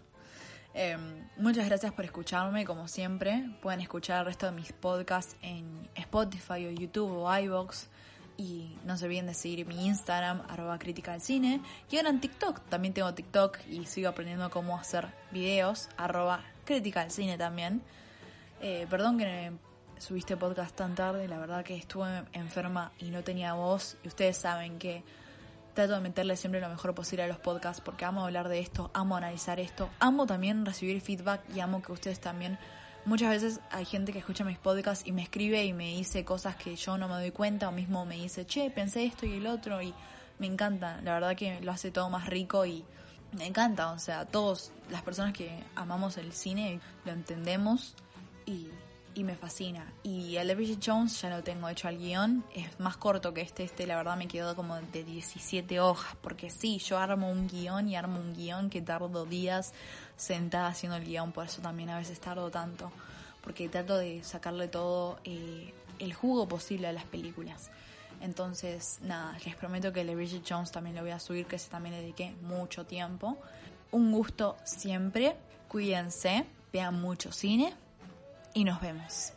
Eh, 0.74 0.96
muchas 1.36 1.66
gracias 1.66 1.92
por 1.92 2.04
escucharme, 2.04 2.64
como 2.64 2.88
siempre. 2.88 3.44
Pueden 3.60 3.80
escuchar 3.80 4.20
el 4.20 4.26
resto 4.26 4.46
de 4.46 4.52
mis 4.52 4.72
podcasts 4.72 5.36
en 5.42 5.88
Spotify 5.94 6.66
o 6.66 6.70
YouTube 6.70 7.10
o 7.12 7.38
iVoox. 7.38 7.86
Y 8.38 8.76
no 8.86 8.96
se 8.96 9.04
olviden 9.04 9.26
de 9.26 9.34
seguir 9.34 9.66
mi 9.66 9.86
Instagram, 9.86 10.42
arroba 10.48 10.78
crítica 10.78 11.12
del 11.12 11.20
cine. 11.20 11.60
Y 11.90 11.96
ahora 11.96 12.10
en 12.10 12.20
TikTok, 12.20 12.60
también 12.68 12.94
tengo 12.94 13.12
TikTok 13.12 13.58
y 13.68 13.84
sigo 13.84 14.08
aprendiendo 14.08 14.50
cómo 14.50 14.78
hacer 14.78 15.08
videos, 15.30 15.90
arroba 15.98 16.42
crítica 16.64 17.00
del 17.00 17.10
cine 17.10 17.36
también. 17.36 17.82
Eh, 18.62 18.86
perdón 18.88 19.18
que 19.18 19.52
subiste 19.98 20.36
podcast 20.36 20.74
tan 20.74 20.94
tarde, 20.94 21.28
la 21.28 21.38
verdad 21.38 21.62
que 21.62 21.76
estuve 21.76 22.24
enferma 22.32 22.92
y 22.98 23.10
no 23.10 23.22
tenía 23.22 23.52
voz. 23.52 23.98
Y 24.02 24.08
ustedes 24.08 24.38
saben 24.38 24.78
que 24.78 25.04
trato 25.74 25.94
de 25.94 26.00
meterle 26.00 26.36
siempre 26.36 26.60
lo 26.60 26.68
mejor 26.68 26.94
posible 26.94 27.24
a 27.24 27.26
los 27.26 27.38
podcasts 27.38 27.82
porque 27.82 28.04
amo 28.04 28.24
hablar 28.24 28.48
de 28.48 28.60
esto, 28.60 28.90
amo 28.94 29.16
analizar 29.16 29.60
esto, 29.60 29.88
amo 30.00 30.26
también 30.26 30.66
recibir 30.66 31.00
feedback 31.00 31.42
y 31.54 31.60
amo 31.60 31.82
que 31.82 31.92
ustedes 31.92 32.20
también. 32.20 32.58
Muchas 33.04 33.30
veces 33.30 33.60
hay 33.70 33.84
gente 33.84 34.12
que 34.12 34.20
escucha 34.20 34.44
mis 34.44 34.58
podcasts 34.58 35.06
y 35.06 35.12
me 35.12 35.22
escribe 35.22 35.64
y 35.64 35.72
me 35.72 35.96
dice 35.96 36.24
cosas 36.24 36.54
que 36.56 36.76
yo 36.76 36.96
no 36.98 37.08
me 37.08 37.14
doy 37.14 37.32
cuenta 37.32 37.68
o 37.68 37.72
mismo 37.72 38.04
me 38.06 38.16
dice, 38.16 38.46
che, 38.46 38.70
pensé 38.70 39.04
esto 39.04 39.26
y 39.26 39.34
el 39.34 39.46
otro 39.46 39.82
y 39.82 39.92
me 40.38 40.46
encanta. 40.46 41.00
La 41.02 41.14
verdad 41.14 41.34
que 41.34 41.60
lo 41.60 41.72
hace 41.72 41.90
todo 41.90 42.10
más 42.10 42.28
rico 42.28 42.64
y 42.64 42.84
me 43.32 43.46
encanta. 43.46 43.90
O 43.90 43.98
sea, 43.98 44.24
todos 44.26 44.72
las 44.90 45.02
personas 45.02 45.32
que 45.32 45.64
amamos 45.74 46.16
el 46.16 46.32
cine 46.32 46.80
lo 47.04 47.12
entendemos 47.12 47.96
y 48.46 48.68
y 49.14 49.24
me 49.24 49.36
fascina. 49.36 49.92
Y 50.02 50.36
el 50.36 50.48
de 50.48 50.54
Bridget 50.54 50.82
Jones 50.84 51.20
ya 51.20 51.30
lo 51.30 51.42
tengo 51.42 51.68
hecho 51.68 51.88
al 51.88 51.98
guion, 51.98 52.44
es 52.54 52.78
más 52.80 52.96
corto 52.96 53.34
que 53.34 53.40
este, 53.40 53.64
este 53.64 53.86
la 53.86 53.96
verdad 53.96 54.16
me 54.16 54.28
quedó 54.28 54.56
como 54.56 54.76
de 54.76 55.04
17 55.04 55.80
hojas, 55.80 56.16
porque 56.20 56.50
sí, 56.50 56.78
yo 56.78 56.98
armo 56.98 57.30
un 57.30 57.48
guion 57.48 57.88
y 57.88 57.96
armo 57.96 58.20
un 58.20 58.34
guion 58.34 58.70
que 58.70 58.80
tardo 58.80 59.24
días 59.24 59.72
sentada 60.16 60.68
haciendo 60.68 60.96
el 60.96 61.04
guion, 61.04 61.32
por 61.32 61.46
eso 61.46 61.60
también 61.62 61.90
a 61.90 61.98
veces 61.98 62.20
tardo 62.20 62.50
tanto, 62.50 62.90
porque 63.42 63.68
trato 63.68 63.98
de 63.98 64.22
sacarle 64.22 64.68
todo 64.68 65.18
eh, 65.24 65.74
el 65.98 66.14
jugo 66.14 66.48
posible 66.48 66.88
a 66.88 66.92
las 66.92 67.04
películas. 67.04 67.70
Entonces, 68.20 69.00
nada, 69.02 69.36
les 69.44 69.56
prometo 69.56 69.92
que 69.92 70.02
el 70.02 70.06
de 70.06 70.14
Bridget 70.14 70.44
Jones 70.48 70.70
también 70.70 70.94
lo 70.94 71.02
voy 71.02 71.10
a 71.10 71.18
subir, 71.18 71.46
que 71.46 71.58
se 71.58 71.68
también 71.68 71.96
le 71.96 72.02
dediqué 72.02 72.34
mucho 72.42 72.86
tiempo. 72.86 73.36
Un 73.90 74.12
gusto 74.12 74.56
siempre, 74.62 75.36
cuídense, 75.66 76.46
vean 76.72 77.00
mucho 77.00 77.32
cine 77.32 77.74
y 78.54 78.64
nos 78.64 78.80
vemos. 78.80 79.32